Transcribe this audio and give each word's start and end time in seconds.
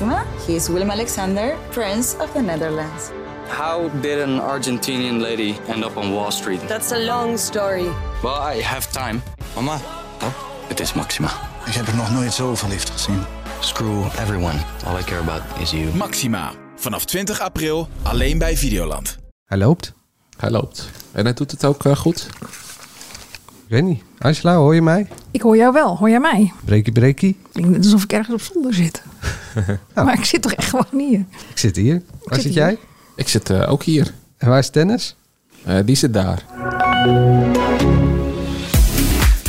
Maxima. 0.00 0.24
He 0.46 0.54
is 0.54 0.68
Willem 0.68 0.90
Alexander, 0.90 1.56
Prince 1.70 2.16
of 2.20 2.32
the 2.32 2.40
Netherlands. 2.40 3.10
How 3.48 3.90
did 4.00 4.20
an 4.20 4.40
Argentinian 4.40 5.20
lady 5.20 5.56
end 5.66 5.84
up 5.84 5.96
on 5.96 6.12
Wall 6.12 6.30
Street? 6.30 6.60
That's 6.68 6.92
a 6.92 6.98
long 6.98 7.38
story. 7.38 7.88
Well, 8.22 8.56
I 8.56 8.62
have 8.62 8.92
time. 8.92 9.22
Mama, 9.54 9.80
Oh, 10.22 10.32
het 10.68 10.80
is 10.80 10.92
Maxima. 10.92 11.30
ik 11.66 11.72
heb 11.74 11.86
er 11.86 11.94
nog 11.96 12.10
nooit 12.12 12.32
zo 12.32 12.54
verliefd 12.54 12.90
gezien. 12.90 13.22
Screw 13.60 14.04
everyone. 14.04 14.58
All 14.86 14.98
I 14.98 15.02
care 15.04 15.20
about 15.20 15.42
is 15.60 15.70
you. 15.70 15.94
Maxima. 15.94 16.52
Vanaf 16.76 17.04
20 17.04 17.40
april 17.40 17.88
alleen 18.02 18.38
bij 18.38 18.56
Videoland. 18.56 19.18
Hij 19.44 19.58
loopt. 19.58 19.92
Hij 20.36 20.50
loopt. 20.50 20.90
En 21.12 21.24
hij 21.24 21.34
doet 21.34 21.50
het 21.50 21.64
ook 21.64 21.84
eh, 21.84 21.96
goed. 21.96 22.26
Ik 23.68 23.74
weet 23.74 23.84
niet. 23.84 24.02
Angela, 24.18 24.54
hoor 24.54 24.74
je 24.74 24.82
mij? 24.82 25.06
Ik 25.30 25.40
hoor 25.40 25.56
jou 25.56 25.72
wel, 25.72 25.96
hoor 25.96 26.10
jij 26.10 26.20
mij? 26.20 26.52
Breekie, 26.64 26.92
breekie. 26.92 27.36
Klinkt 27.52 27.70
net 27.70 27.84
alsof 27.84 28.02
ik 28.02 28.12
ergens 28.12 28.34
op 28.34 28.52
zolder 28.52 28.74
zit. 28.74 29.02
Maar 29.94 30.18
ik 30.18 30.24
zit 30.24 30.42
toch 30.42 30.52
echt 30.52 30.68
gewoon 30.68 31.00
hier. 31.08 31.24
Ik 31.50 31.58
zit 31.58 31.76
hier. 31.76 32.02
Waar 32.24 32.34
zit 32.34 32.42
zit 32.42 32.52
hier. 32.52 32.62
jij? 32.62 32.78
Ik 33.16 33.28
zit 33.28 33.50
eh, 33.50 33.70
ook 33.70 33.82
hier. 33.82 34.12
En 34.36 34.48
waar 34.48 34.58
is 34.58 34.70
Dennis? 34.70 35.16
Eh, 35.64 35.76
die 35.84 35.96
zit 35.96 36.12
daar. 36.12 36.44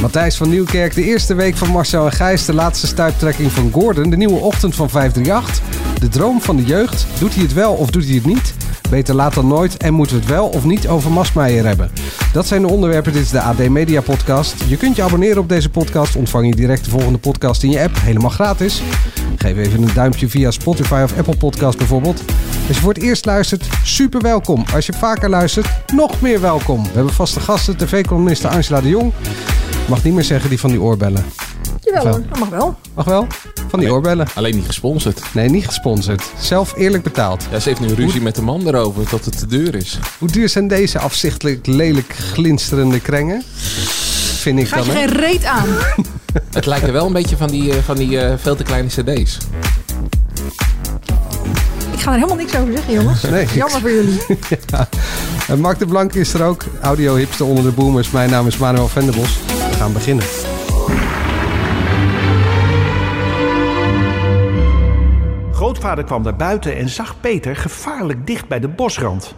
Matthijs 0.01 0.37
van 0.37 0.49
Nieuwkerk, 0.49 0.95
de 0.95 1.03
eerste 1.03 1.33
week 1.33 1.55
van 1.55 1.69
Marcel 1.69 2.05
en 2.05 2.11
Gijs, 2.11 2.45
de 2.45 2.53
laatste 2.53 2.87
stuiptrekking 2.87 3.51
van 3.51 3.71
Gordon, 3.71 4.09
de 4.09 4.17
nieuwe 4.17 4.39
ochtend 4.39 4.75
van 4.75 4.89
538, 4.89 5.99
de 5.99 6.07
droom 6.07 6.41
van 6.41 6.55
de 6.55 6.63
jeugd, 6.65 7.05
doet 7.19 7.33
hij 7.33 7.43
het 7.43 7.53
wel 7.53 7.73
of 7.73 7.89
doet 7.89 8.05
hij 8.05 8.15
het 8.15 8.25
niet? 8.25 8.53
Beter 8.89 9.15
laat 9.15 9.33
dan 9.33 9.47
nooit 9.47 9.77
en 9.77 9.93
moeten 9.93 10.15
we 10.15 10.21
het 10.21 10.31
wel 10.31 10.47
of 10.47 10.63
niet 10.65 10.87
over 10.87 11.11
Masmeijer 11.11 11.65
hebben? 11.65 11.91
Dat 12.33 12.47
zijn 12.47 12.61
de 12.61 12.67
onderwerpen, 12.67 13.13
dit 13.13 13.21
is 13.21 13.29
de 13.29 13.41
AD 13.41 13.69
Media 13.69 14.01
Podcast. 14.01 14.55
Je 14.67 14.77
kunt 14.77 14.95
je 14.95 15.03
abonneren 15.03 15.37
op 15.37 15.49
deze 15.49 15.69
podcast, 15.69 16.15
ontvang 16.15 16.47
je 16.47 16.55
direct 16.55 16.83
de 16.85 16.89
volgende 16.89 17.17
podcast 17.17 17.63
in 17.63 17.69
je 17.69 17.81
app, 17.81 17.95
helemaal 17.99 18.29
gratis. 18.29 18.81
Geef 19.35 19.57
even 19.57 19.81
een 19.81 19.93
duimpje 19.93 20.29
via 20.29 20.51
Spotify 20.51 21.01
of 21.03 21.17
Apple 21.17 21.37
Podcast 21.37 21.77
bijvoorbeeld. 21.77 22.23
Als 22.67 22.77
je 22.77 22.83
voor 22.83 22.93
het 22.93 23.03
eerst 23.03 23.25
luistert, 23.25 23.67
super 23.83 24.21
welkom. 24.21 24.63
Als 24.73 24.85
je 24.85 24.93
vaker 24.93 25.29
luistert, 25.29 25.67
nog 25.93 26.21
meer 26.21 26.41
welkom. 26.41 26.83
We 26.83 26.89
hebben 26.93 27.13
vaste 27.13 27.39
gasten, 27.39 27.77
tv-columniste 27.77 28.47
Angela 28.47 28.81
de 28.81 28.89
Jong. 28.89 29.13
Mag 29.87 30.03
niet 30.03 30.13
meer 30.13 30.23
zeggen 30.23 30.49
die 30.49 30.59
van 30.59 30.69
die 30.69 30.81
oorbellen. 30.81 31.25
Jawel 31.79 32.03
Wel. 32.03 32.13
hoor, 32.13 32.23
dat 32.29 32.39
mag 32.39 32.49
wel. 32.49 32.75
Mag 32.95 33.05
wel? 33.05 33.27
Van 33.69 33.79
die 33.79 33.91
oorbellen. 33.91 34.27
Alleen 34.33 34.55
niet 34.55 34.65
gesponsord. 34.65 35.21
Nee, 35.33 35.49
niet 35.49 35.65
gesponsord. 35.65 36.23
Zelf 36.39 36.73
eerlijk 36.75 37.03
betaald. 37.03 37.47
Ja, 37.51 37.59
ze 37.59 37.69
heeft 37.69 37.81
nu 37.81 37.93
ruzie 37.93 38.21
met 38.21 38.35
de 38.35 38.41
man 38.41 38.67
erover 38.67 39.09
dat 39.09 39.25
het 39.25 39.39
te 39.39 39.47
duur 39.47 39.75
is. 39.75 39.99
Hoe 40.17 40.31
duur 40.31 40.49
zijn 40.49 40.67
deze 40.67 40.99
afzichtelijk 40.99 41.67
lelijk 41.67 42.13
glinsterende 42.13 42.99
krengen? 42.99 43.43
Vind 44.39 44.59
ik 44.59 44.67
Gaat 44.67 44.85
dan, 44.85 44.95
je 44.95 45.07
geen 45.07 45.17
reet 45.17 45.45
aan. 45.45 45.67
Het 46.51 46.65
lijkt 46.65 46.87
er 46.87 46.93
wel 46.93 47.05
een 47.05 47.13
beetje 47.13 47.37
van 47.37 47.47
die, 47.47 47.71
eh, 47.71 47.77
van 47.83 47.95
die 47.95 48.19
eh, 48.19 48.33
veel 48.37 48.55
te 48.55 48.63
kleine 48.63 48.87
cd's. 48.87 49.37
Ik 51.91 51.99
ga 51.99 52.11
er 52.11 52.17
helemaal 52.17 52.37
niks 52.37 52.55
over 52.55 52.73
zeggen, 52.73 52.93
jongens. 52.93 53.21
Nee. 53.31 53.47
Jammer 53.55 53.79
voor 53.79 53.91
jullie. 53.91 54.19
En 55.47 55.59
Mark 55.59 55.79
de 55.79 55.85
Blank 55.85 56.13
is 56.13 56.33
er 56.33 56.43
ook. 56.43 56.65
Audio-hipster 56.81 57.45
onder 57.45 57.63
de 57.63 57.71
boomers. 57.71 58.11
Mijn 58.11 58.29
naam 58.29 58.47
is 58.47 58.57
Manuel 58.57 58.87
Venderbos. 58.87 59.37
We 59.69 59.75
gaan 59.77 59.93
beginnen. 59.93 60.25
Grootvader 65.79 66.07
kwam 66.07 66.23
daar 66.23 66.35
buiten 66.35 66.75
en 66.75 66.89
zag 66.89 67.19
Peter 67.19 67.55
gevaarlijk 67.55 68.27
dicht 68.27 68.47
bij 68.47 68.59
de 68.59 68.67
bosrand. 68.67 69.35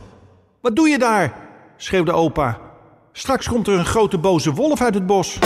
Wat 0.62 0.76
doe 0.76 0.90
je 0.90 0.98
daar? 0.98 1.34
schreeuwde 1.78 2.12
opa. 2.12 2.58
Straks 3.12 3.48
komt 3.48 3.68
er 3.68 3.74
een 3.74 3.86
grote 3.86 4.18
boze 4.18 4.54
wolf 4.54 4.82
uit 4.82 4.94
het 4.94 5.06
bos. 5.06 5.40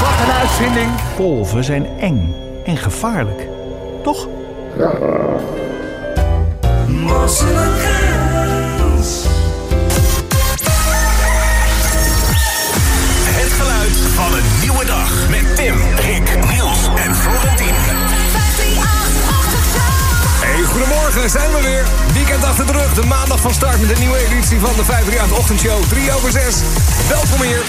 Wat 0.00 0.26
een 0.26 0.32
uitvinding! 0.32 0.90
Wolven 1.16 1.64
zijn 1.64 1.86
eng 1.98 2.34
en 2.64 2.76
gevaarlijk. 2.76 3.48
Toch? 4.02 4.28
Het 7.16 7.95
goedemorgen, 21.16 21.30
zijn 21.30 21.62
we 21.62 21.68
weer. 21.68 21.84
Weekend 22.12 22.44
achter 22.44 22.66
de 22.66 22.72
rug, 22.72 22.94
de 22.94 23.06
maandag 23.06 23.40
van 23.40 23.54
start 23.54 23.80
met 23.80 23.90
een 23.90 23.98
nieuwe 23.98 24.18
editie 24.18 24.58
van 24.60 24.76
de 24.76 24.84
538 24.84 25.38
Ochtendshow. 25.38 25.82
3 25.88 26.12
over 26.12 26.30
6. 26.30 26.54
Welkom 27.08 27.42
hier. 27.42 27.62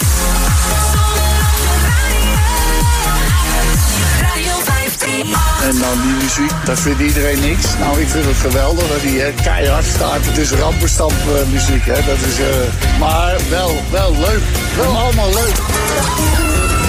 En 5.63 5.79
dan 5.79 6.01
die 6.01 6.15
muziek, 6.23 6.51
dat 6.65 6.79
vindt 6.79 6.99
iedereen 7.01 7.39
niks. 7.39 7.65
Nou, 7.79 8.01
ik 8.01 8.07
vind 8.07 8.25
het 8.25 8.37
geweldig 8.37 8.87
dat 8.87 9.01
die 9.01 9.33
keihard 9.43 9.85
staat. 9.85 10.25
Het 10.25 10.37
is 10.37 10.51
rampenstamp 10.51 11.11
eh, 11.11 11.51
muziek, 11.51 11.85
hè. 11.85 11.93
Dat 11.93 12.19
is, 12.27 12.39
eh, 12.39 12.99
maar 12.99 13.35
wel, 13.49 13.83
wel 13.91 14.11
leuk. 14.11 14.41
Wel 14.75 14.97
allemaal 14.97 15.29
leuk. 15.33 15.55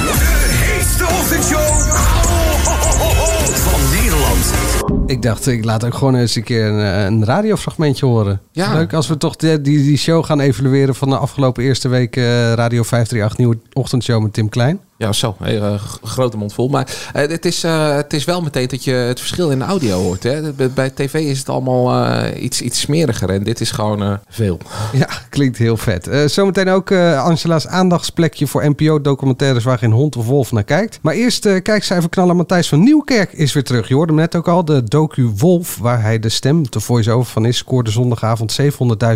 De 0.07 0.15
heetste 0.65 1.05
ochtendshow. 1.05 1.89
Ik 5.09 5.23
dacht, 5.23 5.47
ik 5.47 5.65
laat 5.65 5.85
ook 5.85 5.95
gewoon 5.95 6.15
eens 6.15 6.35
een 6.35 6.43
keer 6.43 6.67
een, 6.67 6.81
eh, 6.81 7.05
een 7.05 7.25
radiofragmentje 7.25 8.07
horen. 8.07 8.41
Ja. 8.53 8.73
Leuk 8.73 8.93
als 8.93 9.09
we 9.09 9.17
toch 9.17 9.37
die, 9.37 9.61
die 9.61 9.97
show 9.97 10.25
gaan 10.25 10.41
evalueren 10.41 10.95
van 10.95 11.11
de 11.11 11.17
afgelopen 11.17 11.63
eerste 11.63 11.89
week 11.89 12.17
eh, 12.17 12.53
Radio 12.53 12.83
538 12.83 13.39
Nieuwe 13.39 13.59
Ochtendshow 13.73 14.23
met 14.23 14.33
Tim 14.33 14.49
Klein. 14.49 14.81
Ja, 14.99 15.13
zo. 15.13 15.35
Hey, 15.43 15.79
grote 16.03 16.37
mond 16.37 16.53
vol. 16.55 16.69
Maar 16.69 16.97
eh, 17.13 17.29
het, 17.29 17.45
is, 17.45 17.65
eh, 17.65 17.95
het 17.97 18.13
is 18.13 18.25
wel 18.25 18.41
meteen 18.43 18.67
dat 18.69 18.85
je 18.85 18.91
het 18.93 19.19
verschil 19.19 19.51
in 19.51 19.59
de 19.59 19.65
audio 19.65 19.99
hoort. 20.03 20.23
Hè? 20.23 20.53
Bij- 20.53 20.71
Bij 20.71 20.91
tv 20.91 21.15
is 21.15 21.39
het 21.39 21.49
allemaal 21.49 22.05
eh, 22.05 22.43
iets, 22.43 22.61
iets 22.63 22.81
smeriger. 22.81 23.31
En 23.31 23.43
dit 23.45 23.61
is 23.61 23.71
gewoon 23.71 24.03
eh, 24.03 24.13
veel. 24.29 24.59
Ja, 24.93 25.09
klinkt 25.29 25.59
heel 25.59 25.77
vet. 25.77 26.07
Eh, 26.07 26.25
zometeen 26.27 26.69
ook 26.69 26.91
eh, 26.91 27.25
Angela's 27.25 27.67
aandachtsplekje 27.67 28.47
voor 28.47 28.69
NPO-documentaires 28.71 29.65
waar 29.65 29.79
geen 29.79 29.93
hond 29.93 30.17
of 30.17 30.27
wolf 30.27 30.53
naar 30.53 30.65
kijkt. 30.65 30.99
Maar 31.03 31.15
eerst 31.15 31.47
uh, 31.47 31.63
kijkcijferknaller 31.63 32.37
Matthijs 32.37 32.69
van 32.69 32.81
Nieuwkerk 32.83 33.33
is 33.33 33.53
weer 33.53 33.65
terug. 33.65 33.89
Je 33.89 33.95
hoorde 33.95 34.13
hem 34.13 34.21
net 34.21 34.37
ook 34.37 34.49
al, 34.49 34.65
de 34.65 34.85
docu 34.85 35.31
Wolf, 35.37 35.77
waar 35.81 36.03
hij 36.03 36.19
de 36.19 36.29
stem, 36.29 36.63
de 36.71 36.81
voice-over 36.81 37.33
van 37.33 37.45
is, 37.45 37.57
scoorde 37.57 37.91
zondagavond 37.91 38.57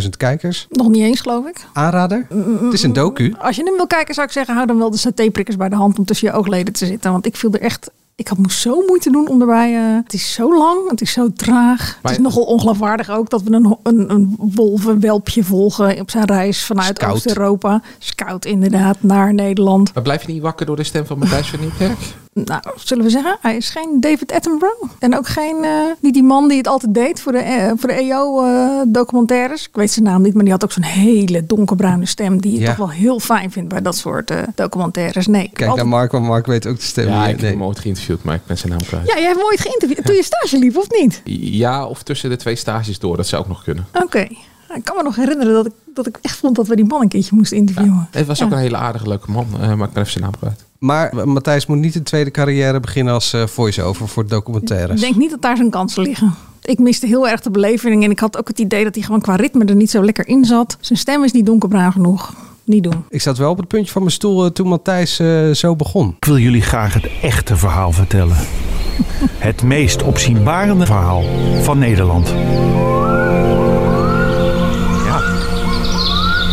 700.000 0.03 0.09
kijkers. 0.17 0.67
Nog 0.71 0.89
niet 0.89 1.03
eens, 1.03 1.21
geloof 1.21 1.47
ik. 1.47 1.57
Aanrader? 1.73 2.27
Het 2.65 2.73
is 2.73 2.83
een 2.83 2.93
docu. 2.93 3.35
Als 3.39 3.57
je 3.57 3.63
hem 3.65 3.77
wil 3.77 3.87
kijken, 3.87 4.15
zou 4.15 4.27
ik 4.27 4.33
zeggen, 4.33 4.55
hou 4.55 4.67
dan 4.67 4.79
wel 4.79 4.91
de 4.91 4.97
satéprikkers 4.97 5.57
bij 5.57 5.71
de 5.73 5.79
hand 5.79 5.99
om 5.99 6.05
tussen 6.05 6.29
je 6.29 6.35
oogleden 6.35 6.73
te 6.73 6.87
zitten. 6.87 7.13
Want 7.13 7.27
ik 7.27 7.37
viel 7.37 7.53
er 7.53 7.61
echt... 7.61 7.91
Ik 8.15 8.29
had 8.29 8.39
moest 8.39 8.59
zo 8.59 8.83
moeite 8.87 9.11
doen 9.11 9.29
om 9.29 9.41
erbij... 9.41 9.75
eh, 9.77 9.97
het 10.03 10.13
is 10.13 10.33
zo 10.33 10.59
lang, 10.59 10.91
het 10.91 11.01
is 11.01 11.13
zo 11.13 11.33
traag. 11.33 11.99
Maar- 12.03 12.13
het 12.13 12.21
is 12.21 12.27
nogal 12.27 12.43
ongeloofwaardig 12.43 13.11
ook 13.11 13.31
dat 13.31 13.43
we 13.43 13.53
een, 13.53 13.77
een, 13.83 14.11
een 14.11 14.37
wolvenwelpje 14.39 15.45
volgen 15.45 16.01
op 16.01 16.11
zijn 16.11 16.25
reis 16.25 16.65
vanuit. 16.65 17.05
Oost-Europa. 17.05 17.83
Scout 17.99 18.45
inderdaad, 18.45 18.97
naar 19.01 19.35
Nederland. 19.35 19.95
Maar 19.95 20.03
blijf 20.03 20.27
je 20.27 20.33
niet 20.33 20.43
wakker 20.43 20.67
door 20.67 20.77
de 20.77 20.85
stem 20.85 21.07
van 21.07 21.19
Matthijs 21.19 21.49
van 21.51 21.61
Nieuwkerk? 21.61 21.99
Nou, 22.35 22.63
zullen 22.77 23.05
we 23.05 23.11
zeggen, 23.11 23.37
hij 23.41 23.57
is 23.57 23.71
geen 23.71 24.01
David 24.01 24.33
Attenborough. 24.33 24.91
En 24.99 25.17
ook 25.17 25.27
geen, 25.29 25.65
eh, 25.65 25.71
niet 26.01 26.15
die 26.15 26.23
man 26.23 26.49
die 26.49 26.57
het 26.59 26.67
altijd 26.67 26.95
deed 26.95 27.21
voor 27.21 27.33
de, 27.33 27.39
eh, 27.39 27.73
voor 27.77 27.89
de 27.89 27.95
EO-documentaires. 27.95 29.63
ik 29.69 29.75
weet 29.77 29.91
zijn 29.91 30.05
naam 30.05 30.23
niet, 30.23 30.35
maar 30.35 30.43
die 30.43 30.53
had 30.53 30.65
ook 30.65 30.73
zo'n 30.73 30.83
hele 30.83 31.47
donkerbruine 31.47 32.07
stem. 32.07 32.41
Die 32.41 32.53
je 32.53 32.61
Ja. 32.61 32.67
toch 32.67 32.77
wel 32.77 32.91
heel 32.91 33.21
fijn 33.21 33.51
vindt 33.51 33.69
bij 33.69 33.83
dat 33.83 33.97
soort 33.97 34.31
eh, 34.31 34.39
documentaires. 34.55 35.27
Nee, 35.27 35.43
Kijk 35.53 35.71
altijd- 35.71 35.77
naar 35.77 35.87
Mark, 35.99 36.13
want 36.13 36.25
Mark 36.27 36.47
weet 36.47 36.67
ook 36.67 36.77
de 36.77 36.83
stem. 36.83 37.09
Ja, 37.09 37.23
ik 37.25 37.31
heb 37.31 37.41
Nee. 37.41 37.51
hem 37.51 37.65
ooit 37.65 37.79
geïnterviewd, 37.79 38.23
maar 38.23 38.35
ik 38.35 38.47
ben 38.47 38.59
zijn 38.59 38.73
naam 38.73 38.83
kwijt. 38.83 39.07
Ja, 39.07 39.15
jij 39.15 39.23
hebt 39.25 39.37
hem 39.37 39.47
ooit 39.47 39.61
geïnterviewd 39.61 40.05
toen 40.07 40.15
je 40.15 40.23
stage 40.23 40.59
liep, 40.59 40.77
of 40.77 40.87
niet? 41.01 41.21
Ja, 41.25 41.87
of 41.87 42.03
tussen 42.03 42.31
de 42.31 42.37
twee 42.37 42.57
stages 42.57 42.99
door. 42.99 43.17
Dat 43.17 43.27
zou 43.27 43.43
ook 43.43 43.49
nog 43.49 43.63
kunnen. 43.63 43.87
Oké. 44.03 44.27
Ik 44.75 44.85
kan 44.85 44.97
me 44.97 45.03
nog 45.03 45.17
herinneren 45.17 45.53
dat 45.53 45.67
ik, 45.67 45.73
dat 45.95 46.07
ik 46.07 46.19
echt 46.23 46.37
vond 46.37 46.57
dat 46.57 46.67
we 46.67 46.77
die 46.77 46.85
man 46.85 47.01
een 47.03 47.09
keertje 47.09 47.35
moesten 47.35 47.57
interviewen. 47.57 48.09
Het 48.11 48.27
was 48.27 48.43
ook 48.43 48.51
een 48.51 48.59
hele 48.59 48.77
aardige, 48.77 49.09
leuke 49.09 49.31
man. 49.31 49.47
eh, 49.53 49.59
maar 49.75 49.87
ik 49.89 49.93
ben 49.93 50.03
even 50.03 50.11
zijn 50.13 50.25
naam 50.25 50.37
kwijt. 50.39 50.65
Maar 50.79 51.11
eh, 51.19 51.25
Matthijs 51.25 51.67
moet 51.67 51.79
niet 51.79 51.95
een 51.95 52.03
tweede 52.03 52.31
carrière 52.31 52.81
beginnen 52.81 53.15
als 53.15 53.33
eh, 53.33 53.47
voice-over 53.47 54.09
voor 54.09 54.27
documentaires. 54.27 54.95
Ik 55.01 55.07
denk 55.07 55.17
niet 55.17 55.31
dat 55.31 55.43
daar 55.43 55.57
zijn 55.57 55.71
kansen 55.71 56.03
liggen. 56.03 56.35
Ik 56.63 56.79
miste 56.79 57.07
heel 57.07 57.29
erg 57.29 57.41
de 57.41 57.51
beleving 57.51 58.05
en 58.05 58.11
ik 58.11 58.19
had 58.21 58.39
ook 58.39 58.49
het 58.49 58.59
idee 58.59 58.85
dat 58.85 58.95
hij 58.95 59.05
gewoon 59.05 59.21
qua 59.21 59.37
ritme 59.37 59.65
er 59.65 59.75
niet 59.75 59.91
zo 59.91 60.05
lekker 60.05 60.29
in 60.29 60.45
zat. 60.45 60.77
Zijn 60.81 60.99
stem 60.99 61.25
is 61.25 61.33
niet 61.33 61.47
donkerbruin 61.47 61.93
genoeg. 61.93 62.35
Niet 62.65 62.83
doen. 62.83 63.05
Ik 63.09 63.21
zat 63.21 63.39
wel 63.39 63.51
op 63.51 63.57
het 63.57 63.69
puntje 63.69 63.93
van 63.93 64.03
mijn 64.03 64.15
stoel 64.15 64.53
toen 64.53 64.69
Matthijs 64.69 65.19
eh, 65.19 65.51
zo 65.51 65.77
begon. 65.77 66.15
Ik 66.17 66.25
wil 66.25 66.39
jullie 66.39 66.63
graag 66.63 66.95
het 66.95 67.09
echte 67.23 67.57
verhaal 67.57 67.93
vertellen. 67.93 68.37
Het 69.39 69.63
meest 69.63 70.03
opzienbarende 70.03 70.87
verhaal 70.87 71.23
van 71.63 71.79
Nederland. 71.79 72.35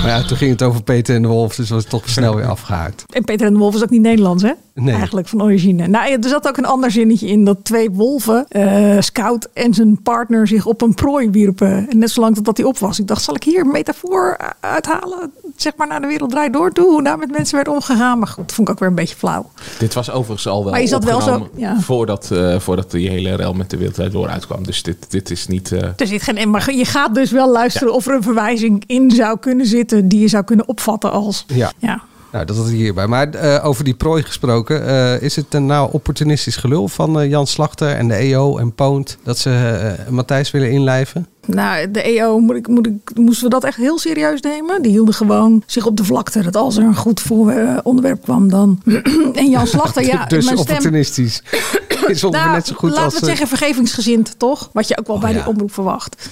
Maar 0.09 0.17
ja, 0.19 0.23
toen 0.27 0.37
ging 0.37 0.51
het 0.51 0.63
over 0.63 0.83
Peter 0.83 1.15
en 1.15 1.21
de 1.21 1.27
Wolf, 1.27 1.55
dus 1.55 1.69
was 1.69 1.81
het 1.81 1.89
toch 1.89 2.09
snel 2.09 2.35
weer 2.35 2.45
afgehaakt. 2.47 3.03
En 3.09 3.23
Peter 3.23 3.47
en 3.47 3.53
de 3.53 3.59
Wolf 3.59 3.75
is 3.75 3.83
ook 3.83 3.89
niet 3.89 4.01
Nederlands, 4.01 4.43
hè? 4.43 4.51
Nee. 4.73 4.95
eigenlijk 4.95 5.27
van 5.27 5.41
origine. 5.41 5.87
Nou, 5.87 6.09
ja, 6.09 6.17
er 6.21 6.29
zat 6.29 6.47
ook 6.47 6.57
een 6.57 6.65
ander 6.65 6.91
zinnetje 6.91 7.27
in 7.27 7.45
dat 7.45 7.57
twee 7.63 7.89
wolven, 7.91 8.45
eh, 8.47 8.95
Scout 8.99 9.47
en 9.53 9.73
zijn 9.73 10.01
partner, 10.01 10.47
zich 10.47 10.65
op 10.65 10.81
een 10.81 10.93
prooi 10.93 11.29
wierpen. 11.29 11.89
En 11.89 11.97
net 11.97 12.09
zolang 12.11 12.41
dat 12.41 12.57
hij 12.57 12.65
op 12.65 12.77
was. 12.77 12.99
Ik 12.99 13.07
dacht, 13.07 13.21
zal 13.23 13.35
ik 13.35 13.43
hier 13.43 13.59
een 13.61 13.71
metafoor 13.71 14.37
uithalen? 14.59 15.31
Zeg 15.55 15.73
maar 15.77 15.87
naar 15.87 16.01
de 16.01 16.07
wereld 16.07 16.29
draait 16.29 16.53
door 16.53 16.71
toe, 16.71 16.85
hoe 16.89 17.03
daar 17.03 17.17
met 17.17 17.31
mensen 17.31 17.55
werd 17.55 17.67
omgegaan. 17.67 18.19
Maar 18.19 18.27
goed, 18.27 18.47
dat 18.47 18.55
vond 18.55 18.67
ik 18.67 18.73
ook 18.73 18.79
weer 18.79 18.89
een 18.89 18.95
beetje 18.95 19.15
flauw. 19.15 19.49
Dit 19.79 19.93
was 19.93 20.11
overigens 20.11 20.47
al 20.47 20.63
wel 20.63 20.71
Maar 20.71 20.81
je 20.81 20.87
zat 20.87 21.03
wel 21.03 21.21
zo- 21.21 21.49
ja. 21.55 21.79
voordat, 21.79 22.31
eh, 22.31 22.59
voordat 22.59 22.91
die 22.91 23.09
hele 23.09 23.35
rel 23.35 23.53
met 23.53 23.69
de 23.69 23.77
wereldwijd 23.77 24.11
door 24.11 24.27
uitkwam. 24.27 24.63
Dus 24.65 24.83
dit, 24.83 25.05
dit 25.11 25.29
is 25.31 25.47
niet... 25.47 25.71
eh, 25.71 25.81
Er 25.95 26.07
zit 26.07 26.21
geen, 26.21 26.49
maar 26.49 26.73
je 26.73 26.85
gaat 26.85 27.15
dus 27.15 27.31
wel 27.31 27.51
luisteren 27.51 27.93
of 27.93 28.07
er 28.07 28.13
een 28.15 28.23
verwijzing 28.23 28.83
in 28.87 29.11
zou 29.11 29.39
kunnen 29.39 29.65
zitten 29.65 29.98
die 30.07 30.19
je 30.19 30.27
zou 30.27 30.43
kunnen 30.43 30.67
opvatten 30.67 31.11
als. 31.11 31.45
Ja. 31.47 31.71
Ja. 31.77 32.01
Nou, 32.31 32.45
dat 32.45 32.57
was 32.57 32.69
hierbij. 32.69 33.07
Maar 33.07 33.29
eh, 33.29 33.65
over 33.65 33.83
die 33.83 33.93
prooi 33.93 34.23
gesproken. 34.23 34.87
eh, 34.87 35.21
is 35.21 35.35
het 35.35 35.53
een 35.53 35.65
nou 35.65 35.89
opportunistisch 35.91 36.55
gelul 36.55 36.87
van 36.87 37.19
eh, 37.19 37.29
Jan 37.29 37.47
Slachter 37.47 37.95
en 37.95 38.07
de 38.07 38.13
EO 38.13 38.57
en 38.57 38.73
Poont... 38.73 39.17
dat 39.23 39.37
ze 39.37 39.49
eh, 39.49 40.11
Matthijs 40.11 40.51
willen 40.51 40.71
inlijven? 40.71 41.27
Nou, 41.45 41.91
de 41.91 42.01
EO, 42.01 42.39
moet 42.39 42.55
ik, 42.55 42.67
moet 42.67 42.87
ik, 42.87 42.93
moesten 43.15 43.43
we 43.43 43.49
dat 43.49 43.63
echt 43.63 43.77
heel 43.77 43.99
serieus 43.99 44.41
nemen? 44.41 44.81
Die 44.81 44.91
hielden 44.91 45.13
gewoon 45.13 45.63
zich 45.65 45.85
op 45.85 45.97
de 45.97 46.03
vlakte. 46.03 46.41
Dat 46.41 46.55
als 46.55 46.77
er 46.77 46.83
een 46.83 46.95
goed 46.95 47.19
voor, 47.19 47.51
eh, 47.51 47.77
onderwerp 47.83 48.23
kwam, 48.23 48.49
dan. 48.49 48.81
en 49.33 49.49
Jan 49.49 49.67
Slachter, 49.67 50.05
ja. 50.05 50.25
dus 50.25 50.45
mijn 50.45 50.57
stem, 50.57 50.75
opportunistisch. 50.75 51.43
is 52.07 52.21
nou, 52.21 52.51
net 52.51 52.67
zo 52.67 52.75
goed 52.75 52.89
laten 52.89 53.03
als... 53.03 53.13
we 53.13 53.19
het 53.19 53.29
eh, 53.29 53.35
zeggen, 53.35 53.57
vergevingsgezind, 53.57 54.35
toch? 54.37 54.69
Wat 54.73 54.87
je 54.87 54.97
ook 54.97 55.07
wel 55.07 55.19
bij 55.19 55.31
ja. 55.33 55.37
die 55.37 55.47
omroep 55.47 55.73
verwacht. 55.73 56.29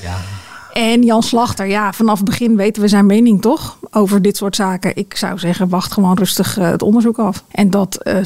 En 0.77 1.03
Jan 1.03 1.23
Slachter, 1.23 1.67
ja, 1.67 1.93
vanaf 1.93 2.17
het 2.17 2.25
begin 2.25 2.55
weten 2.55 2.81
we 2.81 2.87
zijn 2.87 3.05
mening 3.05 3.41
toch 3.41 3.77
over 3.91 4.21
dit 4.21 4.37
soort 4.37 4.55
zaken. 4.55 4.95
Ik 4.95 5.15
zou 5.15 5.39
zeggen, 5.39 5.69
wacht 5.69 5.91
gewoon 5.91 6.17
rustig 6.17 6.57
eh, 6.57 6.69
het 6.69 6.81
onderzoek 6.81 7.19
af. 7.19 7.43
En 7.51 7.69
dat 7.69 7.95
eh 7.95 8.15
60% 8.15 8.19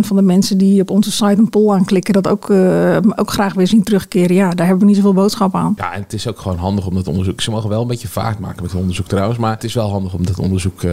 van 0.00 0.16
de 0.16 0.22
mensen 0.22 0.58
die 0.58 0.80
op 0.80 0.90
onze 0.90 1.12
site 1.12 1.38
een 1.38 1.48
poll 1.48 1.72
aanklikken, 1.72 2.12
dat 2.12 2.28
ook, 2.28 2.50
eh, 2.50 2.96
ook 3.16 3.30
graag 3.30 3.54
weer 3.54 3.66
zien 3.66 3.82
terugkeren. 3.82 4.36
Ja, 4.36 4.50
daar 4.50 4.66
hebben 4.66 4.78
we 4.78 4.84
niet 4.84 4.96
zoveel 4.96 5.14
boodschap 5.14 5.54
aan. 5.54 5.74
Ja, 5.76 5.92
en 5.92 6.02
het 6.02 6.12
is 6.12 6.28
ook 6.28 6.38
gewoon 6.38 6.58
handig 6.58 6.86
om 6.86 6.94
dat 6.94 7.08
onderzoek. 7.08 7.40
Ze 7.40 7.50
mogen 7.50 7.68
wel 7.68 7.82
een 7.82 7.88
beetje 7.88 8.08
vaart 8.08 8.38
maken 8.38 8.62
met 8.62 8.70
het 8.70 8.80
onderzoek 8.80 9.06
trouwens. 9.06 9.38
Maar 9.38 9.54
het 9.54 9.64
is 9.64 9.74
wel 9.74 9.90
handig 9.90 10.14
om 10.14 10.26
dat 10.26 10.38
onderzoek 10.38 10.84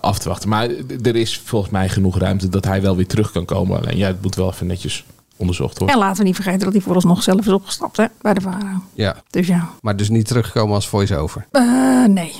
af 0.00 0.18
te 0.18 0.28
wachten. 0.28 0.48
Maar 0.48 0.68
er 1.02 1.16
is 1.16 1.42
volgens 1.44 1.72
mij 1.72 1.88
genoeg 1.88 2.18
ruimte 2.18 2.48
dat 2.48 2.64
hij 2.64 2.82
wel 2.82 2.96
weer 2.96 3.06
terug 3.06 3.32
kan 3.32 3.44
komen. 3.44 3.78
Alleen 3.80 3.96
ja, 3.96 4.06
het 4.06 4.22
moet 4.22 4.34
wel 4.34 4.50
even 4.50 4.66
netjes 4.66 5.04
onderzocht 5.36 5.78
worden. 5.78 5.96
En 5.96 6.02
laten 6.02 6.18
we 6.18 6.24
niet 6.24 6.34
vergeten 6.34 6.60
dat 6.60 6.72
hij 6.72 6.80
vooralsnog 6.82 7.22
zelf 7.22 7.46
is 7.46 7.52
opgestapt 7.52 7.96
hè, 7.96 8.04
bij 8.20 8.34
de 8.34 8.40
VARA. 8.40 8.80
Ja, 8.92 9.16
Dus 9.30 9.46
ja, 9.46 9.68
maar 9.80 9.96
dus 9.96 10.08
niet 10.08 10.26
terugkomen 10.26 10.74
als 10.74 10.88
voice-over. 10.88 11.46
Eh, 11.50 12.04
nee, 12.04 12.32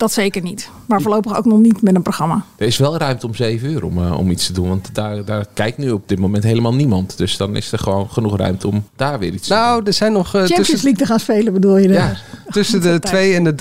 dat 0.00 0.12
zeker 0.12 0.42
niet. 0.42 0.70
Maar 0.86 1.00
voorlopig 1.00 1.36
ook 1.36 1.44
nog 1.44 1.58
niet 1.58 1.82
met 1.82 1.94
een 1.94 2.02
programma. 2.02 2.44
Er 2.56 2.66
is 2.66 2.76
wel 2.76 2.96
ruimte 2.96 3.26
om 3.26 3.34
7 3.34 3.70
uur 3.70 3.84
om, 3.84 4.04
eh, 4.04 4.18
om 4.18 4.30
iets 4.30 4.46
te 4.46 4.52
doen. 4.52 4.68
Want 4.68 4.94
daar, 4.94 5.24
daar 5.24 5.46
kijkt 5.54 5.78
nu 5.78 5.90
op 5.90 6.08
dit 6.08 6.18
moment 6.18 6.44
helemaal 6.44 6.74
niemand. 6.74 7.18
Dus 7.18 7.36
dan 7.36 7.56
is 7.56 7.72
er 7.72 7.78
gewoon 7.78 8.10
genoeg 8.10 8.36
ruimte 8.36 8.68
om 8.68 8.84
daar 8.96 9.18
weer 9.18 9.32
iets 9.32 9.46
te 9.46 9.54
doen. 9.54 9.62
Nou, 9.62 9.82
er 9.84 9.92
zijn 9.92 10.12
nog 10.12 10.26
eh, 10.26 10.32
Champions 10.32 10.68
tussen, 10.68 10.84
League 10.84 11.02
te 11.02 11.06
gaan 11.06 11.20
spelen 11.20 11.52
bedoel 11.52 11.76
je? 11.76 11.88
Ja. 11.88 12.16
tussen 12.48 12.80
de 12.80 12.98
2 13.00 13.34
en 13.34 13.44
de 13.44 13.54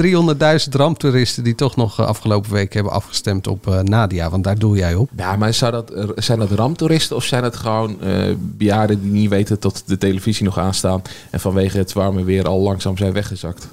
300.000 0.63 0.69
ramptoeristen... 0.69 1.43
die 1.43 1.55
toch 1.55 1.75
nog 1.75 1.99
eh, 1.99 2.05
afgelopen 2.05 2.51
week 2.51 2.73
hebben 2.73 2.91
afgestemd 2.91 3.47
op 3.47 3.81
Nadia. 3.83 4.29
Want 4.29 4.43
daar 4.43 4.57
doe 4.57 4.77
jij 4.77 4.95
op. 4.95 5.09
Ja, 5.17 5.35
maar 5.35 5.53
zou 5.53 5.71
dat, 5.71 5.93
zijn 6.15 6.39
dat 6.39 6.51
ramptoeristen 6.51 7.15
of 7.15 7.23
zijn 7.23 7.43
het 7.43 7.55
gewoon 7.55 8.01
eh 8.01 8.17
bejaarden 8.39 9.01
die 9.01 9.11
niet 9.11 9.29
weten 9.29 9.59
tot 9.59 9.83
de 9.85 9.97
televisie 9.97 10.45
nog 10.45 10.57
aanstaan 10.57 11.01
en 11.29 11.39
vanwege 11.39 11.77
het 11.77 11.93
warme 11.93 12.23
weer 12.23 12.47
al 12.47 12.59
langzaam 12.59 12.97
zijn 12.97 13.13
weggezakt? 13.13 13.67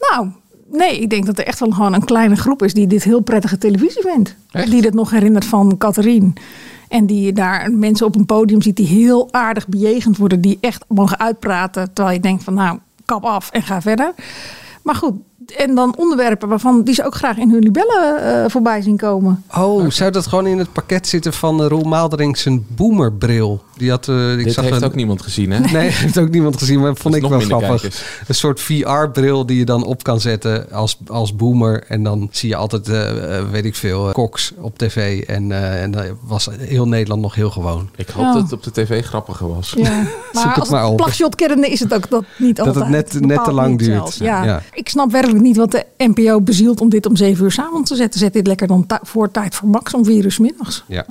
Nou, 0.00 0.28
nee, 0.70 1.00
ik 1.00 1.10
denk 1.10 1.26
dat 1.26 1.38
er 1.38 1.46
echt 1.46 1.60
wel 1.60 1.70
gewoon 1.70 1.94
een 1.94 2.04
kleine 2.04 2.36
groep 2.36 2.62
is 2.62 2.74
die 2.74 2.86
dit 2.86 3.04
heel 3.04 3.20
prettige 3.20 3.58
televisie 3.58 4.02
vindt. 4.02 4.34
Echt? 4.50 4.70
Die 4.70 4.82
dit 4.82 4.94
nog 4.94 5.10
herinnert 5.10 5.44
van 5.44 5.78
Catherine. 5.78 6.32
En 6.88 7.06
die 7.06 7.32
daar 7.32 7.72
mensen 7.72 8.06
op 8.06 8.16
een 8.16 8.26
podium 8.26 8.62
ziet 8.62 8.76
die 8.76 8.86
heel 8.86 9.28
aardig 9.30 9.68
bejegend 9.68 10.16
worden. 10.16 10.40
Die 10.40 10.58
echt 10.60 10.84
mogen 10.88 11.18
uitpraten. 11.18 11.92
Terwijl 11.92 12.16
je 12.16 12.22
denkt 12.22 12.44
van 12.44 12.54
nou, 12.54 12.78
kap 13.04 13.24
af 13.24 13.50
en 13.50 13.62
ga 13.62 13.80
verder. 13.80 14.12
Maar 14.82 14.94
goed, 14.94 15.14
en 15.56 15.74
dan 15.74 15.96
onderwerpen 15.96 16.48
waarvan 16.48 16.82
die 16.82 16.94
ze 16.94 17.04
ook 17.04 17.14
graag 17.14 17.36
in 17.36 17.50
hun 17.50 17.62
libellen 17.62 18.22
eh, 18.22 18.50
voorbij 18.50 18.82
zien 18.82 18.96
komen. 18.96 19.44
Oh, 19.56 19.90
zou 19.90 20.10
dat 20.10 20.26
gewoon 20.26 20.46
in 20.46 20.58
het 20.58 20.72
pakket 20.72 21.06
zitten 21.06 21.32
van 21.32 21.60
uh, 21.60 21.66
Roel 21.66 21.84
Maalderink 21.84 22.36
zijn 22.36 22.66
boomerbril? 22.68 23.62
Die 23.78 23.90
had, 23.90 24.08
uh, 24.08 24.38
ik 24.38 24.44
Dit 24.44 24.52
zag 24.52 24.64
heeft 24.64 24.76
een... 24.76 24.84
ook 24.84 24.94
niemand 24.94 25.22
gezien, 25.22 25.50
hè? 25.50 25.58
Nee, 25.58 25.90
heeft 26.04 26.18
ook 26.18 26.30
niemand 26.30 26.58
gezien, 26.58 26.78
maar 26.80 26.88
dat 26.88 26.98
vond 26.98 27.14
Dat 27.14 27.22
ik 27.22 27.48
wel 27.48 27.58
grappig. 27.60 27.84
Een 28.26 28.34
soort 28.34 28.60
VR-bril 28.60 29.46
die 29.46 29.58
je 29.58 29.64
dan 29.64 29.84
op 29.84 30.02
kan 30.02 30.20
zetten 30.20 30.70
als, 30.70 30.98
als 31.06 31.36
boomer. 31.36 31.84
En 31.88 32.02
dan 32.02 32.28
zie 32.30 32.48
je 32.48 32.56
altijd, 32.56 32.88
uh, 32.88 33.50
weet 33.50 33.64
ik 33.64 33.74
veel, 33.74 34.10
koks 34.12 34.52
op 34.60 34.78
tv. 34.78 35.22
En, 35.22 35.50
uh, 35.50 35.82
en 35.82 35.90
dan 35.90 36.04
was 36.22 36.48
heel 36.58 36.88
Nederland 36.88 37.22
nog 37.22 37.34
heel 37.34 37.50
gewoon. 37.50 37.88
Ik 37.96 38.08
hoop 38.08 38.32
dat 38.32 38.42
het 38.42 38.52
op 38.52 38.62
de 38.62 38.72
tv 38.72 39.04
grappiger 39.04 39.54
was. 39.54 39.74
Ja, 39.76 40.02
maar 40.32 40.54
als 40.58 40.68
maar 40.68 40.94
plagshot 40.94 41.34
kennende 41.34 41.68
is 41.68 41.80
het 41.80 41.94
ook 41.94 42.10
dat 42.10 42.24
niet 42.36 42.56
dat 42.56 42.66
altijd. 42.66 42.84
Dat 42.84 43.12
het 43.12 43.20
net, 43.20 43.36
net 43.36 43.44
te 43.44 43.52
lang 43.52 43.78
duurt. 43.78 44.16
Ja. 44.16 44.44
ja. 44.44 44.62
Ik 44.72 44.88
snap 44.88 45.10
werkelijk 45.10 45.42
niet 45.42 45.56
wat 45.56 45.70
de 45.70 45.86
NPO 45.96 46.40
bezielt 46.40 46.80
om 46.80 46.88
dit 46.88 47.06
om 47.06 47.16
zeven 47.16 47.44
uur 47.44 47.52
s'avonds 47.52 47.90
te 47.90 47.96
zetten. 47.96 48.20
Zet 48.20 48.32
dit 48.32 48.46
lekker 48.46 48.66
dan 48.66 48.86
voor 49.02 49.30
tijd 49.30 49.54
voor 49.54 49.68
Max 49.68 49.94
om 49.94 50.04
vier 50.04 50.24
uur 50.24 50.32
's 50.32 50.38
middags. 50.38 50.84
Ja, 50.86 51.04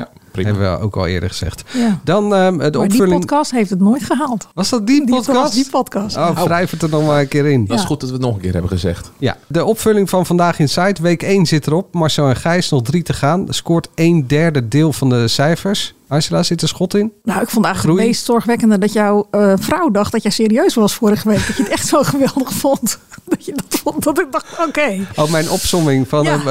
ja 0.45 0.51
hebben 0.51 0.71
we 0.71 0.79
ook 0.85 0.95
al 0.95 1.07
eerder 1.07 1.29
gezegd. 1.29 1.63
Ja. 1.73 1.99
Dan 2.03 2.23
um, 2.23 2.57
de 2.57 2.63
maar 2.71 2.83
opvulling... 2.83 3.09
die 3.09 3.19
podcast 3.19 3.51
heeft 3.51 3.69
het 3.69 3.79
nooit 3.79 4.03
gehaald. 4.03 4.47
Was 4.53 4.69
dat 4.69 4.87
die 4.87 5.05
podcast? 5.05 5.53
Die, 5.53 5.63
die 5.63 5.71
podcast. 5.71 6.17
Oh, 6.17 6.41
wrijf 6.43 6.71
het 6.71 6.81
er 6.81 6.89
nog 6.89 7.05
maar 7.05 7.19
een 7.19 7.27
keer 7.27 7.45
in. 7.45 7.65
Dat 7.65 7.77
is 7.77 7.85
goed 7.85 7.99
dat 7.99 8.09
we 8.09 8.15
het 8.15 8.25
nog 8.25 8.35
een 8.35 8.41
keer 8.41 8.51
hebben 8.51 8.71
gezegd. 8.71 9.11
Ja, 9.17 9.37
de 9.47 9.65
opvulling 9.65 10.09
van 10.09 10.25
Vandaag 10.25 10.59
in 10.59 10.69
Site. 10.69 11.01
Week 11.01 11.23
1 11.23 11.45
zit 11.45 11.67
erop. 11.67 11.93
Marcel 11.93 12.29
en 12.29 12.35
Gijs 12.35 12.69
nog 12.69 12.81
drie 12.81 13.03
te 13.03 13.13
gaan. 13.13 13.45
Scoort 13.49 13.89
een 13.95 14.27
derde 14.27 14.67
deel 14.67 14.93
van 14.93 15.09
de 15.09 15.27
cijfers. 15.27 15.95
Angela, 16.07 16.43
zit 16.43 16.61
er 16.61 16.67
schot 16.67 16.95
in? 16.95 17.11
Nou, 17.23 17.41
ik 17.41 17.49
vond 17.49 17.65
eigenlijk 17.65 17.77
Groei. 17.95 17.97
het 17.97 18.07
meest 18.07 18.25
zorgwekkende 18.25 18.77
dat 18.77 18.93
jouw 18.93 19.27
uh, 19.31 19.53
vrouw 19.55 19.89
dacht 19.91 20.11
dat 20.11 20.21
jij 20.23 20.31
serieus 20.31 20.73
was 20.73 20.93
vorige 20.93 21.29
week. 21.29 21.47
Dat 21.47 21.57
je 21.57 21.63
het 21.63 21.71
echt 21.71 21.87
zo 21.87 22.03
geweldig 22.13 22.53
vond. 22.53 22.99
Dat 23.37 23.45
je 23.45 23.51
dat 23.51 23.79
vond. 23.79 24.03
Dat 24.03 24.19
ik 24.19 24.31
dacht, 24.31 24.51
oké. 24.51 24.67
Okay. 24.67 25.07
Oh, 25.15 25.31
mijn 25.31 25.49
opsomming 25.49 26.07
van... 26.07 26.23
Ja, 26.23 26.37
uh, 26.37 26.45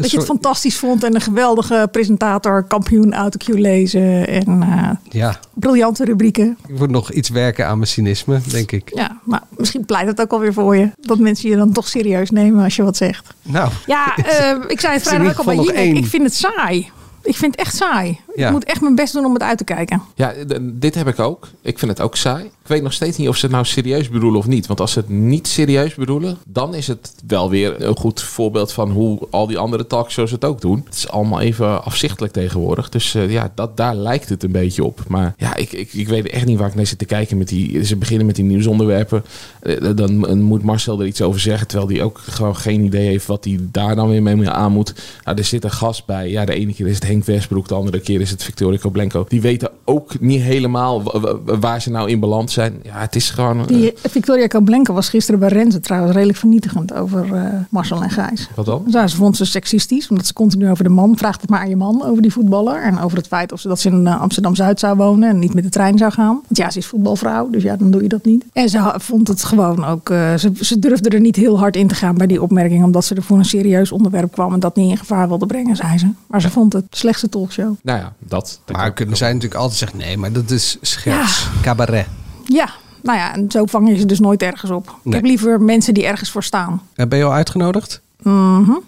dat 0.00 0.10
je 0.10 0.16
het 0.16 0.26
fantastisch 0.26 0.78
vond 0.78 1.04
en 1.04 1.14
een 1.14 1.20
geweldige 1.20 1.88
presentator, 1.92 2.62
kampioen 2.62 3.14
autocue 3.14 3.60
lezen 3.60 4.28
en 4.28 4.62
uh, 4.62 4.90
ja. 5.10 5.38
briljante 5.54 6.04
rubrieken. 6.04 6.58
Ik 6.66 6.78
moet 6.78 6.90
nog 6.90 7.12
iets 7.12 7.28
werken 7.28 7.66
aan 7.66 7.76
mijn 7.76 7.90
cynisme, 7.90 8.40
denk 8.50 8.72
ik. 8.72 8.90
Ja, 8.94 9.20
maar 9.24 9.42
misschien 9.56 9.84
pleit 9.84 10.06
het 10.06 10.20
ook 10.20 10.32
alweer 10.32 10.52
voor 10.52 10.76
je. 10.76 10.90
Dat 11.00 11.18
mensen 11.18 11.50
je 11.50 11.56
dan 11.56 11.72
toch 11.72 11.88
serieus 11.88 12.30
nemen 12.30 12.64
als 12.64 12.76
je 12.76 12.82
wat 12.82 12.96
zegt. 12.96 13.34
Nou. 13.42 13.70
Ja, 13.86 14.16
uh, 14.18 14.64
ik 14.68 14.80
zei 14.80 14.92
het 14.94 15.02
vrijdag 15.02 15.30
ook 15.30 15.38
al 15.38 15.44
bij 15.44 15.74
Jinek. 15.74 16.04
Ik 16.04 16.06
vind 16.06 16.22
het 16.22 16.34
saai. 16.34 16.90
Ik 17.22 17.36
vind 17.36 17.56
het 17.56 17.66
echt 17.66 17.76
saai. 17.76 18.20
Ja. 18.34 18.46
Ik 18.46 18.52
moet 18.52 18.64
echt 18.64 18.80
mijn 18.80 18.94
best 18.94 19.12
doen 19.12 19.24
om 19.24 19.32
het 19.32 19.42
uit 19.42 19.58
te 19.58 19.64
kijken. 19.64 20.02
Ja, 20.14 20.32
dit 20.60 20.94
heb 20.94 21.08
ik 21.08 21.18
ook. 21.18 21.48
Ik 21.62 21.78
vind 21.78 21.90
het 21.90 22.00
ook 22.00 22.16
saai. 22.16 22.50
Weet 22.72 22.82
nog 22.82 22.92
steeds 22.92 23.16
niet 23.16 23.28
of 23.28 23.36
ze 23.36 23.46
het 23.46 23.54
nou 23.54 23.64
serieus 23.66 24.08
bedoelen 24.08 24.38
of 24.38 24.46
niet. 24.46 24.66
Want 24.66 24.80
als 24.80 24.92
ze 24.92 24.98
het 24.98 25.08
niet 25.08 25.48
serieus 25.48 25.94
bedoelen, 25.94 26.38
dan 26.46 26.74
is 26.74 26.86
het 26.86 27.14
wel 27.26 27.50
weer 27.50 27.82
een 27.82 27.96
goed 27.96 28.22
voorbeeld 28.22 28.72
van 28.72 28.90
hoe 28.90 29.18
al 29.30 29.46
die 29.46 29.58
andere 29.58 29.86
talkshows 29.86 30.30
het 30.30 30.44
ook 30.44 30.60
doen. 30.60 30.82
Het 30.84 30.94
is 30.94 31.08
allemaal 31.08 31.40
even 31.40 31.84
afzichtelijk 31.84 32.32
tegenwoordig. 32.32 32.88
Dus 32.88 33.14
uh, 33.14 33.30
ja, 33.30 33.52
dat, 33.54 33.76
daar 33.76 33.94
lijkt 33.94 34.28
het 34.28 34.42
een 34.42 34.52
beetje 34.52 34.84
op. 34.84 35.00
Maar 35.08 35.34
ja, 35.36 35.56
ik, 35.56 35.72
ik, 35.72 35.92
ik 35.92 36.08
weet 36.08 36.28
echt 36.28 36.46
niet 36.46 36.58
waar 36.58 36.68
ik 36.68 36.74
naar 36.74 36.86
zit 36.86 36.98
te 36.98 37.04
kijken 37.04 37.38
met 37.38 37.48
die. 37.48 37.84
Ze 37.84 37.96
beginnen 37.96 38.26
met 38.26 38.36
die 38.36 38.44
nieuwsonderwerpen. 38.44 39.24
Uh, 39.62 39.90
dan 39.94 40.42
moet 40.42 40.62
Marcel 40.62 41.00
er 41.00 41.06
iets 41.06 41.22
over 41.22 41.40
zeggen. 41.40 41.66
Terwijl 41.66 41.90
hij 41.90 42.02
ook 42.02 42.18
gewoon 42.18 42.56
geen 42.56 42.84
idee 42.84 43.06
heeft 43.06 43.26
wat 43.26 43.44
hij 43.44 43.58
daar 43.60 43.96
dan 43.96 44.08
weer 44.08 44.22
mee 44.22 44.50
aan 44.50 44.72
moet. 44.72 44.94
Nou, 45.24 45.38
er 45.38 45.44
zit 45.44 45.64
een 45.64 45.70
gast 45.70 46.06
bij. 46.06 46.30
Ja, 46.30 46.44
de 46.44 46.54
ene 46.54 46.74
keer 46.74 46.86
is 46.86 46.94
het 46.94 47.06
Henk 47.06 47.24
Westbroek, 47.24 47.68
de 47.68 47.74
andere 47.74 48.00
keer 48.00 48.20
is 48.20 48.30
het 48.30 48.44
Victoria 48.44 48.78
Koblenko. 48.78 49.24
Die 49.28 49.40
weten 49.40 49.70
ook 49.84 50.20
niet 50.20 50.42
helemaal 50.42 51.20
waar 51.44 51.82
ze 51.82 51.90
nou 51.90 52.10
in 52.10 52.20
beland 52.20 52.50
zijn. 52.50 52.61
Ja, 52.82 52.98
het 52.98 53.16
is 53.16 53.30
gewoon... 53.30 53.66
Die 53.66 53.92
Victoria 53.96 54.46
Koblenko 54.46 54.94
was 54.94 55.08
gisteren 55.08 55.40
bij 55.40 55.48
Renze 55.48 55.80
trouwens 55.80 56.14
redelijk 56.14 56.38
vernietigend 56.38 56.94
over 56.94 57.26
uh, 57.26 57.44
Marcel 57.70 58.02
en 58.02 58.10
Gijs. 58.10 58.48
Wat 58.54 58.66
dan? 58.66 59.08
Ze 59.08 59.16
vond 59.16 59.36
ze 59.36 59.44
seksistisch, 59.44 60.08
omdat 60.08 60.26
ze 60.26 60.32
continu 60.32 60.70
over 60.70 60.84
de 60.84 60.90
man, 60.90 61.16
vraagt 61.16 61.40
het 61.40 61.50
maar 61.50 61.60
aan 61.60 61.68
je 61.68 61.76
man 61.76 62.04
over 62.04 62.22
die 62.22 62.32
voetballer. 62.32 62.82
En 62.82 62.98
over 63.00 63.16
het 63.16 63.26
feit 63.26 63.52
of 63.52 63.60
ze 63.60 63.68
dat 63.68 63.80
ze 63.80 63.88
in 63.88 64.06
uh, 64.06 64.20
Amsterdam-Zuid 64.20 64.80
zou 64.80 64.96
wonen 64.96 65.28
en 65.28 65.38
niet 65.38 65.54
met 65.54 65.64
de 65.64 65.70
trein 65.70 65.98
zou 65.98 66.12
gaan. 66.12 66.34
Want 66.34 66.56
ja, 66.56 66.70
ze 66.70 66.78
is 66.78 66.86
voetbalvrouw, 66.86 67.50
dus 67.50 67.62
ja, 67.62 67.76
dan 67.76 67.90
doe 67.90 68.02
je 68.02 68.08
dat 68.08 68.24
niet. 68.24 68.44
En 68.52 68.68
ze 68.68 68.94
vond 68.96 69.28
het 69.28 69.44
gewoon 69.44 69.84
ook, 69.84 70.10
uh, 70.10 70.34
ze, 70.34 70.52
ze 70.60 70.78
durfde 70.78 71.08
er 71.08 71.20
niet 71.20 71.36
heel 71.36 71.58
hard 71.58 71.76
in 71.76 71.86
te 71.86 71.94
gaan 71.94 72.14
bij 72.14 72.26
die 72.26 72.42
opmerking, 72.42 72.84
omdat 72.84 73.04
ze 73.04 73.14
er 73.14 73.22
voor 73.22 73.38
een 73.38 73.44
serieus 73.44 73.92
onderwerp 73.92 74.32
kwam 74.32 74.52
en 74.52 74.60
dat 74.60 74.76
niet 74.76 74.90
in 74.90 74.96
gevaar 74.96 75.28
wilde 75.28 75.46
brengen, 75.46 75.76
zei 75.76 75.98
ze. 75.98 76.10
Maar 76.26 76.40
ze 76.40 76.50
vond 76.50 76.72
het 76.72 76.84
slechtste 76.90 77.28
talkshow. 77.28 77.74
Nou 77.82 77.98
ja, 77.98 78.12
dat. 78.18 78.60
dat 78.64 78.76
maar 78.76 78.92
kunnen 78.92 79.16
zij 79.16 79.32
natuurlijk 79.32 79.60
altijd 79.60 79.78
zeggen, 79.78 79.98
nee, 79.98 80.16
maar 80.16 80.32
dat 80.32 80.50
is 80.50 80.78
scherts, 80.80 81.48
ja. 81.54 81.60
cabaret. 81.62 82.06
Ja, 82.44 82.68
nou 83.02 83.18
ja, 83.18 83.34
en 83.34 83.50
zo 83.50 83.66
vang 83.66 83.88
je 83.88 83.96
ze 83.96 84.06
dus 84.06 84.20
nooit 84.20 84.42
ergens 84.42 84.70
op. 84.70 84.86
Nee. 84.86 84.96
Ik 85.04 85.12
heb 85.12 85.24
liever 85.24 85.60
mensen 85.60 85.94
die 85.94 86.06
ergens 86.06 86.30
voor 86.30 86.42
staan. 86.42 86.82
En 86.94 87.08
ben 87.08 87.18
je 87.18 87.24
al 87.24 87.32
uitgenodigd? 87.32 88.00
Mm 88.22 88.82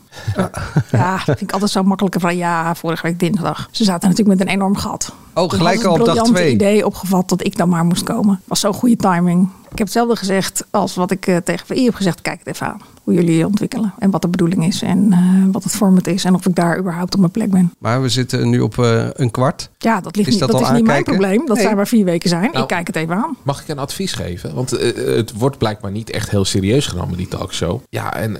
Ja, 0.91 1.19
vind 1.25 1.41
ik 1.41 1.53
altijd 1.53 1.71
zo 1.71 1.83
makkelijke 1.83 2.21
van 2.21 2.37
ja, 2.37 2.75
vorige 2.75 3.07
week 3.07 3.19
dinsdag. 3.19 3.69
Ze 3.71 3.85
zaten 3.85 4.09
natuurlijk 4.09 4.39
met 4.39 4.49
een 4.49 4.55
enorm 4.55 4.77
gat. 4.77 5.13
Oh, 5.35 5.49
Dus 5.49 5.59
gelijk 5.59 5.85
al 5.85 5.95
op 6.01 6.05
dag 6.05 6.25
twee. 6.25 6.53
idee 6.53 6.87
opgevat 6.87 7.29
dat 7.29 7.45
ik 7.45 7.57
dan 7.57 7.69
maar 7.69 7.85
moest 7.85 8.03
komen. 8.03 8.41
Was 8.45 8.61
zo'n 8.61 8.75
goede 8.75 8.97
timing. 8.97 9.49
Ik 9.63 9.79
heb 9.81 9.89
hetzelfde 9.89 10.17
gezegd 10.17 10.65
als 10.71 10.95
wat 10.95 11.11
ik 11.11 11.27
eh, 11.27 11.37
tegen 11.37 11.67
VI 11.67 11.85
heb 11.85 11.95
gezegd. 11.95 12.23
Kijk 12.23 12.39
het 12.39 12.47
even 12.55 12.67
aan. 12.67 12.81
Hoe 13.05 13.15
jullie 13.15 13.37
je 13.37 13.47
ontwikkelen. 13.47 13.95
En 13.99 14.11
wat 14.11 14.23
de 14.23 14.29
bedoeling 14.29 14.67
is. 14.67 14.83
En 14.83 15.13
eh, 15.13 15.19
wat 15.53 15.63
het 15.65 15.73
format 15.73 16.07
is. 16.07 16.25
En 16.25 16.35
of 16.35 16.47
ik 16.47 16.55
daar 16.55 16.79
überhaupt 16.79 17.15
op 17.15 17.21
mijn 17.21 17.33
plek 17.33 17.51
ben. 17.51 17.73
Maar 17.79 18.03
we 18.03 18.09
zitten 18.09 18.49
nu 18.51 18.61
op 18.61 18.79
eh, 18.79 19.07
een 19.13 19.31
kwart. 19.31 19.71
Ja, 19.79 20.01
dat, 20.01 20.17
ligt 20.17 20.29
Is 20.29 20.35
niet, 20.41 20.51
dat 20.51 20.61
is 20.61 20.71
niet 20.71 20.87
mijn 20.87 21.03
probleem. 21.05 21.47
Dat 21.47 21.57
Nee. 21.57 21.65
zij 21.67 21.75
maar 21.75 21.87
vier 21.87 22.05
weken 22.05 22.29
zijn. 22.29 22.51
Nou, 22.51 22.63
ik 22.63 22.69
kijk 22.69 22.87
het 22.87 22.97
even 22.97 23.15
aan. 23.15 23.37
Mag 23.43 23.63
ik 23.63 23.69
een 23.69 23.79
advies 23.79 24.13
geven? 24.13 24.55
Want 24.55 24.71
het 24.71 25.33
wordt 25.33 25.59
blijkbaar 25.59 25.91
niet 25.91 26.11
echt 26.11 26.31
heel 26.31 26.45
serieus 26.45 26.87
genomen, 26.87 27.17
die 27.17 27.29
talkshow. 27.29 27.81
Ja, 27.89 28.15
en 28.15 28.37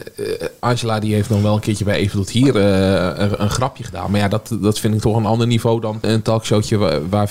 Angela 0.61 0.99
die 0.99 1.15
heeft 1.15 1.29
dan 1.29 1.43
wel 1.43 1.55
een 1.55 1.61
keertje 1.65 1.85
bij 1.85 1.97
Even 1.99 2.17
tot 2.19 2.31
Hier 2.31 2.57
eh, 2.57 3.25
een, 3.25 3.43
een 3.43 3.51
grapje 3.51 3.85
gedaan. 3.85 4.11
Maar 4.11 4.21
ja, 4.21 4.29
dat, 4.29 4.57
dat 4.61 4.79
vind 4.79 4.95
ik 4.95 5.01
toch 5.01 5.17
een 5.17 5.27
ander 5.27 5.47
niveau 5.47 5.81
dan 5.81 5.99
een 6.01 6.23
talkshowtje 6.23 6.77
waar, 6.77 7.09
waar 7.09 7.31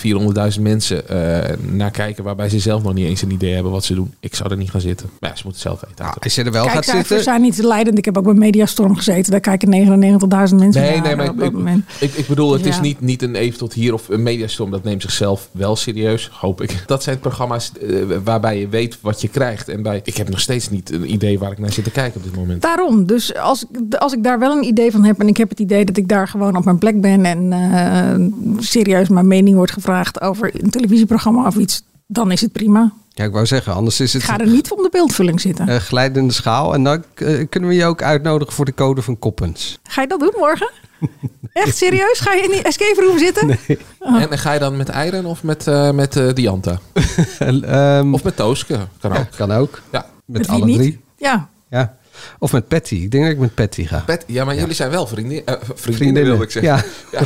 400.000 0.56 0.62
mensen 0.62 1.08
eh, 1.10 1.58
naar 1.72 1.92
kijken. 1.92 2.24
Waarbij 2.24 2.50
ze 2.50 2.60
zelf 2.60 2.84
nog 2.84 2.94
niet 2.94 3.06
eens 3.08 3.22
een 3.22 3.32
idee 3.32 3.54
hebben 3.54 3.72
wat 3.72 3.84
ze 3.84 3.94
doen. 3.94 4.14
Ik 4.20 4.36
zou 4.36 4.50
er 4.52 4.58
niet 4.58 4.70
gaan 4.72 4.82
zitten. 4.82 5.10
Maar 5.20 5.30
ja, 5.30 5.36
ze 5.36 5.42
moeten 5.46 5.62
het 5.62 5.72
zelf 5.80 5.90
weten. 5.90 6.06
Nou, 6.06 6.18
als 6.24 6.36
je 6.36 6.44
er 6.44 6.52
wel 6.52 6.64
gaat 6.64 6.72
Kijkcijfers 6.72 7.08
zitten... 7.08 7.26
zijn 7.26 7.42
niet 7.42 7.58
leidend. 7.58 7.98
Ik 7.98 8.06
heb 8.06 8.18
ook 8.18 8.24
bij 8.24 8.34
Mediastorm 8.34 8.96
gezeten. 8.96 9.32
Daar 9.32 9.40
kijken 9.40 9.70
99.000 9.72 10.30
mensen 10.30 10.82
Nee, 10.82 10.92
naar 10.96 11.02
nee, 11.02 11.16
maar 11.16 11.28
op 11.28 11.34
ik, 11.34 11.40
dat 11.40 11.48
ik, 11.48 11.54
moment. 11.54 11.86
ik, 12.00 12.14
ik 12.14 12.28
bedoel, 12.28 12.54
het 12.54 12.66
is 12.66 12.80
niet, 12.80 13.02
niet 13.02 13.22
een 13.22 13.36
even 13.36 13.58
tot 13.58 13.74
hier 13.74 13.94
of 13.94 14.10
een 14.10 14.24
mediastorm. 14.24 14.72
Dat 14.72 14.84
neemt 14.84 15.02
zichzelf 15.02 15.50
wel 15.52 15.76
serieus, 15.76 16.30
hoop 16.34 16.62
ik. 16.62 16.84
Dat 16.86 17.04
zijn 17.04 17.20
programma's 17.20 17.72
eh, 17.82 17.96
waarbij 18.24 18.60
je 18.60 18.68
weet 18.68 18.98
wat 19.02 19.22
je 19.22 19.28
krijgt. 19.28 19.70
En 19.70 19.82
bij, 19.84 20.02
ik 20.04 20.18
heb 20.18 20.30
nog 20.30 20.40
steeds 20.40 20.70
niet 20.70 20.92
een 20.92 21.12
idee 21.14 21.40
waar 21.40 21.52
ik 21.52 21.60
naar 21.60 21.72
zit 21.72 21.84
te 21.84 21.92
kijken 21.92 22.18
op 22.20 22.24
dit 22.24 22.36
moment. 22.36 22.62
Daarom. 22.62 23.06
Dus 23.06 23.36
als, 23.36 23.66
ik- 23.72 23.96
als 23.96 24.14
ik 24.14 24.23
daar 24.24 24.40
wel 24.40 24.52
een 24.58 24.64
idee 24.64 24.92
van 24.92 25.04
heb 25.04 25.20
en 25.20 25.28
ik 25.28 25.38
heb 25.38 25.50
het 25.50 25.60
idee 25.60 25.86
dat 25.86 25.98
ik 25.98 26.08
daar 26.08 26.28
gewoon 26.28 26.56
op 26.56 26.66
mijn 26.66 26.78
plek 26.78 27.02
ben 27.02 27.26
en 27.26 27.54
eh, 27.54 28.26
serieus 28.60 29.08
mijn 29.10 29.28
mening 29.28 29.56
wordt 29.56 29.72
gevraagd 29.72 30.22
over 30.22 30.64
een 30.64 30.70
televisieprogramma 30.70 31.48
of 31.48 31.56
iets, 31.56 31.84
dan 32.08 32.32
is 32.32 32.42
het 32.42 32.52
prima. 32.52 32.92
Ja, 33.10 33.24
ik 33.24 33.32
wou 33.32 33.46
zeggen, 33.46 33.74
anders 33.74 34.00
is 34.00 34.16
Ik 34.16 34.22
het 34.22 34.30
ga 34.30 34.38
er 34.40 34.48
niet 34.48 34.72
om 34.72 34.84
de 34.84 34.90
beeldvulling 34.92 35.42
zitten. 35.42 35.70
een 35.70 35.82
glijdende 35.82 36.34
schaal. 36.34 36.74
En 36.74 36.84
dan 36.84 37.04
eh, 37.16 37.46
kunnen 37.50 37.70
we 37.70 37.76
je 37.76 37.86
ook 37.86 38.02
uitnodigen 38.02 38.54
voor 38.54 38.66
de 38.66 38.74
code 38.74 39.02
van 39.02 39.20
Koppens. 39.20 39.80
Ga 39.84 40.02
je 40.02 40.08
dat 40.08 40.20
doen 40.20 40.34
morgen? 40.38 40.70
Echt 41.54 41.78
serieus? 41.78 42.20
Ga 42.20 42.34
je 42.34 42.42
in 42.42 42.50
die 42.52 42.62
escape 42.62 43.02
room 43.06 43.18
zitten? 43.18 43.58
Oh. 44.00 44.22
En 44.22 44.38
ga 44.38 44.54
je 44.54 44.60
dan 44.60 44.78
met 44.78 44.90
Eiren 44.90 45.26
of 45.26 45.44
met, 45.44 45.68
eh, 45.68 45.92
met 45.92 46.16
eh, 46.16 46.34
Dianta? 46.34 46.80
Ehm, 47.40 48.14
Of 48.14 48.24
met 48.24 48.36
Tooske? 48.36 48.80
Kan 49.00 49.12
ook. 49.12 49.18
ja, 49.18 49.28
kan 49.36 49.52
ook. 49.52 49.82
Ja. 49.92 50.06
Met, 50.26 50.48
alle 50.48 50.66
niet? 50.66 50.78
drie. 50.78 51.00
Ja. 51.18 51.48
Ja. 51.70 51.96
Of 52.40 52.52
met 52.52 52.68
Patty. 52.68 52.96
Ik 52.96 53.12
denk 53.12 53.24
dat 53.24 53.34
ik 53.34 53.40
met 53.40 53.56
Patty 53.56 53.86
ga. 53.86 54.04
Pet, 54.06 54.24
ja, 54.28 54.46
maar 54.46 54.56
jullie 54.56 54.74
zijn 54.74 54.90
wel 54.90 55.08
vriendin, 55.08 55.42
eh, 55.46 55.56
vriendinnen, 55.76 56.24
wilde 56.24 56.44
ik 56.44 56.52
zeggen. 56.52 56.84
Ja. 57.12 57.22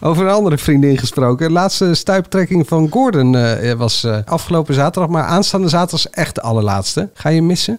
Over 0.08 0.24
een 0.24 0.32
andere 0.32 0.58
vriendin 0.58 0.98
gesproken. 0.98 1.46
De 1.46 1.52
laatste 1.52 1.94
stuiptrekking 1.94 2.68
van 2.68 2.90
Gordon 2.90 3.36
eh, 3.36 3.72
was 3.72 4.04
eh, 4.04 4.18
afgelopen 4.24 4.74
zaterdag. 4.74 5.10
Maar 5.10 5.24
aanstaande 5.24 5.68
zaterdag 5.68 6.06
is 6.06 6.10
echt 6.10 6.34
de 6.34 6.40
allerlaatste. 6.40 7.08
Ga 7.14 7.28
je 7.28 7.42
missen? 7.42 7.78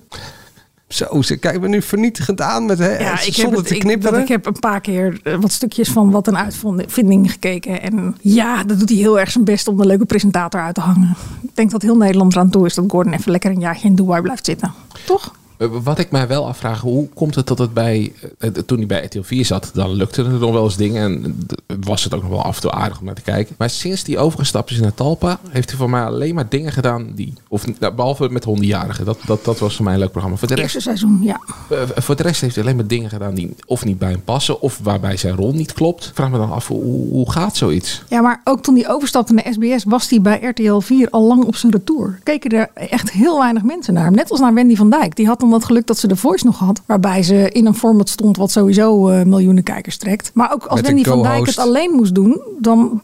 Zo, 0.87 1.21
ze 1.21 1.37
kijken 1.37 1.61
me 1.61 1.67
nu 1.67 1.81
vernietigend 1.81 2.41
aan 2.41 2.65
met, 2.65 2.79
hè, 2.79 2.97
Ja, 2.97 3.21
ik 3.21 3.35
heb, 3.35 3.51
het, 3.51 3.67
te 3.67 3.75
ik, 3.75 3.79
knipperen. 3.79 4.13
dat 4.13 4.21
ik 4.21 4.27
heb 4.27 4.45
een 4.45 4.59
paar 4.59 4.81
keer 4.81 5.19
wat 5.39 5.51
stukjes 5.51 5.89
van 5.89 6.11
wat 6.11 6.27
een 6.27 6.37
uitvinding 6.37 7.31
gekeken. 7.31 7.81
En 7.81 8.17
ja, 8.21 8.63
dat 8.63 8.79
doet 8.79 8.89
hij 8.89 8.97
heel 8.97 9.19
erg 9.19 9.31
zijn 9.31 9.43
best 9.43 9.67
om 9.67 9.79
een 9.79 9.87
leuke 9.87 10.05
presentator 10.05 10.61
uit 10.61 10.75
te 10.75 10.81
hangen. 10.81 11.15
Ik 11.41 11.55
denk 11.55 11.71
dat 11.71 11.81
heel 11.81 11.97
Nederland 11.97 12.33
eraan 12.33 12.49
toe 12.49 12.65
is 12.65 12.73
dat 12.73 12.85
Gordon 12.87 13.13
even 13.13 13.31
lekker 13.31 13.51
een 13.51 13.59
jaartje 13.59 13.87
in 13.87 13.95
Dubai 13.95 14.21
blijft 14.21 14.45
zitten. 14.45 14.73
Toch? 15.05 15.33
Eh, 15.61 15.67
Wat 15.83 15.99
ik 15.99 16.11
mij 16.11 16.27
wel 16.27 16.47
afvraag, 16.47 16.81
hoe 16.81 17.07
komt 17.13 17.35
het 17.35 17.47
dat 17.47 17.57
het 17.57 17.73
bij, 17.73 18.13
eh, 18.37 18.49
toen 18.49 18.77
hij 18.77 18.87
bij 18.87 19.03
RTL 19.05 19.21
4 19.21 19.45
zat, 19.45 19.71
dan 19.73 19.91
lukte 19.91 20.23
er 20.23 20.29
nog 20.29 20.51
wel 20.51 20.63
eens 20.63 20.75
dingen 20.77 21.01
en 21.03 21.37
was 21.85 22.03
het 22.03 22.13
ook 22.13 22.21
nog 22.21 22.31
wel 22.31 22.43
af 22.43 22.55
en 22.55 22.61
toe 22.61 22.71
aardig 22.71 22.99
om 22.99 23.05
naar 23.05 23.15
te 23.15 23.21
kijken. 23.21 23.55
Maar 23.57 23.69
sinds 23.69 24.03
hij 24.05 24.17
overgestapt 24.17 24.71
is 24.71 24.79
naar 24.79 24.93
Talpa, 24.93 25.39
heeft 25.49 25.69
hij 25.69 25.77
voor 25.77 25.89
mij 25.89 26.03
alleen 26.03 26.35
maar 26.35 26.49
dingen 26.49 26.71
gedaan 26.71 27.11
die, 27.15 27.33
of 27.47 27.79
nou, 27.79 27.93
behalve 27.93 28.29
met 28.29 28.43
hondenjarigen, 28.43 29.05
dat, 29.05 29.17
dat, 29.25 29.45
dat 29.45 29.59
was 29.59 29.75
voor 29.75 29.85
mij 29.85 29.93
een 29.93 29.99
leuk 29.99 30.11
programma. 30.11 30.37
Voor 30.37 30.47
de, 30.47 30.53
rest, 30.55 30.63
Eerste 30.75 30.89
seizoen, 30.89 31.19
ja. 31.21 31.39
eh, 31.69 31.77
voor 31.95 32.15
de 32.15 32.23
rest 32.23 32.41
heeft 32.41 32.55
hij 32.55 32.63
alleen 32.63 32.75
maar 32.75 32.87
dingen 32.87 33.09
gedaan 33.09 33.33
die 33.33 33.55
of 33.65 33.85
niet 33.85 33.97
bij 33.97 34.11
hem 34.11 34.23
passen, 34.23 34.61
of 34.61 34.79
waarbij 34.83 35.17
zijn 35.17 35.35
rol 35.35 35.53
niet 35.53 35.73
klopt. 35.73 36.11
Vraag 36.13 36.29
me 36.29 36.37
dan 36.37 36.51
af, 36.51 36.67
hoe, 36.67 37.09
hoe 37.09 37.31
gaat 37.31 37.55
zoiets? 37.55 38.03
Ja, 38.09 38.21
maar 38.21 38.41
ook 38.43 38.61
toen 38.61 38.75
hij 38.75 38.89
overstapte 38.89 39.33
naar 39.33 39.47
SBS 39.51 39.83
was 39.83 40.09
hij 40.09 40.21
bij 40.21 40.41
RTL 40.41 40.79
4 40.79 41.09
al 41.09 41.23
lang 41.27 41.43
op 41.43 41.55
zijn 41.55 41.71
retour. 41.71 42.19
Keken 42.23 42.51
er 42.51 42.69
echt 42.73 43.11
heel 43.11 43.39
weinig 43.39 43.63
mensen 43.63 43.93
naar 43.93 44.03
hem. 44.03 44.13
Net 44.13 44.31
als 44.31 44.39
naar 44.39 44.53
Wendy 44.53 44.75
van 44.75 44.89
Dijk. 44.89 45.15
Die 45.15 45.27
had 45.27 45.41
dan 45.51 45.59
dat 45.59 45.69
geluk 45.69 45.87
dat 45.87 45.97
ze 45.97 46.07
de 46.07 46.15
Voice 46.15 46.45
nog 46.45 46.59
had. 46.59 46.81
Waarbij 46.85 47.23
ze 47.23 47.49
in 47.49 47.65
een 47.65 47.75
format 47.75 48.09
stond 48.09 48.37
wat 48.37 48.51
sowieso 48.51 49.09
eh, 49.09 49.25
miljoenen 49.25 49.63
kijkers 49.63 49.97
trekt. 49.97 50.31
Maar 50.33 50.53
ook 50.53 50.65
als 50.65 50.81
Wendy 50.81 51.03
van 51.03 51.23
Dijk 51.23 51.45
het 51.45 51.57
alleen 51.57 51.91
moest 51.91 52.15
doen, 52.15 52.41
dan 52.59 53.01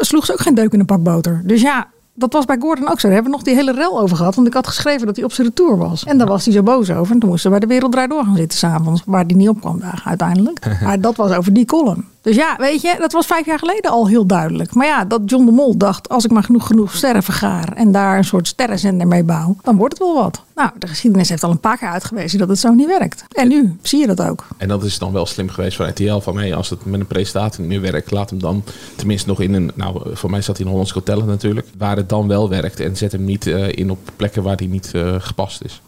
sloeg 0.00 0.26
ze 0.26 0.32
ook 0.32 0.40
geen 0.40 0.54
deuk 0.54 0.72
in 0.72 0.80
een 0.80 0.86
pak 0.86 1.02
boter. 1.02 1.42
Dus 1.44 1.60
ja... 1.60 1.94
Dat 2.18 2.32
was 2.32 2.44
bij 2.44 2.56
Gordon 2.60 2.88
ook 2.88 3.00
zo. 3.00 3.06
Daar 3.06 3.16
hebben 3.16 3.30
we 3.30 3.36
nog 3.36 3.46
die 3.46 3.54
hele 3.54 3.72
rel 3.72 4.00
over 4.00 4.16
gehad. 4.16 4.34
Want 4.34 4.46
ik 4.46 4.54
had 4.54 4.66
geschreven 4.66 5.06
dat 5.06 5.16
hij 5.16 5.24
op 5.24 5.32
zijn 5.32 5.46
retour 5.46 5.76
was. 5.76 6.04
En 6.04 6.18
daar 6.18 6.26
was 6.26 6.44
hij 6.44 6.54
zo 6.54 6.62
boos 6.62 6.90
over. 6.90 7.14
En 7.14 7.20
toen 7.20 7.28
moesten 7.28 7.50
we 7.50 7.58
bij 7.58 7.66
de 7.66 7.74
Wereld 7.74 7.92
Draait 7.92 8.10
Door 8.10 8.24
gaan 8.24 8.36
zitten 8.36 8.58
s'avonds. 8.58 9.02
Waar 9.06 9.24
hij 9.24 9.34
niet 9.34 9.48
op 9.48 9.60
kwam 9.60 9.80
dagen 9.80 10.04
uiteindelijk. 10.04 10.58
Maar 10.84 11.00
dat 11.00 11.16
was 11.16 11.32
over 11.32 11.52
die 11.52 11.64
column. 11.64 12.04
Dus 12.26 12.36
ja, 12.36 12.56
weet 12.58 12.80
je, 12.80 12.94
dat 12.98 13.12
was 13.12 13.26
vijf 13.26 13.46
jaar 13.46 13.58
geleden 13.58 13.90
al 13.90 14.08
heel 14.08 14.26
duidelijk. 14.26 14.74
Maar 14.74 14.86
ja, 14.86 15.04
dat 15.04 15.20
John 15.24 15.44
de 15.44 15.50
Mol 15.50 15.76
dacht, 15.76 16.08
als 16.08 16.24
ik 16.24 16.30
maar 16.30 16.42
genoeg, 16.42 16.66
genoeg 16.66 16.94
sterren 16.94 17.22
vergaar 17.22 17.72
en 17.72 17.92
daar 17.92 18.16
een 18.16 18.24
soort 18.24 18.48
sterrenzender 18.48 19.06
mee 19.06 19.24
bouw, 19.24 19.56
dan 19.62 19.76
wordt 19.76 19.98
het 19.98 20.02
wel 20.02 20.14
wat. 20.14 20.42
Nou, 20.54 20.70
de 20.78 20.86
geschiedenis 20.86 21.28
heeft 21.28 21.42
al 21.42 21.50
een 21.50 21.60
paar 21.60 21.78
keer 21.78 21.88
uitgewezen 21.88 22.38
dat 22.38 22.48
het 22.48 22.58
zo 22.58 22.72
niet 22.72 22.86
werkt. 22.86 23.24
En 23.28 23.48
nu 23.48 23.76
zie 23.82 24.00
je 24.00 24.06
dat 24.06 24.22
ook. 24.22 24.46
En 24.56 24.68
dat 24.68 24.84
is 24.84 24.98
dan 24.98 25.12
wel 25.12 25.26
slim 25.26 25.48
geweest 25.48 25.76
van 25.76 25.88
RTL. 25.88 26.18
Van 26.18 26.38
hey, 26.38 26.54
als 26.54 26.70
het 26.70 26.84
met 26.84 27.00
een 27.00 27.06
presentatie 27.06 27.60
niet 27.60 27.68
meer 27.68 27.92
werkt, 27.92 28.10
laat 28.10 28.30
hem 28.30 28.40
dan 28.40 28.64
tenminste 28.96 29.28
nog 29.28 29.40
in 29.40 29.54
een. 29.54 29.70
Nou, 29.74 30.16
voor 30.16 30.30
mij 30.30 30.42
zat 30.42 30.56
hij 30.56 30.66
in 30.66 30.72
Hollands 30.72 30.94
Talent 31.04 31.26
natuurlijk. 31.26 31.66
Waar 31.78 31.96
het 31.96 32.08
dan 32.08 32.28
wel 32.28 32.48
werkt. 32.48 32.80
En 32.80 32.96
zet 32.96 33.12
hem 33.12 33.24
niet 33.24 33.46
eh, 33.46 33.68
in 33.68 33.90
op 33.90 33.98
plekken 34.16 34.42
waar 34.42 34.56
hij 34.56 34.66
niet 34.66 34.90
eh, 34.94 35.14
gepast 35.18 35.62
is. 35.64 35.82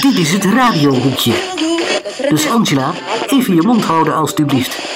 Dit 0.00 0.18
is 0.18 0.32
het 0.32 0.44
radiohoekje. 0.44 1.58
Dus 2.28 2.48
Angela, 2.48 2.92
even 3.40 3.54
je 3.54 3.62
mond 3.62 3.84
houden 3.84 4.14
alstublieft. 4.14 4.89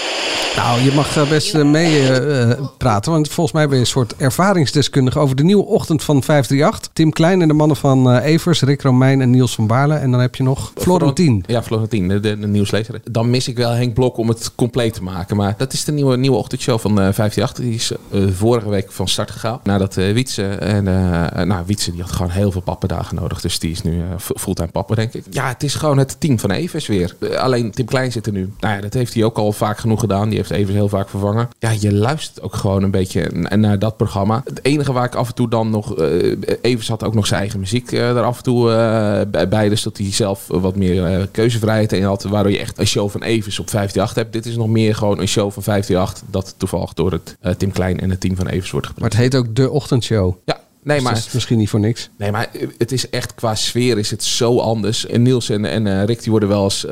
Nou, 0.65 0.81
je 0.81 0.93
mag 0.93 1.17
eh, 1.17 1.29
best 1.29 1.63
mee 1.63 1.99
eh, 1.99 2.51
eh, 2.51 2.59
praten, 2.79 3.13
want 3.13 3.29
volgens 3.29 3.57
mij 3.57 3.67
ben 3.67 3.75
je 3.75 3.81
een 3.81 3.87
soort 3.87 4.17
ervaringsdeskundige 4.17 5.19
over 5.19 5.37
de 5.37 5.45
nieuwe 5.45 5.65
ochtend 5.65 6.03
van 6.03 6.23
538. 6.23 6.91
Tim 6.93 7.13
Klein 7.13 7.43
en 7.43 7.49
de 7.49 7.55
mannen 7.55 7.77
van 7.77 8.11
eh, 8.11 8.25
Evers, 8.25 8.63
Rick 8.63 8.83
Romein 8.83 9.21
en 9.21 9.31
Niels 9.31 9.55
van 9.55 9.67
Baarle. 9.67 9.95
En 9.95 10.11
dan 10.11 10.21
heb 10.21 10.35
je 10.35 10.43
nog 10.43 10.73
Florentien. 10.75 11.45
Ja, 11.47 11.63
Florentien, 11.63 12.09
de, 12.09 12.37
nieuwslezer. 12.37 13.01
Dan 13.11 13.31
mis 13.31 13.49
ik 13.49 13.57
wel 13.57 13.71
Henk 13.71 13.95
Blok 13.95 14.17
om 14.17 14.29
het 14.29 14.55
compleet 14.55 14.95
te 14.95 15.03
maken. 15.03 15.37
Maar 15.37 15.55
dat 15.57 15.73
is 15.73 15.85
de 15.85 15.93
nieuwe, 15.93 16.17
nieuwe 16.17 16.37
ochtendshow 16.37 16.79
van 16.79 16.91
eh 16.91 17.13
538. 17.13 17.65
Die 17.65 17.75
is 17.75 17.93
eh, 18.11 18.35
vorige 18.35 18.69
week 18.69 18.93
van 18.93 19.09
start 19.09 19.31
gegaan. 19.31 19.61
Nadat 19.63 19.97
eh 19.97 20.13
Wietse 20.13 20.49
en 20.49 20.89
eh 20.89 21.45
nou, 21.45 21.63
Wietse 21.67 21.93
die 21.93 22.01
had 22.01 22.13
gewoon 22.13 22.31
heel 22.31 22.51
veel 22.51 22.61
pappendagen 22.61 23.17
nodig. 23.17 23.41
Dus 23.41 23.59
die 23.59 23.71
is 23.71 23.83
nu 23.83 24.01
eh, 24.01 24.07
fulltime 24.19 24.69
papa, 24.69 24.95
denk 24.95 25.15
ik. 25.15 25.25
Ja, 25.31 25.49
het 25.49 25.63
is 25.63 25.75
gewoon 25.75 25.99
het 25.99 26.17
team 26.19 26.39
van 26.39 26.51
Evers 26.51 26.87
weer. 26.87 27.17
Eh, 27.21 27.37
alleen 27.37 27.71
Tim 27.71 27.87
Klein 27.87 28.13
zit 28.13 28.27
er 28.27 28.33
nu. 28.33 28.53
Nou 28.61 28.75
ja, 28.75 28.81
dat 28.81 28.95
heeft 28.95 29.15
hij 29.15 29.25
ook 29.25 29.39
al 29.39 29.53
vaak 29.53 29.79
genoeg 29.79 30.01
gedaan. 30.01 30.29
Die 30.29 30.39
heeft 30.39 30.53
Evers 30.55 30.75
heel 30.75 30.89
vaak 30.89 31.09
vervangen. 31.09 31.49
Ja, 31.59 31.71
je 31.81 31.93
luistert 31.93 32.43
ook 32.43 32.55
gewoon 32.55 32.83
een 32.83 32.91
beetje 32.91 33.31
naar 33.57 33.79
dat 33.79 33.97
programma. 33.97 34.41
Het 34.45 34.65
enige 34.65 34.93
waar 34.93 35.05
ik 35.05 35.15
af 35.15 35.29
en 35.29 35.35
toe 35.35 35.49
dan 35.49 35.71
nog... 35.71 35.97
eh 35.99 36.37
Evers 36.61 36.89
had 36.89 37.05
ook 37.05 37.15
nog 37.15 37.27
zijn 37.27 37.41
eigen 37.41 37.61
muziek 37.61 37.93
eh, 37.93 38.17
er 38.17 38.23
af 38.23 38.37
en 38.37 38.43
toe 38.43 38.71
eh, 38.73 39.49
bij-. 39.49 39.69
Dus 39.69 39.83
dat 39.83 39.97
hij 39.99 40.13
zelf 40.13 40.47
wat 40.49 40.77
meer 40.77 41.05
eh, 41.05 41.23
keuzevrijheid 41.31 41.93
in 41.93 42.03
had. 42.03 42.23
Waardoor 42.23 42.53
je 42.53 42.59
echt 42.59 42.79
een 42.79 42.87
show 42.87 43.11
van 43.11 43.23
Evers 43.23 43.59
op 43.59 43.71
538 43.71 44.15
hebt. 44.15 44.33
Dit 44.33 44.47
is 44.53 44.57
nog 44.57 44.69
meer 44.69 44.95
gewoon 44.95 45.21
een 45.21 45.29
show 45.29 45.51
van 45.53 45.63
538. 45.63 46.31
Dat 46.31 46.55
toevallig 46.57 46.93
door 46.93 47.13
het 47.13 47.37
eh, 47.41 47.53
Tim 47.55 47.73
Klein 47.73 48.01
en 48.01 48.11
het 48.11 48.21
team 48.21 48.37
van 48.37 48.47
Evers 48.47 48.71
wordt 48.71 48.87
Maar 48.87 48.95
gebracht. 48.95 49.13
het 49.13 49.23
heet 49.23 49.35
ook 49.37 49.55
De 49.57 49.71
Ochtendshow. 49.71 50.35
Ja, 50.45 50.61
nee, 50.85 50.97
Dus 50.97 51.05
maar... 51.07 51.15
dat 51.15 51.25
is 51.27 51.33
misschien 51.33 51.59
niet 51.59 51.69
voor 51.69 51.81
niks. 51.81 52.11
Nee, 52.19 52.31
maar 52.33 52.49
het 52.79 52.93
is 52.93 53.11
echt 53.11 53.35
qua 53.35 53.55
sfeer 53.55 53.99
is 53.99 54.11
het 54.11 54.23
zo 54.25 54.59
anders. 54.59 55.07
En 55.07 55.23
Niels 55.23 55.49
en, 55.49 55.65
en 55.65 55.87
eh, 55.87 56.05
Rick 56.05 56.23
die 56.23 56.31
worden 56.31 56.49
wel 56.49 56.65
eens 56.65 56.85
eh, 56.85 56.91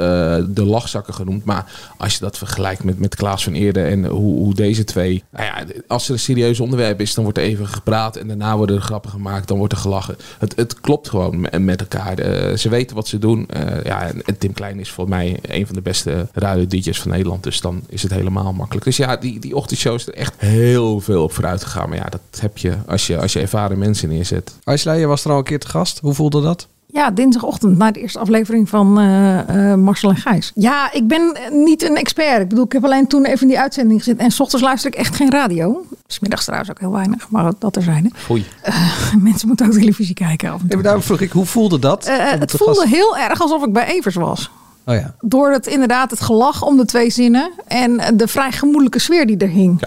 de 0.48 0.64
lachzakken 0.64 1.14
genoemd. 1.14 1.44
Maar 1.44 1.72
als 1.96 2.14
je 2.14 2.20
dat 2.20 2.38
vergelijkt 2.38 2.84
met, 2.84 2.98
met 2.98 3.14
Klaas 3.14 3.44
van 3.44 3.52
Eerden 3.52 3.86
en 3.86 4.04
hoe, 4.04 4.34
hoe 4.36 4.54
deze 4.54 4.84
twee... 4.84 5.24
Nou 5.30 5.44
ja, 5.44 5.64
als 5.86 6.06
er 6.06 6.12
een 6.12 6.18
serieus 6.18 6.60
onderwerp 6.60 7.00
is, 7.00 7.14
dan 7.14 7.24
wordt 7.24 7.38
er 7.38 7.44
even 7.44 7.66
gepraat. 7.66 8.16
En 8.16 8.28
daarna 8.28 8.56
worden 8.56 8.76
er 8.76 8.82
grappen 8.82 9.10
gemaakt, 9.10 9.48
dan 9.48 9.58
wordt 9.58 9.72
er 9.72 9.78
gelachen. 9.78 10.16
Het, 10.38 10.56
het 10.56 10.80
klopt 10.80 11.08
gewoon 11.08 11.40
me- 11.40 11.58
met 11.58 11.80
elkaar. 11.80 12.18
Eh, 12.18 12.56
ze 12.56 12.68
weten 12.68 12.96
wat 12.96 13.08
ze 13.08 13.18
doen. 13.18 13.48
Ja, 13.84 14.02
en, 14.06 14.22
en 14.24 14.38
Tim 14.38 14.52
Klein 14.52 14.80
is 14.80 14.90
volgens 14.90 15.16
mij 15.16 15.38
een 15.42 15.66
van 15.66 15.74
de 15.74 15.80
beste 15.82 16.28
radio 16.32 16.66
DJ's 16.66 17.00
van 17.00 17.10
Nederland. 17.10 17.42
Dus 17.42 17.60
dan 17.60 17.82
is 17.88 18.02
het 18.02 18.12
helemaal 18.12 18.52
makkelijk. 18.52 18.84
Dus 18.84 18.96
ja, 18.96 19.16
die, 19.16 19.38
die 19.40 19.56
ochtendshow 19.56 19.94
is 19.94 20.06
er 20.06 20.14
echt 20.14 20.34
heel 20.36 21.00
veel 21.00 21.22
op 21.22 21.32
vooruit 21.32 21.64
gegaan. 21.64 21.88
Maar 21.88 21.98
ja, 21.98 22.08
dat 22.08 22.40
heb 22.40 22.58
je 22.58 22.74
als 22.86 23.06
je, 23.06 23.18
als 23.18 23.32
je 23.32 23.40
ervaren 23.40 23.78
mensen 23.82 24.08
neerzet. 24.08 24.52
Aisla, 24.64 24.92
je 24.92 25.06
was 25.06 25.24
er 25.24 25.30
al 25.30 25.38
een 25.38 25.44
keer 25.44 25.58
te 25.58 25.68
gast. 25.68 25.98
Hoe 25.98 26.14
voelde 26.14 26.42
dat? 26.42 26.66
Ja, 26.86 27.10
dinsdagochtend 27.10 27.78
na 27.78 27.90
de 27.90 28.00
eerste 28.00 28.18
aflevering 28.18 28.68
van 28.68 28.98
eh, 29.00 29.70
eh, 29.72 29.78
Marcel 29.78 30.10
en 30.10 30.16
Gijs. 30.16 30.52
Ja, 30.54 30.92
ik 30.92 31.06
ben 31.06 31.34
eh, 31.34 31.52
niet 31.52 31.82
een 31.82 31.96
expert. 31.96 32.40
Ik 32.42 32.48
bedoel, 32.48 32.64
ik 32.64 32.72
heb 32.72 32.84
alleen 32.84 33.06
toen 33.06 33.24
even 33.24 33.40
in 33.40 33.48
die 33.48 33.58
uitzending 33.60 33.98
gezeten. 33.98 34.24
En 34.24 34.30
s 34.30 34.40
ochtends 34.40 34.64
luister 34.64 34.90
ik 34.92 34.98
echt 34.98 35.16
geen 35.16 35.30
radio. 35.30 35.84
Smiddags 36.06 36.42
trouwens 36.44 36.70
ook 36.70 36.80
heel 36.80 36.92
weinig, 36.92 37.30
maar 37.30 37.52
dat 37.58 37.76
er 37.76 37.82
zijn. 37.82 38.12
Foei. 38.14 38.46
Mensen 39.18 39.48
moeten 39.48 39.66
ook 39.66 39.72
televisie 39.72 40.14
kijken. 40.14 40.50
Af 40.52 40.60
en 40.60 40.68
toe. 40.68 40.82
Daarom 40.82 41.02
vroeg 41.02 41.20
ik, 41.20 41.30
hoe 41.32 41.46
voelde 41.46 41.78
dat? 41.78 42.06
Het 42.38 42.50
voelde 42.50 42.74
gast- 42.74 42.88
heel 42.88 43.16
erg 43.16 43.40
alsof 43.40 43.64
ik 43.64 43.72
bij 43.72 43.86
Evers 43.86 44.14
was. 44.14 44.50
Oh 44.86 44.94
ja. 44.94 45.14
Door 45.20 45.50
het 45.52 45.66
inderdaad 45.66 46.10
het 46.10 46.20
gelach 46.20 46.64
om 46.64 46.76
de 46.76 46.84
twee 46.84 47.10
zinnen 47.10 47.50
en 47.66 48.16
de 48.16 48.28
vrij 48.28 48.52
gemoedelijke 48.52 48.98
sfeer 48.98 49.26
die 49.26 49.36
er 49.36 49.48
hing. 49.48 49.82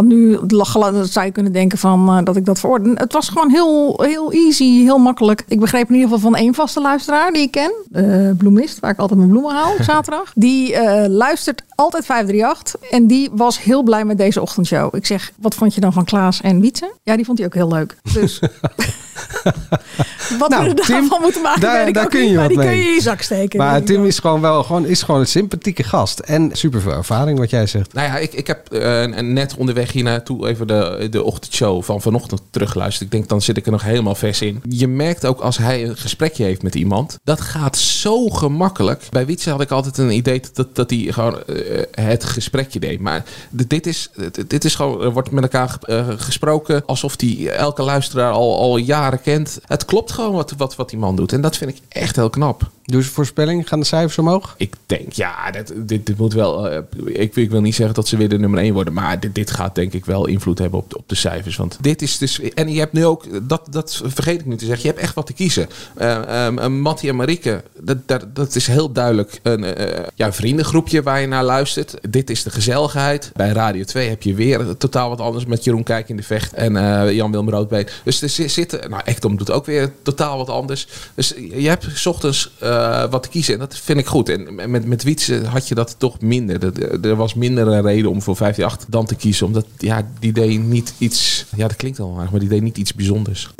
Want 0.00 0.12
nu 0.12 0.38
lachen, 0.46 1.06
zou 1.06 1.26
je 1.26 1.32
kunnen 1.32 1.52
denken 1.52 1.78
van, 1.78 2.08
eh, 2.08 2.24
dat 2.24 2.36
ik 2.36 2.44
dat 2.44 2.60
verorde. 2.60 2.90
Het 2.94 3.12
was 3.12 3.28
gewoon 3.28 3.50
heel, 3.50 4.02
heel 4.02 4.32
easy, 4.32 4.64
heel 4.64 4.98
makkelijk. 4.98 5.44
Ik 5.48 5.60
begreep 5.60 5.88
in 5.88 5.94
ieder 5.94 6.10
geval 6.10 6.30
van 6.30 6.38
één 6.38 6.54
vaste 6.54 6.80
luisteraar 6.80 7.32
die 7.32 7.42
ik 7.42 7.50
ken. 7.50 7.72
De 7.88 8.34
bloemist, 8.38 8.80
waar 8.80 8.90
ik 8.90 8.98
altijd 8.98 9.18
mijn 9.18 9.30
bloemen 9.30 9.54
haal 9.54 9.72
op 9.72 9.82
zaterdag. 9.94 10.32
Die 10.34 10.74
eh, 10.74 11.08
luistert 11.08 11.62
altijd 11.74 12.04
538. 12.04 12.90
En 12.90 13.06
die 13.06 13.30
was 13.32 13.62
heel 13.62 13.82
blij 13.82 14.04
met 14.04 14.18
deze 14.18 14.40
ochtendshow. 14.40 14.94
Ik 14.94 15.06
zeg, 15.06 15.32
wat 15.40 15.54
vond 15.54 15.74
je 15.74 15.80
dan 15.80 15.92
van 15.92 16.04
Klaas 16.04 16.40
en 16.40 16.60
Wietse? 16.60 16.92
Ja, 17.02 17.16
die 17.16 17.24
vond 17.24 17.38
hij 17.38 17.46
ook 17.46 17.54
heel 17.54 17.68
leuk. 17.68 17.96
Dus 18.12 18.40
wat 20.38 20.48
Nou, 20.50 20.62
we 20.62 20.68
er 20.68 20.74
Tim, 20.74 20.94
daarvan 21.00 21.20
moeten 21.20 21.42
maken, 21.42 21.60
daar- 21.60 21.78
weet 21.78 21.88
ik 21.88 21.94
daar 21.94 22.04
ook 22.04 22.10
kun 22.10 22.20
niet. 22.20 22.28
je 22.30 22.34
Maar 22.36 22.44
wat 22.48 22.52
die 22.56 22.58
kun 22.66 22.68
mee. 22.68 22.78
je 22.82 22.88
in 22.88 22.94
je 22.94 23.00
zak 23.00 23.20
steken. 23.22 23.58
Maar 23.58 23.82
Tim 23.82 24.04
is 24.04 24.18
gewoon 24.18 24.40
wel 24.40 24.62
gewoon, 24.62 24.86
is 24.86 25.02
gewoon 25.02 25.20
een 25.20 25.26
sympathieke 25.26 25.82
gast. 25.82 26.18
En 26.18 26.50
super 26.52 26.80
veel 26.80 26.92
ervaring, 26.92 27.38
wat 27.38 27.50
jij 27.50 27.66
zegt. 27.66 27.92
Nou 27.92 28.06
ja, 28.06 28.16
ik, 28.18 28.32
ik 28.32 28.46
heb 28.46 28.72
eh, 28.72 29.06
net 29.06 29.54
onderweg 29.56 29.92
hier 29.92 30.02
naartoe 30.04 30.48
even 30.48 30.66
de, 30.66 31.06
de 31.10 31.22
ochtendshow 31.24 31.82
van 31.82 32.00
vanochtend 32.00 32.40
teruggeluisterd. 32.50 33.04
Ik 33.04 33.10
denk, 33.10 33.28
dan 33.28 33.42
zit 33.42 33.56
ik 33.56 33.66
er 33.66 33.72
nog 33.72 33.82
helemaal 33.82 34.14
vers 34.14 34.40
in. 34.42 34.62
Je 34.68 34.88
merkt 34.88 35.26
ook 35.26 35.40
als 35.40 35.58
hij 35.58 35.84
een 35.84 35.96
gesprekje 35.96 36.44
heeft 36.44 36.62
met 36.62 36.74
iemand, 36.74 37.18
dat 37.24 37.40
gaat 37.40 37.76
zo 37.78 38.28
gemakkelijk. 38.28 39.02
Bij 39.10 39.26
Wietse 39.26 39.50
had 39.50 39.60
ik 39.60 39.70
altijd 39.70 39.98
een 39.98 40.10
idee 40.10 40.42
dat, 40.52 40.74
dat 40.76 40.90
hij 40.90 40.98
gewoon 40.98 41.42
eh, 41.46 41.82
het 41.90 42.24
gesprekje 42.24 42.80
deed. 42.80 43.00
Maar 43.00 43.24
dit 43.50 43.86
is, 43.86 44.10
dit- 44.16 44.50
dit 44.50 44.64
is 44.64 44.74
gewoon, 44.74 45.02
er 45.02 45.12
wordt 45.12 45.30
met 45.30 45.42
elkaar 45.42 45.76
eh, 45.82 46.06
gesproken 46.16 46.82
alsof 46.86 47.14
hij 47.16 47.48
elke 47.48 47.82
luisteraar 47.82 48.32
al, 48.32 48.58
al 48.58 48.76
jaren 48.76 49.09
kent. 49.18 49.58
Het 49.66 49.84
klopt 49.84 50.12
gewoon 50.12 50.32
wat, 50.32 50.54
wat, 50.56 50.76
wat 50.76 50.90
die 50.90 50.98
man 50.98 51.16
doet. 51.16 51.32
En 51.32 51.40
dat 51.40 51.56
vind 51.56 51.70
ik 51.70 51.80
echt 51.88 52.16
heel 52.16 52.30
knap. 52.30 52.70
Ze 52.90 53.02
voorspelling, 53.02 53.68
gaan 53.68 53.80
de 53.80 53.86
cijfers 53.86 54.18
omhoog? 54.18 54.54
Ik 54.56 54.74
denk, 54.86 55.12
ja, 55.12 55.50
dit, 55.50 55.72
dit, 55.76 56.06
dit 56.06 56.18
moet 56.18 56.32
wel. 56.32 56.68
eh, 56.70 56.78
ik, 57.04 57.36
ik 57.36 57.50
wil 57.50 57.60
niet 57.60 57.74
zeggen 57.74 57.94
dat 57.94 58.08
ze 58.08 58.16
weer 58.16 58.28
de 58.28 58.38
nummer 58.38 58.58
1 58.58 58.72
worden. 58.74 58.92
Maar 58.92 59.20
dit, 59.20 59.34
dit 59.34 59.50
gaat 59.50 59.74
denk 59.74 59.92
ik 59.92 60.04
wel 60.04 60.26
invloed 60.26 60.58
hebben 60.58 60.78
op 60.78 60.96
op 60.96 61.08
de 61.08 61.14
cijfers. 61.14 61.56
Want 61.56 61.78
dit 61.80 62.02
is 62.02 62.18
dus. 62.18 62.40
En 62.40 62.72
je 62.72 62.78
hebt 62.78 62.92
nu 62.92 63.04
ook. 63.04 63.48
Dat, 63.48 63.66
dat 63.70 64.00
vergeet 64.04 64.40
ik 64.40 64.46
nu 64.46 64.56
te 64.56 64.64
zeggen. 64.64 64.82
Je 64.82 64.90
hebt 64.90 65.00
echt 65.00 65.14
wat 65.14 65.26
te 65.26 65.32
kiezen. 65.32 65.68
Uh, 66.00 66.68
Mattie 66.68 67.08
en 67.08 67.16
Marieke. 67.16 67.62
Dat, 67.80 67.96
dat, 68.06 68.34
dat 68.34 68.54
is 68.54 68.66
heel 68.66 68.92
duidelijk 68.92 69.40
een 69.42 69.80
uh, 69.80 69.98
ja, 70.14 70.32
vriendengroepje 70.32 71.02
waar 71.02 71.20
je 71.20 71.26
naar 71.26 71.44
luistert. 71.44 71.94
Dit 72.10 72.30
is 72.30 72.42
de 72.42 72.50
gezelligheid. 72.50 73.30
Bij 73.34 73.48
Radio 73.48 73.84
2 73.84 74.08
heb 74.08 74.22
je 74.22 74.34
weer 74.34 74.76
totaal 74.76 75.08
wat 75.08 75.20
anders 75.20 75.46
met 75.46 75.64
Jeroen 75.64 75.82
Kijk 75.82 76.08
in 76.08 76.16
de 76.16 76.22
Vecht. 76.22 76.52
En 76.52 76.72
Jan-Willem 77.14 77.50
Roodbeen. 77.50 77.88
Dus 78.04 78.22
er 78.22 78.48
zitten. 78.50 78.90
Nou, 78.90 79.02
Ekdom 79.04 79.36
doet 79.36 79.50
ook 79.50 79.66
weer 79.66 79.92
totaal 80.02 80.36
wat 80.36 80.48
anders. 80.48 80.86
Dus 81.14 81.34
je 81.52 81.68
hebt 81.68 81.86
's 81.94 82.06
ochtends. 82.06 82.52
Uh, 82.80 83.10
wat 83.10 83.22
te 83.22 83.28
kiezen. 83.28 83.54
En 83.54 83.60
dat 83.60 83.76
vind 83.76 83.98
ik 83.98 84.06
goed. 84.06 84.28
En 84.28 84.70
met, 84.70 84.84
met 84.84 85.02
Wietse 85.02 85.46
had 85.46 85.68
je 85.68 85.74
dat 85.74 85.94
toch 85.98 86.20
minder. 86.20 86.58
Dat, 86.58 86.78
er 87.04 87.16
was 87.16 87.34
minder 87.34 87.66
een 87.66 87.82
reden 87.82 88.10
om 88.10 88.22
voor 88.22 88.34
58 88.34 88.88
dan 88.88 89.06
te 89.06 89.14
kiezen. 89.14 89.46
Omdat 89.46 89.66
ja, 89.78 90.10
die 90.18 90.32
deed 90.32 90.62
niet 90.62 90.94
iets. 90.98 91.44
Ja, 91.56 91.68
dat 91.68 91.76
klinkt 91.76 92.00
al 92.00 92.10
maar 92.10 92.40
die 92.40 92.48
deed 92.48 92.62
niet 92.62 92.76
iets 92.76 92.94
bijzonders. 92.94 93.50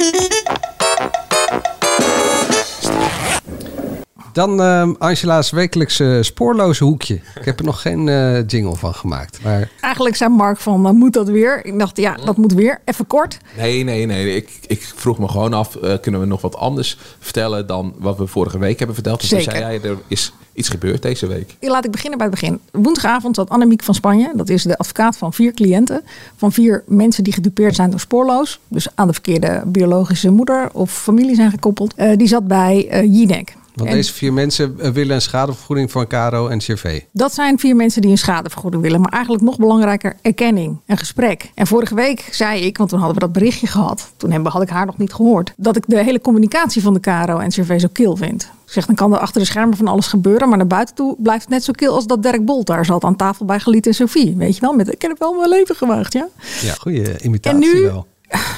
Dan 4.32 4.60
uh, 4.60 4.90
Angela's 4.98 5.50
wekelijkse 5.50 6.18
spoorloze 6.22 6.84
hoekje. 6.84 7.14
Ik 7.14 7.44
heb 7.44 7.58
er 7.58 7.64
nog 7.64 7.80
geen 7.82 8.06
uh, 8.06 8.46
jingle 8.46 8.76
van 8.76 8.94
gemaakt. 8.94 9.42
Maar... 9.42 9.70
Eigenlijk 9.80 10.16
zei 10.16 10.30
Mark 10.30 10.58
van, 10.58 10.86
uh, 10.86 10.92
moet 10.92 11.12
dat 11.12 11.28
weer? 11.28 11.64
Ik 11.64 11.78
dacht, 11.78 11.96
ja, 11.96 12.14
dat 12.24 12.36
moet 12.36 12.52
weer. 12.52 12.80
Even 12.84 13.06
kort. 13.06 13.38
Nee, 13.56 13.84
nee, 13.84 14.06
nee. 14.06 14.36
Ik, 14.36 14.58
ik 14.66 14.92
vroeg 14.96 15.18
me 15.18 15.28
gewoon 15.28 15.52
af, 15.52 15.76
uh, 15.82 15.94
kunnen 16.00 16.20
we 16.20 16.26
nog 16.26 16.40
wat 16.40 16.56
anders 16.56 16.98
vertellen 17.18 17.66
dan 17.66 17.94
wat 17.98 18.18
we 18.18 18.26
vorige 18.26 18.58
week 18.58 18.78
hebben 18.78 18.94
verteld? 18.94 19.20
Dus 19.20 19.28
toen 19.28 19.40
zei 19.40 19.58
jij, 19.58 19.80
er 19.82 19.98
is 20.06 20.32
iets 20.52 20.68
gebeurd 20.68 21.02
deze 21.02 21.26
week. 21.26 21.56
Laat 21.60 21.84
ik 21.84 21.90
beginnen 21.90 22.18
bij 22.18 22.26
het 22.26 22.40
begin. 22.40 22.60
Woensdagavond 22.72 23.36
zat 23.36 23.48
Annemiek 23.50 23.82
van 23.82 23.94
Spanje. 23.94 24.32
Dat 24.34 24.48
is 24.48 24.62
de 24.62 24.78
advocaat 24.78 25.16
van 25.16 25.32
vier 25.32 25.52
cliënten. 25.52 26.02
Van 26.36 26.52
vier 26.52 26.82
mensen 26.86 27.24
die 27.24 27.32
gedupeerd 27.32 27.74
zijn 27.74 27.90
door 27.90 28.00
spoorloos. 28.00 28.60
Dus 28.68 28.88
aan 28.94 29.06
de 29.06 29.12
verkeerde 29.12 29.62
biologische 29.66 30.30
moeder 30.30 30.68
of 30.72 30.90
familie 30.90 31.34
zijn 31.34 31.50
gekoppeld. 31.50 31.94
Uh, 31.96 32.16
die 32.16 32.28
zat 32.28 32.46
bij 32.46 33.02
uh, 33.02 33.18
Jinek. 33.18 33.54
Want 33.74 33.88
en 33.88 33.96
deze 33.96 34.12
vier 34.12 34.32
mensen 34.32 34.80
eh, 34.80 34.90
willen 34.90 35.14
een 35.14 35.22
schadevergoeding 35.22 35.90
van 35.90 36.06
Caro 36.06 36.48
en 36.48 36.58
CV. 36.58 37.00
Dat 37.12 37.34
zijn 37.34 37.58
vier 37.58 37.76
mensen 37.76 38.02
die 38.02 38.10
een 38.10 38.18
schadevergoeding 38.18 38.82
willen. 38.82 39.00
Maar 39.00 39.12
eigenlijk 39.12 39.44
nog 39.44 39.56
belangrijker, 39.56 40.16
erkenning, 40.22 40.80
een 40.86 40.96
gesprek. 40.96 41.50
En 41.54 41.66
vorige 41.66 41.94
week 41.94 42.28
zei 42.30 42.60
ik, 42.60 42.78
want 42.78 42.90
toen 42.90 42.98
hadden 42.98 43.18
we 43.18 43.24
dat 43.24 43.32
berichtje 43.32 43.66
gehad. 43.66 44.12
Toen 44.16 44.46
had 44.46 44.62
ik 44.62 44.68
haar 44.68 44.86
nog 44.86 44.98
niet 44.98 45.12
gehoord. 45.12 45.52
Dat 45.56 45.76
ik 45.76 45.84
de 45.86 46.02
hele 46.02 46.20
communicatie 46.20 46.82
van 46.82 46.94
de 46.94 47.00
Caro 47.00 47.38
en 47.38 47.48
CV 47.48 47.80
zo 47.80 47.88
kil 47.92 48.16
vind. 48.16 48.42
Ik 48.66 48.76
zeg, 48.76 48.86
dan 48.86 48.94
kan 48.94 49.12
er 49.12 49.18
achter 49.18 49.40
de 49.40 49.46
schermen 49.46 49.76
van 49.76 49.86
alles 49.86 50.06
gebeuren. 50.06 50.48
Maar 50.48 50.58
naar 50.58 50.66
buiten 50.66 50.94
toe 50.94 51.16
blijft 51.18 51.42
het 51.42 51.50
net 51.50 51.64
zo 51.64 51.72
kil 51.72 51.94
als 51.94 52.06
dat 52.06 52.22
Dirk 52.22 52.44
Bolt 52.44 52.66
daar 52.66 52.84
zat 52.84 53.04
aan 53.04 53.16
tafel 53.16 53.44
bij 53.44 53.60
Geliet 53.60 53.86
en 53.86 53.94
Sophie. 53.94 54.34
Weet 54.36 54.54
je 54.54 54.60
wel, 54.60 54.72
met 54.72 54.92
ik 54.92 55.02
heb 55.02 55.18
wel 55.18 55.32
mijn 55.32 55.48
leven 55.48 55.74
gewaagd, 55.74 56.12
ja. 56.12 56.28
Ja, 56.60 56.72
goede 56.72 57.20
imitatie 57.20 57.70
en 57.70 57.74
nu, 57.74 57.82
wel. 57.82 58.06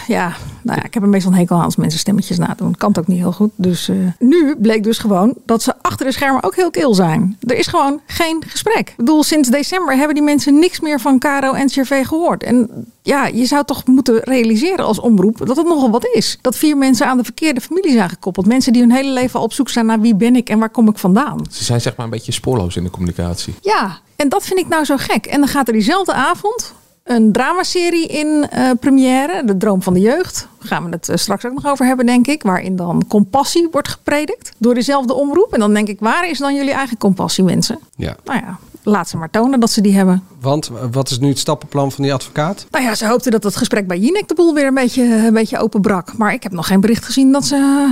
Ja, 0.06 0.32
nou 0.62 0.78
ja, 0.78 0.84
ik 0.84 0.94
heb 0.94 1.02
er 1.02 1.08
meestal 1.08 1.32
een 1.32 1.38
hekel 1.38 1.56
aan 1.56 1.64
als 1.64 1.76
mensen 1.76 1.98
stemmetjes 1.98 2.38
nadoen. 2.38 2.76
Kan 2.76 2.88
het 2.88 2.98
ook 2.98 3.06
niet 3.06 3.18
heel 3.18 3.32
goed. 3.32 3.50
Dus 3.56 3.88
uh, 3.88 3.96
nu 4.18 4.56
bleek 4.56 4.84
dus 4.84 4.98
gewoon 4.98 5.34
dat 5.46 5.62
ze 5.62 5.74
achter 5.82 6.06
de 6.06 6.12
schermen 6.12 6.42
ook 6.42 6.56
heel 6.56 6.70
kil 6.70 6.94
zijn. 6.94 7.36
Er 7.40 7.56
is 7.56 7.66
gewoon 7.66 8.00
geen 8.06 8.42
gesprek. 8.46 8.88
Ik 8.88 8.96
bedoel, 8.96 9.22
sinds 9.22 9.48
december 9.48 9.96
hebben 9.96 10.14
die 10.14 10.24
mensen 10.24 10.58
niks 10.58 10.80
meer 10.80 11.00
van 11.00 11.18
Caro 11.18 11.52
en 11.52 11.66
CV 11.66 12.06
gehoord. 12.06 12.42
En 12.42 12.86
ja, 13.02 13.26
je 13.26 13.46
zou 13.46 13.64
toch 13.64 13.86
moeten 13.86 14.20
realiseren 14.20 14.84
als 14.84 15.00
omroep 15.00 15.46
dat 15.46 15.56
het 15.56 15.66
nogal 15.66 15.90
wat 15.90 16.06
is. 16.12 16.38
Dat 16.40 16.56
vier 16.56 16.76
mensen 16.76 17.06
aan 17.06 17.16
de 17.16 17.24
verkeerde 17.24 17.60
familie 17.60 17.92
zijn 17.92 18.08
gekoppeld. 18.08 18.46
Mensen 18.46 18.72
die 18.72 18.82
hun 18.82 18.92
hele 18.92 19.10
leven 19.10 19.38
al 19.38 19.44
op 19.44 19.52
zoek 19.52 19.68
zijn 19.68 19.86
naar 19.86 20.00
wie 20.00 20.14
ben 20.14 20.36
ik 20.36 20.48
en 20.48 20.58
waar 20.58 20.70
kom 20.70 20.88
ik 20.88 20.98
vandaan. 20.98 21.46
Ze 21.50 21.64
zijn 21.64 21.80
zeg 21.80 21.96
maar 21.96 22.04
een 22.04 22.12
beetje 22.12 22.32
spoorloos 22.32 22.76
in 22.76 22.84
de 22.84 22.90
communicatie. 22.90 23.54
Ja, 23.60 23.98
en 24.16 24.28
dat 24.28 24.44
vind 24.44 24.60
ik 24.60 24.68
nou 24.68 24.84
zo 24.84 24.96
gek. 24.96 25.26
En 25.26 25.40
dan 25.40 25.48
gaat 25.48 25.66
er 25.66 25.72
diezelfde 25.72 26.12
avond 26.12 26.74
een 27.14 27.32
dramaserie 27.32 28.06
in 28.06 28.46
uh, 28.54 28.70
première, 28.80 29.42
De 29.44 29.56
Droom 29.56 29.82
van 29.82 29.94
de 29.94 30.00
Jeugd. 30.00 30.48
Daar 30.58 30.68
gaan 30.68 30.84
we 30.84 30.90
het 30.90 31.08
uh, 31.08 31.16
straks 31.16 31.44
ook 31.44 31.54
nog 31.54 31.66
over 31.66 31.86
hebben, 31.86 32.06
denk 32.06 32.26
ik. 32.26 32.42
Waarin 32.42 32.76
dan 32.76 33.04
compassie 33.08 33.68
wordt 33.70 33.88
gepredikt 33.88 34.52
door 34.58 34.74
dezelfde 34.74 35.14
omroep. 35.14 35.52
En 35.52 35.60
dan 35.60 35.74
denk 35.74 35.88
ik, 35.88 36.00
waar 36.00 36.28
is 36.28 36.38
dan 36.38 36.54
jullie 36.54 36.72
eigen 36.72 36.98
compassie, 36.98 37.44
mensen? 37.44 37.78
Ja. 37.96 38.16
Nou 38.24 38.40
ja, 38.44 38.58
laat 38.82 39.08
ze 39.08 39.16
maar 39.16 39.30
tonen 39.30 39.60
dat 39.60 39.70
ze 39.70 39.80
die 39.80 39.94
hebben. 39.94 40.24
Want 40.40 40.70
wat 40.92 41.10
is 41.10 41.18
nu 41.18 41.28
het 41.28 41.38
stappenplan 41.38 41.92
van 41.92 42.02
die 42.02 42.12
advocaat? 42.12 42.66
Nou 42.70 42.84
ja, 42.84 42.94
ze 42.94 43.06
hoopte 43.06 43.30
dat 43.30 43.44
het 43.44 43.56
gesprek 43.56 43.86
bij 43.86 43.98
Jinek 43.98 44.28
de 44.28 44.34
boel 44.34 44.54
weer 44.54 44.66
een 44.66 44.74
beetje, 44.74 45.02
een 45.02 45.34
beetje 45.34 45.58
openbrak. 45.58 46.16
Maar 46.16 46.32
ik 46.32 46.42
heb 46.42 46.52
nog 46.52 46.66
geen 46.66 46.80
bericht 46.80 47.04
gezien 47.04 47.32
dat 47.32 47.44
ze 47.44 47.88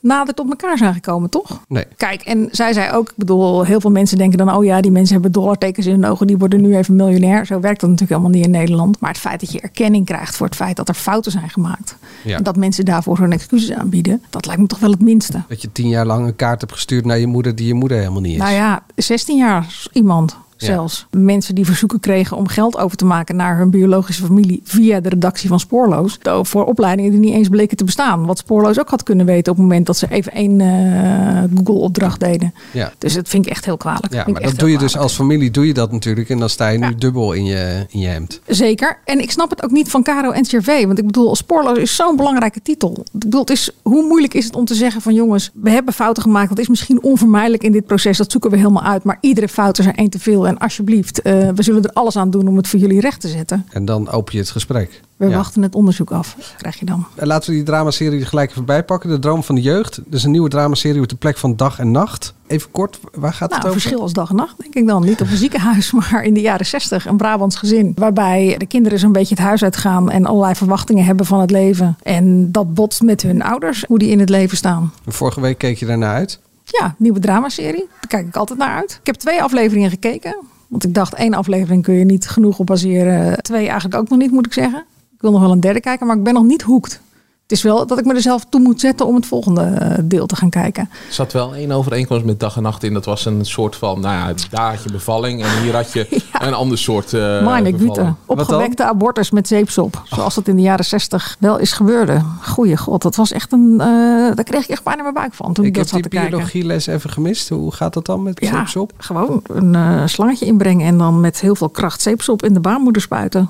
nader 0.00 0.34
tot 0.34 0.48
elkaar 0.48 0.78
zijn 0.78 0.94
gekomen, 0.94 1.30
toch? 1.30 1.60
Nee. 1.68 1.84
Kijk, 1.96 2.22
en 2.22 2.48
zij 2.50 2.72
zei 2.72 2.92
ook, 2.92 3.08
ik 3.08 3.16
bedoel, 3.16 3.64
heel 3.64 3.80
veel 3.80 3.90
mensen 3.90 4.18
denken 4.18 4.38
dan, 4.38 4.54
oh 4.54 4.64
ja, 4.64 4.80
die 4.80 4.90
mensen 4.90 5.12
hebben 5.12 5.32
dollartekens 5.32 5.86
in 5.86 5.92
hun 5.92 6.10
ogen, 6.10 6.26
die 6.26 6.38
worden 6.38 6.60
nu 6.60 6.76
even 6.76 6.96
miljonair. 6.96 7.46
Zo 7.46 7.60
werkt 7.60 7.80
dat 7.80 7.90
natuurlijk 7.90 8.20
helemaal 8.20 8.38
niet 8.38 8.44
in 8.44 8.60
Nederland. 8.60 9.00
Maar 9.00 9.10
het 9.10 9.18
feit 9.18 9.40
dat 9.40 9.52
je 9.52 9.60
erkenning 9.60 10.06
krijgt 10.06 10.36
voor 10.36 10.46
het 10.46 10.56
feit 10.56 10.76
dat 10.76 10.88
er 10.88 10.94
fouten 10.94 11.32
zijn 11.32 11.50
gemaakt. 11.50 11.96
Ja. 12.24 12.36
En 12.36 12.42
dat 12.42 12.56
mensen 12.56 12.84
daarvoor 12.84 13.18
hun 13.18 13.32
excuses 13.32 13.72
aanbieden, 13.72 14.22
dat 14.30 14.46
lijkt 14.46 14.60
me 14.60 14.66
toch 14.66 14.78
wel 14.78 14.90
het 14.90 15.02
minste. 15.02 15.42
Dat 15.48 15.62
je 15.62 15.72
tien 15.72 15.88
jaar 15.88 16.06
lang 16.06 16.26
een 16.26 16.36
kaart 16.36 16.60
hebt 16.60 16.72
gestuurd 16.72 17.04
naar 17.04 17.18
je 17.18 17.26
moeder 17.26 17.54
die 17.54 17.66
je 17.66 17.74
moeder 17.74 17.98
helemaal 17.98 18.20
niet 18.20 18.32
is. 18.32 18.38
Nou 18.38 18.52
ja, 18.52 18.82
16 18.94 19.36
jaar 19.36 19.88
iemand. 19.92 20.36
Zelfs 20.66 21.06
ja. 21.10 21.18
mensen 21.18 21.54
die 21.54 21.64
verzoeken 21.64 22.00
kregen 22.00 22.36
om 22.36 22.46
geld 22.46 22.78
over 22.78 22.96
te 22.96 23.04
maken 23.04 23.36
naar 23.36 23.58
hun 23.58 23.70
biologische 23.70 24.24
familie 24.24 24.60
via 24.64 25.00
de 25.00 25.08
redactie 25.08 25.48
van 25.48 25.60
Spoorloos. 25.60 26.18
Voor 26.42 26.64
opleidingen 26.64 27.10
die 27.10 27.20
niet 27.20 27.34
eens 27.34 27.48
bleken 27.48 27.76
te 27.76 27.84
bestaan. 27.84 28.26
Wat 28.26 28.38
Spoorloos 28.38 28.80
ook 28.80 28.88
had 28.88 29.02
kunnen 29.02 29.26
weten 29.26 29.52
op 29.52 29.58
het 29.58 29.66
moment 29.66 29.86
dat 29.86 29.96
ze 29.96 30.06
even 30.10 30.32
één 30.32 30.60
uh, 30.60 31.42
Google-opdracht 31.54 32.20
deden. 32.20 32.54
Ja. 32.72 32.92
Dus 32.98 33.14
dat 33.14 33.28
vind 33.28 33.46
ik 33.46 33.52
echt 33.52 33.64
heel 33.64 33.76
kwalijk. 33.76 34.12
Ja, 34.12 34.24
maar 34.26 34.42
dat 34.42 34.58
doe 34.58 34.70
je 34.70 34.78
dus 34.78 34.96
als 34.96 35.14
familie, 35.14 35.50
doe 35.50 35.66
je 35.66 35.74
dat 35.74 35.92
natuurlijk. 35.92 36.28
En 36.28 36.38
dan 36.38 36.48
sta 36.48 36.68
je 36.68 36.78
nu 36.78 36.86
ja. 36.86 36.92
dubbel 36.98 37.32
in 37.32 37.44
je, 37.44 37.86
in 37.88 38.00
je 38.00 38.06
hemd. 38.06 38.40
Zeker. 38.46 38.98
En 39.04 39.20
ik 39.20 39.30
snap 39.30 39.50
het 39.50 39.62
ook 39.62 39.70
niet 39.70 39.90
van 39.90 40.02
Caro 40.02 40.30
en 40.30 40.42
CRV. 40.42 40.86
Want 40.86 40.98
ik 40.98 41.06
bedoel, 41.06 41.36
Spoorloos 41.36 41.78
is 41.78 41.96
zo'n 41.96 42.16
belangrijke 42.16 42.62
titel. 42.62 42.96
Ik 43.12 43.18
bedoel, 43.18 43.40
het 43.40 43.50
is, 43.50 43.70
hoe 43.82 44.06
moeilijk 44.06 44.34
is 44.34 44.44
het 44.44 44.56
om 44.56 44.64
te 44.64 44.74
zeggen 44.74 45.02
van 45.02 45.14
jongens, 45.14 45.50
we 45.54 45.70
hebben 45.70 45.94
fouten 45.94 46.22
gemaakt. 46.22 46.48
Dat 46.48 46.58
is 46.58 46.68
misschien 46.68 47.02
onvermijdelijk 47.02 47.62
in 47.62 47.72
dit 47.72 47.86
proces. 47.86 48.18
Dat 48.18 48.30
zoeken 48.30 48.50
we 48.50 48.56
helemaal 48.56 48.82
uit. 48.82 49.04
Maar 49.04 49.18
iedere 49.20 49.48
fout 49.48 49.78
is 49.78 49.86
er 49.86 49.94
één 49.94 50.10
te 50.10 50.18
veel. 50.18 50.47
En 50.48 50.58
alsjeblieft, 50.58 51.22
eh, 51.22 51.48
we 51.54 51.62
zullen 51.62 51.82
er 51.84 51.90
alles 51.92 52.16
aan 52.16 52.30
doen 52.30 52.48
om 52.48 52.56
het 52.56 52.68
voor 52.68 52.78
jullie 52.78 53.00
recht 53.00 53.20
te 53.20 53.28
zetten. 53.28 53.66
En 53.70 53.84
dan 53.84 54.08
open 54.10 54.32
je 54.32 54.38
het 54.38 54.50
gesprek. 54.50 55.00
We 55.16 55.26
Ja. 55.28 55.36
wachten 55.36 55.62
het 55.62 55.74
onderzoek 55.74 56.10
af, 56.10 56.36
krijg 56.58 56.78
je 56.78 56.84
dan. 56.84 57.06
Eh, 57.14 57.26
Laten 57.26 57.50
we 57.50 57.56
die 57.56 57.64
dramaserie 57.64 58.20
er 58.20 58.26
gelijk 58.26 58.50
even 58.50 58.64
bij 58.64 58.84
pakken. 58.84 59.10
De 59.10 59.18
Droom 59.18 59.42
van 59.42 59.54
de 59.54 59.60
Jeugd. 59.60 59.96
Dat 60.04 60.14
is 60.14 60.24
een 60.24 60.30
nieuwe 60.30 60.48
dramaserie 60.48 61.00
op 61.02 61.08
de 61.08 61.14
plek 61.16 61.36
van 61.36 61.56
dag 61.56 61.78
en 61.78 61.90
nacht. 61.90 62.34
Even 62.46 62.70
kort, 62.70 62.98
waar 63.14 63.32
gaat 63.32 63.50
Nou, 63.50 63.54
het 63.54 63.62
een 63.62 63.68
over? 63.68 63.80
verschil 63.80 64.00
als 64.00 64.12
dag 64.12 64.30
en 64.30 64.36
nacht, 64.36 64.54
denk 64.58 64.74
ik 64.74 64.86
dan. 64.86 65.04
Niet 65.04 65.20
op 65.20 65.30
een 65.30 65.36
ziekenhuis, 65.36 65.92
maar 66.10 66.22
in 66.24 66.34
de 66.34 66.40
jaren 66.40 66.66
zestig. 66.66 67.06
Een 67.06 67.16
Brabants 67.16 67.56
gezin. 67.56 67.92
Waarbij 67.94 68.54
de 68.58 68.66
kinderen 68.66 68.98
zo'n 68.98 69.12
beetje 69.12 69.34
het 69.34 69.44
huis 69.44 69.62
uitgaan. 69.62 70.10
En 70.10 70.26
allerlei 70.26 70.54
verwachtingen 70.54 71.04
hebben 71.04 71.26
van 71.26 71.40
het 71.40 71.50
leven. 71.50 71.96
En 72.02 72.52
dat 72.52 72.74
botst 72.74 73.02
met 73.02 73.22
hun 73.22 73.42
ouders. 73.42 73.84
Hoe 73.88 73.98
die 73.98 74.10
in 74.10 74.20
het 74.20 74.28
leven 74.28 74.56
staan. 74.56 74.92
Vorige 75.06 75.40
week 75.40 75.58
keek 75.58 75.78
je 75.78 75.86
daarna 75.86 76.12
uit. 76.14 76.40
Ja, 76.70 76.94
nieuwe 76.98 77.18
dramaserie. 77.20 77.88
Daar 77.88 78.08
kijk 78.08 78.26
ik 78.26 78.36
altijd 78.36 78.58
naar 78.58 78.76
uit. 78.76 78.98
Ik 79.00 79.06
heb 79.06 79.14
twee 79.14 79.42
afleveringen 79.42 79.90
gekeken. 79.90 80.36
Want 80.68 80.84
ik 80.84 80.94
dacht, 80.94 81.14
één 81.14 81.34
aflevering 81.34 81.82
kun 81.82 81.94
je 81.94 82.04
niet 82.04 82.28
genoeg 82.28 82.58
op 82.58 82.66
baseren. 82.66 83.42
Twee 83.42 83.66
eigenlijk 83.66 83.94
ook 84.00 84.08
nog 84.08 84.18
niet, 84.18 84.30
moet 84.30 84.46
ik 84.46 84.52
zeggen. 84.52 84.84
Ik 85.14 85.20
wil 85.20 85.30
nog 85.30 85.40
wel 85.40 85.52
een 85.52 85.60
derde 85.60 85.80
kijken, 85.80 86.06
maar 86.06 86.16
ik 86.16 86.22
ben 86.22 86.34
nog 86.34 86.44
niet 86.44 86.62
hoekt. 86.62 87.00
Het 87.48 87.56
is 87.56 87.62
wel 87.62 87.86
dat 87.86 87.98
ik 87.98 88.04
me 88.04 88.14
er 88.14 88.20
zelf 88.20 88.44
toe 88.48 88.60
moet 88.60 88.80
zetten 88.80 89.06
om 89.06 89.14
het 89.14 89.26
volgende 89.26 89.62
eh, 89.62 89.98
deel 90.02 90.26
te 90.26 90.36
gaan 90.36 90.50
kijken. 90.50 90.88
Er 91.08 91.14
zat 91.14 91.32
wel 91.32 91.54
één 91.54 91.72
overeenkomst 91.72 92.24
met 92.24 92.40
dag 92.40 92.56
en 92.56 92.62
nacht 92.62 92.82
in. 92.82 92.92
Dat 92.92 93.04
was 93.04 93.24
een 93.24 93.44
soort 93.46 93.76
van, 93.76 94.00
nou 94.00 94.14
ja, 94.28 94.34
daar 94.50 94.70
had 94.74 94.82
je 94.82 94.92
bevalling. 94.92 95.42
En 95.42 95.62
hier 95.62 95.74
had 95.74 95.92
je 95.92 96.22
een 96.32 96.54
ander 96.54 96.78
soort 96.78 97.12
uh, 97.12 97.42
Meine 97.44 97.70
Güte. 97.72 97.84
bevalling. 97.86 98.14
Opgewekte 98.26 98.84
abortus 98.84 99.30
met 99.30 99.48
zeepsop. 99.48 100.02
Zoals 100.04 100.34
dat 100.34 100.48
in 100.48 100.56
de 100.56 100.62
jaren 100.62 100.84
zestig 100.84 101.36
wel 101.38 101.58
is 101.58 101.72
gebeurde. 101.72 102.22
Goeie 102.42 102.76
god, 102.76 103.02
dat 103.02 103.16
was 103.16 103.32
echt 103.32 103.52
een... 103.52 103.72
eh, 103.80 103.86
daar 104.34 104.44
kreeg 104.44 104.62
ik 104.62 104.68
echt 104.68 104.84
bijna 104.84 105.02
mijn 105.02 105.14
buik 105.14 105.34
van 105.34 105.52
toen 105.52 105.64
ik, 105.64 105.70
Ik 105.70 105.76
dat 105.76 105.90
heb 105.90 105.92
zat 105.92 106.02
die 106.02 106.10
te 106.10 106.16
kijken. 106.16 106.30
biologieles 106.36 106.86
even 106.86 107.10
gemist. 107.10 107.48
Hoe 107.48 107.72
gaat 107.72 107.94
dat 107.94 108.06
dan 108.06 108.22
met 108.22 108.40
Ja, 108.40 108.56
zeepsop? 108.56 108.92
gewoon 108.98 109.42
een 109.46 109.74
eh, 109.74 110.02
slangetje 110.06 110.44
inbrengen 110.46 110.86
en 110.86 110.98
dan 110.98 111.20
met 111.20 111.40
heel 111.40 111.54
veel 111.54 111.68
kracht 111.68 112.00
zeepsop 112.02 112.42
in 112.44 112.52
de 112.54 112.60
baarmoeder 112.60 113.02
spuiten. 113.02 113.48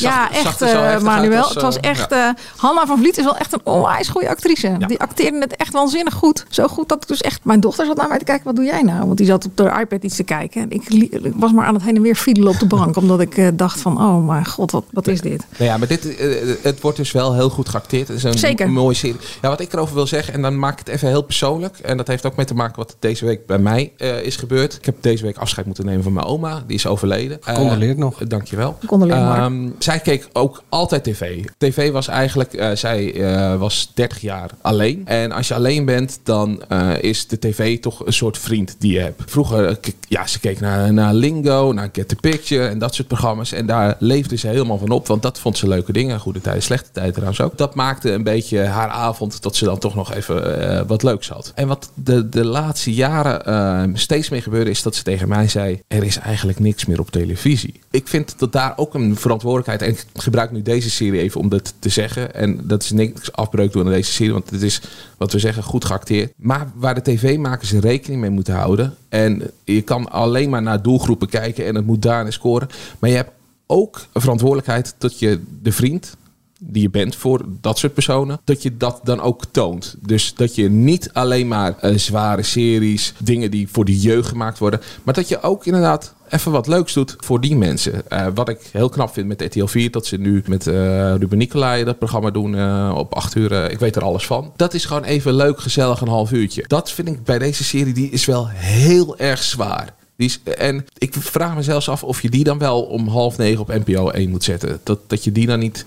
ja, 0.00 0.28
zag 0.32 0.44
echt, 0.44 0.62
eh, 0.62 1.00
Manuel. 1.00 1.42
als, 1.42 1.54
het 1.54 1.62
was 1.62 1.76
eh, 1.80 1.90
echt. 1.90 2.10
ja. 2.10 2.28
eh, 2.28 2.34
Hanna 2.56 2.86
van 2.86 2.98
Vliet 2.98 3.18
is 3.18 3.28
wel 3.30 3.38
echt 3.40 3.52
een 3.52 3.60
onwijs 3.62 4.08
goede 4.08 4.28
actrice. 4.28 4.76
Die 4.86 5.00
acteerde 5.00 5.38
het 5.38 5.56
echt 5.56 5.72
waanzinnig 5.72 6.14
goed. 6.14 6.44
Zo 6.48 6.66
goed 6.66 6.88
dat 6.88 7.02
ik 7.02 7.08
dus 7.08 7.20
echt. 7.20 7.44
Mijn 7.44 7.60
dochter 7.60 7.86
zat 7.86 7.96
naar 7.96 8.08
mij 8.08 8.18
te 8.18 8.24
kijken: 8.24 8.44
wat 8.44 8.56
doe 8.56 8.64
jij 8.64 8.82
nou? 8.82 9.06
Want 9.06 9.16
die 9.18 9.26
zat 9.26 9.44
op 9.44 9.56
de 9.56 9.76
iPad 9.80 10.02
iets 10.02 10.16
te 10.16 10.22
kijken. 10.22 10.62
En 10.62 10.70
ik, 10.70 11.20
was 11.34 11.52
maar 11.52 11.66
aan 11.66 11.74
het 11.74 11.82
heen 11.82 11.96
en 11.96 12.02
weer 12.02 12.14
fiedelen 12.14 12.50
op 12.50 12.58
de 12.58 12.66
bank, 12.66 12.96
omdat 12.96 13.20
ik 13.20 13.36
eh, 13.36 13.48
dacht: 13.54 13.80
van, 13.80 14.02
oh 14.02 14.26
mijn 14.26 14.46
god, 14.46 14.70
wat, 14.70 14.84
wat 14.90 15.06
is 15.06 15.20
dit? 15.20 15.44
Nou 15.58 15.70
ja, 15.70 15.76
maar 15.76 15.88
dit, 15.88 16.16
eh, 16.16 16.54
het 16.62 16.80
wordt 16.80 16.96
dus 16.96 17.12
wel 17.12 17.34
heel 17.34 17.50
goed 17.50 17.68
geacteerd. 17.68 18.08
Het 18.08 18.16
is 18.16 18.22
een 18.22 18.38
Zeker. 18.38 18.70
mooie 18.70 18.94
serie. 18.94 19.20
Ja, 19.42 19.48
wat 19.48 19.60
ik 19.60 19.72
erover 19.72 19.94
wil 19.94 20.06
zeggen, 20.06 20.34
en 20.34 20.42
dan 20.42 20.58
maak 20.58 20.72
ik 20.72 20.78
het 20.78 20.88
even 20.88 21.08
heel 21.08 21.22
persoonlijk. 21.22 21.78
En 21.78 21.96
dat 21.96 22.06
heeft 22.06 22.26
ook 22.26 22.36
mee 22.36 22.46
te 22.46 22.54
maken 22.54 22.76
wat 22.76 22.96
deze 22.98 23.24
week 23.24 23.46
bij 23.46 23.58
mij 23.58 23.92
eh, 23.96 24.22
is 24.22 24.36
gebeurd. 24.36 24.74
Ik 24.74 24.84
heb 24.84 24.96
deze 25.00 25.24
week 25.24 25.36
afscheid 25.36 25.66
moeten 25.66 25.84
nemen 25.84 26.02
van 26.02 26.12
mijn 26.12 26.26
oma. 26.26 26.62
Die 26.66 26.76
is 26.76 26.86
overleden. 26.86 27.38
Gecondoleerd 27.40 27.96
nog. 27.96 28.18
Dankjewel. 28.18 28.76
Gecondoleerd. 28.80 29.18
Ehm, 29.18 29.68
zij 29.78 29.98
keek 29.98 30.28
ook 30.32 30.62
altijd 30.68 31.04
tv. 31.04 31.44
TV 31.58 31.90
was 31.90 32.08
eigenlijk, 32.08 32.72
zij 32.74 33.19
eh, 33.24 33.56
was 33.56 33.90
30 33.94 34.20
jaar 34.20 34.50
alleen. 34.60 35.06
En 35.06 35.32
als 35.32 35.48
je 35.48 35.54
alleen 35.54 35.84
bent, 35.84 36.20
dan 36.22 36.62
eh, 36.68 37.02
is 37.02 37.26
de 37.26 37.38
tv 37.38 37.80
toch 37.80 38.06
een 38.06 38.12
soort 38.12 38.38
vriend 38.38 38.76
die 38.78 38.92
je 38.92 38.98
hebt. 38.98 39.22
Vroeger, 39.26 39.64
eh, 39.66 39.92
ja, 40.08 40.26
ze 40.26 40.40
keek 40.40 40.60
naar, 40.60 40.92
naar 40.92 41.14
Lingo, 41.14 41.72
naar 41.72 41.88
Get 41.92 42.08
the 42.08 42.16
Picture 42.16 42.66
en 42.66 42.78
dat 42.78 42.94
soort 42.94 43.08
programma's. 43.08 43.52
En 43.52 43.66
daar 43.66 43.96
leefde 43.98 44.36
ze 44.36 44.46
helemaal 44.46 44.78
van 44.78 44.90
op, 44.90 45.06
want 45.06 45.22
dat 45.22 45.38
vond 45.38 45.58
ze 45.58 45.68
leuke 45.68 45.92
dingen. 45.92 46.20
Goede 46.20 46.40
tijden, 46.40 46.62
slechte 46.62 46.90
tijden 46.92 47.12
trouwens 47.12 47.40
ook. 47.40 47.58
Dat 47.58 47.74
maakte 47.74 48.12
een 48.12 48.22
beetje 48.22 48.58
haar 48.58 48.88
avond 48.88 49.42
dat 49.42 49.56
ze 49.56 49.64
dan 49.64 49.78
toch 49.78 49.94
nog 49.94 50.14
even 50.14 50.86
wat 50.86 51.02
leuks 51.02 51.28
had. 51.28 51.52
En 51.54 51.68
wat 51.68 51.90
de, 51.94 52.28
de 52.28 52.44
laatste 52.44 52.94
jaren 52.94 53.98
steeds 53.98 54.28
meer 54.28 54.42
gebeurde, 54.42 54.70
is 54.70 54.82
dat 54.82 54.94
ze 54.94 55.02
tegen 55.02 55.28
mij 55.28 55.48
zei: 55.48 55.82
Er 55.88 56.04
is 56.04 56.18
eigenlijk 56.18 56.58
niks 56.58 56.86
meer 56.86 57.00
op 57.00 57.10
televisie. 57.10 57.80
Ik 57.92 58.08
vind 58.08 58.38
dat 58.38 58.52
daar 58.52 58.72
ook 58.76 58.94
een 58.94 59.16
verantwoordelijkheid. 59.16 59.82
En 59.82 59.88
ik 59.88 60.04
gebruik 60.14 60.50
nu 60.50 60.62
deze 60.62 60.90
serie 60.90 61.20
even 61.20 61.40
om 61.40 61.48
dat 61.48 61.74
te 61.78 61.88
zeggen. 61.88 62.34
En 62.34 62.60
dat 62.62 62.82
is 62.82 62.90
niks 62.90 63.32
afbreuk 63.32 63.72
door 63.72 63.84
aan 63.84 63.90
deze 63.90 64.12
serie, 64.12 64.32
want 64.32 64.50
het 64.50 64.62
is 64.62 64.80
wat 65.16 65.32
we 65.32 65.38
zeggen 65.38 65.62
goed 65.62 65.84
geacteerd. 65.84 66.32
Maar 66.36 66.70
waar 66.74 66.94
de 66.94 67.02
tv-makers 67.02 67.72
rekening 67.72 68.20
mee 68.20 68.30
moeten 68.30 68.54
houden. 68.54 68.96
En 69.08 69.50
je 69.64 69.82
kan 69.82 70.10
alleen 70.10 70.50
maar 70.50 70.62
naar 70.62 70.82
doelgroepen 70.82 71.28
kijken 71.28 71.66
en 71.66 71.74
het 71.74 71.86
moet 71.86 72.02
daarin 72.02 72.32
scoren. 72.32 72.68
Maar 72.98 73.10
je 73.10 73.16
hebt 73.16 73.32
ook 73.66 74.06
een 74.12 74.20
verantwoordelijkheid 74.20 74.94
dat 74.98 75.18
je 75.18 75.40
de 75.62 75.72
vriend 75.72 76.16
die 76.62 76.82
je 76.82 76.90
bent 76.90 77.16
voor 77.16 77.44
dat 77.60 77.78
soort 77.78 77.94
personen, 77.94 78.40
dat 78.44 78.62
je 78.62 78.76
dat 78.76 79.00
dan 79.04 79.20
ook 79.20 79.44
toont. 79.50 79.96
Dus 80.00 80.34
dat 80.34 80.54
je 80.54 80.70
niet 80.70 81.10
alleen 81.12 81.48
maar 81.48 81.78
eh, 81.78 81.96
zware 81.96 82.42
series, 82.42 83.12
dingen 83.18 83.50
die 83.50 83.68
voor 83.68 83.84
de 83.84 83.98
jeugd 83.98 84.28
gemaakt 84.28 84.58
worden, 84.58 84.80
maar 85.02 85.14
dat 85.14 85.28
je 85.28 85.42
ook 85.42 85.66
inderdaad 85.66 86.14
even 86.28 86.52
wat 86.52 86.66
leuks 86.66 86.92
doet 86.92 87.16
voor 87.18 87.40
die 87.40 87.56
mensen. 87.56 88.10
Eh, 88.10 88.26
wat 88.34 88.48
ik 88.48 88.68
heel 88.72 88.88
knap 88.88 89.12
vind 89.12 89.26
met 89.26 89.42
RTL 89.42 89.64
4, 89.64 89.90
dat 89.90 90.06
ze 90.06 90.16
nu 90.16 90.42
met 90.46 90.66
eh, 90.66 90.74
Ruben 91.14 91.38
Nicolai 91.38 91.84
dat 91.84 91.98
programma 91.98 92.30
doen 92.30 92.54
op 92.92 93.14
8 93.14 93.34
uur. 93.34 93.70
ik 93.70 93.78
weet 93.78 93.96
er 93.96 94.04
alles 94.04 94.26
van. 94.26 94.52
Dat 94.56 94.74
is 94.74 94.84
gewoon 94.84 95.04
even 95.04 95.34
leuk, 95.34 95.60
gezellig, 95.60 96.00
een 96.00 96.08
half 96.08 96.32
uurtje. 96.32 96.64
Dat 96.66 96.90
vind 96.90 97.08
ik 97.08 97.24
bij 97.24 97.38
deze 97.38 97.64
serie, 97.64 97.94
die 97.94 98.10
is 98.10 98.24
wel 98.24 98.48
heel 98.48 99.18
erg 99.18 99.42
zwaar. 99.42 99.94
Die 100.16 100.28
is, 100.28 100.54
en 100.56 100.86
ik 100.98 101.14
vraag 101.18 101.54
me 101.54 101.62
zelfs 101.62 101.88
af 101.88 102.04
of 102.04 102.22
je 102.22 102.30
die 102.30 102.44
dan 102.44 102.58
wel 102.58 102.82
om 102.82 103.08
half 103.08 103.38
negen 103.38 103.60
op 103.60 103.68
NPO 103.84 104.10
1 104.10 104.30
moet 104.30 104.44
zetten. 104.44 104.80
Dat, 104.82 104.98
dat 105.06 105.24
je 105.24 105.32
die 105.32 105.46
dan 105.46 105.58
niet 105.58 105.84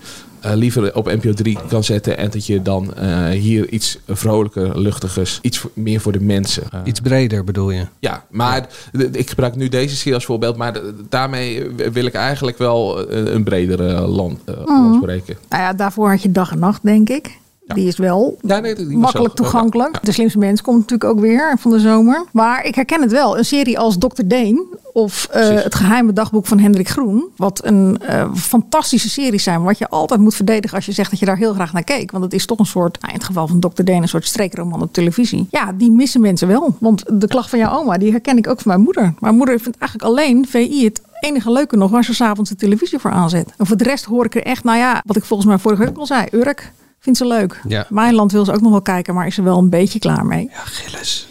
liever 0.54 0.94
op 0.94 1.06
NPO 1.06 1.32
3 1.32 1.58
kan 1.68 1.84
zetten. 1.84 2.18
En 2.18 2.30
dat 2.30 2.46
je 2.46 2.62
dan 2.62 2.94
eh, 2.94 3.28
hier 3.28 3.68
iets 3.68 3.98
vrolijker, 4.08 4.78
luchtigers, 4.80 5.38
iets 5.42 5.58
voor- 5.58 5.70
meer 5.74 6.00
voor 6.00 6.12
de 6.12 6.20
mensen. 6.20 6.62
eh, 6.70 6.80
Iets 6.84 7.00
breder 7.00 7.44
bedoel 7.44 7.70
je? 7.70 7.86
ja, 7.98 8.24
maar 8.30 8.66
ik 9.12 9.28
gebruik 9.28 9.56
nu 9.56 9.68
deze 9.68 9.96
serie 9.96 10.14
als 10.14 10.24
voorbeeld. 10.24 10.56
Maar 10.56 10.80
daarmee 11.08 11.70
wil 11.92 12.04
ik 12.04 12.14
eigenlijk 12.14 12.58
wel 12.58 13.12
een, 13.12 13.44
bredere 13.44 14.00
land, 14.06 14.38
eh, 14.44 14.54
Mhm. 14.56 14.64
land 14.72 14.94
spreken. 14.96 15.36
Nou 15.48 15.62
ja, 15.62 15.72
daarvoor 15.72 16.10
had 16.10 16.22
je 16.22 16.32
dag 16.32 16.50
en 16.52 16.58
nacht, 16.58 16.82
denk 16.82 17.08
ik. 17.08 17.38
Die 17.66 17.86
is 17.86 17.96
wel 17.96 18.36
Ja, 18.40 18.58
nee, 18.58 18.74
die 18.74 18.86
was 18.86 18.94
makkelijk 18.94 19.34
toegankelijk. 19.34 20.04
De 20.04 20.12
slimste 20.12 20.38
mens 20.38 20.62
komt 20.62 20.78
natuurlijk 20.78 21.10
ook 21.10 21.20
weer 21.20 21.56
van 21.58 21.70
de 21.70 21.78
zomer. 21.78 22.24
Maar 22.32 22.64
ik 22.64 22.74
herken 22.74 23.00
het 23.00 23.12
wel. 23.12 23.38
Een 23.38 23.44
serie 23.44 23.78
als 23.78 23.98
Dr. 23.98 24.22
Deen 24.24 24.66
of 24.92 25.28
eh, 25.30 25.48
Het 25.48 25.74
geheime 25.74 26.12
dagboek 26.12 26.46
van 26.46 26.58
Hendrik 26.58 26.88
Groen. 26.88 27.24
Wat 27.36 27.64
een 27.64 27.98
eh, 28.00 28.34
fantastische 28.34 29.10
series 29.10 29.42
zijn. 29.42 29.62
Wat 29.62 29.78
je 29.78 29.88
altijd 29.88 30.20
moet 30.20 30.34
verdedigen 30.34 30.76
als 30.76 30.86
je 30.86 30.92
zegt 30.92 31.10
dat 31.10 31.18
je 31.18 31.26
daar 31.26 31.36
heel 31.36 31.52
graag 31.52 31.72
naar 31.72 31.84
keek. 31.84 32.10
Want 32.10 32.24
het 32.24 32.32
is 32.32 32.46
toch 32.46 32.58
een 32.58 32.66
soort, 32.66 33.00
nou, 33.00 33.12
in 33.12 33.18
het 33.18 33.26
geval 33.26 33.46
van 33.46 33.60
Dr. 33.60 33.82
Deen, 33.82 34.02
een 34.02 34.08
soort 34.08 34.26
streekroman 34.26 34.82
op 34.82 34.92
televisie. 34.92 35.46
Ja, 35.50 35.72
die 35.72 35.90
missen 35.90 36.20
mensen 36.20 36.48
wel. 36.48 36.76
Want 36.80 37.20
de 37.20 37.26
klacht 37.28 37.50
van 37.50 37.58
jouw 37.58 37.78
oma, 37.78 37.98
die 37.98 38.10
herken 38.10 38.36
ik 38.36 38.48
ook 38.48 38.60
van 38.60 38.72
mijn 38.72 38.84
moeder. 38.84 39.14
Mijn 39.18 39.36
moeder 39.36 39.60
vindt 39.60 39.78
eigenlijk 39.78 40.10
alleen 40.10 40.46
VI 40.48 40.84
het 40.84 41.00
enige 41.20 41.52
leuke 41.52 41.76
nog 41.76 41.90
waar 41.90 42.04
ze 42.04 42.14
s'avonds 42.14 42.50
de 42.50 42.56
televisie 42.56 42.98
voor 42.98 43.10
aanzet. 43.10 43.52
En 43.56 43.66
voor 43.66 43.76
de 43.76 43.84
rest 43.84 44.04
hoor 44.04 44.24
ik 44.24 44.34
er 44.34 44.42
echt, 44.42 44.64
nou 44.64 44.78
ja, 44.78 45.02
wat 45.04 45.16
ik 45.16 45.24
volgens 45.24 45.48
mij 45.48 45.58
vorige 45.58 45.84
week 45.84 45.96
al 45.96 46.06
zei, 46.06 46.26
Urk. 46.32 46.72
Vindt 47.04 47.18
ze 47.18 47.26
leuk. 47.26 47.60
Ja. 47.68 47.86
Mijn 47.88 48.14
land 48.14 48.32
wil 48.32 48.44
ze 48.44 48.52
ook 48.52 48.60
nog 48.60 48.70
wel 48.70 48.82
kijken, 48.82 49.14
maar 49.14 49.26
is 49.26 49.38
er 49.38 49.44
wel 49.44 49.58
een 49.58 49.68
beetje 49.70 49.98
klaar 49.98 50.26
mee. 50.26 50.48
Ja, 50.52 50.58
Gilles. 50.64 51.28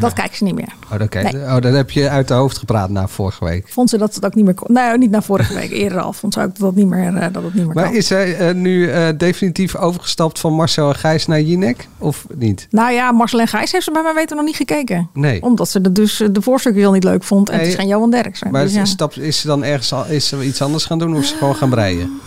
Dat 0.00 0.12
kijkt 0.12 0.36
ze 0.36 0.44
niet 0.44 0.54
meer. 0.54 0.72
Oh, 0.92 1.00
oké. 1.02 1.20
Nee. 1.22 1.34
oh, 1.42 1.60
dat 1.60 1.72
heb 1.72 1.90
je 1.90 2.08
uit 2.08 2.28
de 2.28 2.34
hoofd 2.34 2.58
gepraat 2.58 2.90
na 2.90 3.08
vorige 3.08 3.44
week. 3.44 3.68
Vond 3.68 3.90
ze 3.90 3.98
dat 3.98 4.08
ze 4.10 4.16
het 4.16 4.24
ook 4.26 4.34
niet 4.34 4.44
meer 4.44 4.54
kon. 4.54 4.72
Nee, 4.74 4.98
niet 4.98 5.10
na 5.10 5.22
vorige 5.22 5.54
week. 5.54 5.70
Eerder 5.70 6.00
al 6.00 6.12
vond 6.12 6.34
ze 6.34 6.40
ook 6.40 6.58
dat 6.58 6.66
het 6.66 6.76
niet 6.76 6.86
meer, 6.86 7.14
eh, 7.16 7.26
dat 7.32 7.42
het 7.42 7.54
niet 7.54 7.64
meer 7.66 7.74
Maar 7.74 7.84
kan. 7.84 7.94
is 7.94 8.08
hij 8.08 8.36
eh, 8.36 8.54
nu 8.54 8.90
eh, 8.90 9.08
definitief 9.16 9.76
overgestapt 9.76 10.38
van 10.38 10.52
Marcel 10.52 10.88
en 10.88 10.94
Gijs 10.94 11.26
naar 11.26 11.40
Jinek? 11.40 11.88
Of 11.98 12.26
niet? 12.34 12.66
Nou 12.70 12.92
ja, 12.92 13.12
Marcel 13.12 13.40
en 13.40 13.48
Gijs 13.48 13.72
heeft 13.72 13.84
ze 13.84 13.90
bij 13.92 14.02
mij 14.02 14.14
weten 14.14 14.36
nog 14.36 14.44
niet 14.44 14.56
gekeken. 14.56 15.08
Nee. 15.12 15.42
Omdat 15.42 15.68
ze 15.68 15.80
de, 15.80 15.92
dus 15.92 16.22
de 16.32 16.42
voorstukjes 16.42 16.84
al 16.84 16.92
niet 16.92 17.04
leuk 17.04 17.24
vond. 17.24 17.48
En 17.48 17.54
het 17.58 17.62
is 17.62 17.68
Nee. 17.68 17.76
geen 17.76 17.88
Johan 17.88 18.10
Derksen. 18.10 18.50
Maar 18.50 18.62
Dus 18.62 18.72
ja. 18.74 19.06
is 19.20 19.40
ze 19.40 19.46
dan 19.46 19.64
ergens 19.64 19.92
al, 19.92 20.06
is 20.06 20.28
ze 20.28 20.44
iets 20.44 20.62
anders 20.62 20.84
gaan 20.84 20.98
doen 20.98 21.14
of 21.16 21.20
is 21.22 21.28
ze 21.28 21.36
gewoon 21.36 21.54
gaan 21.56 21.70
breien? 21.70 22.20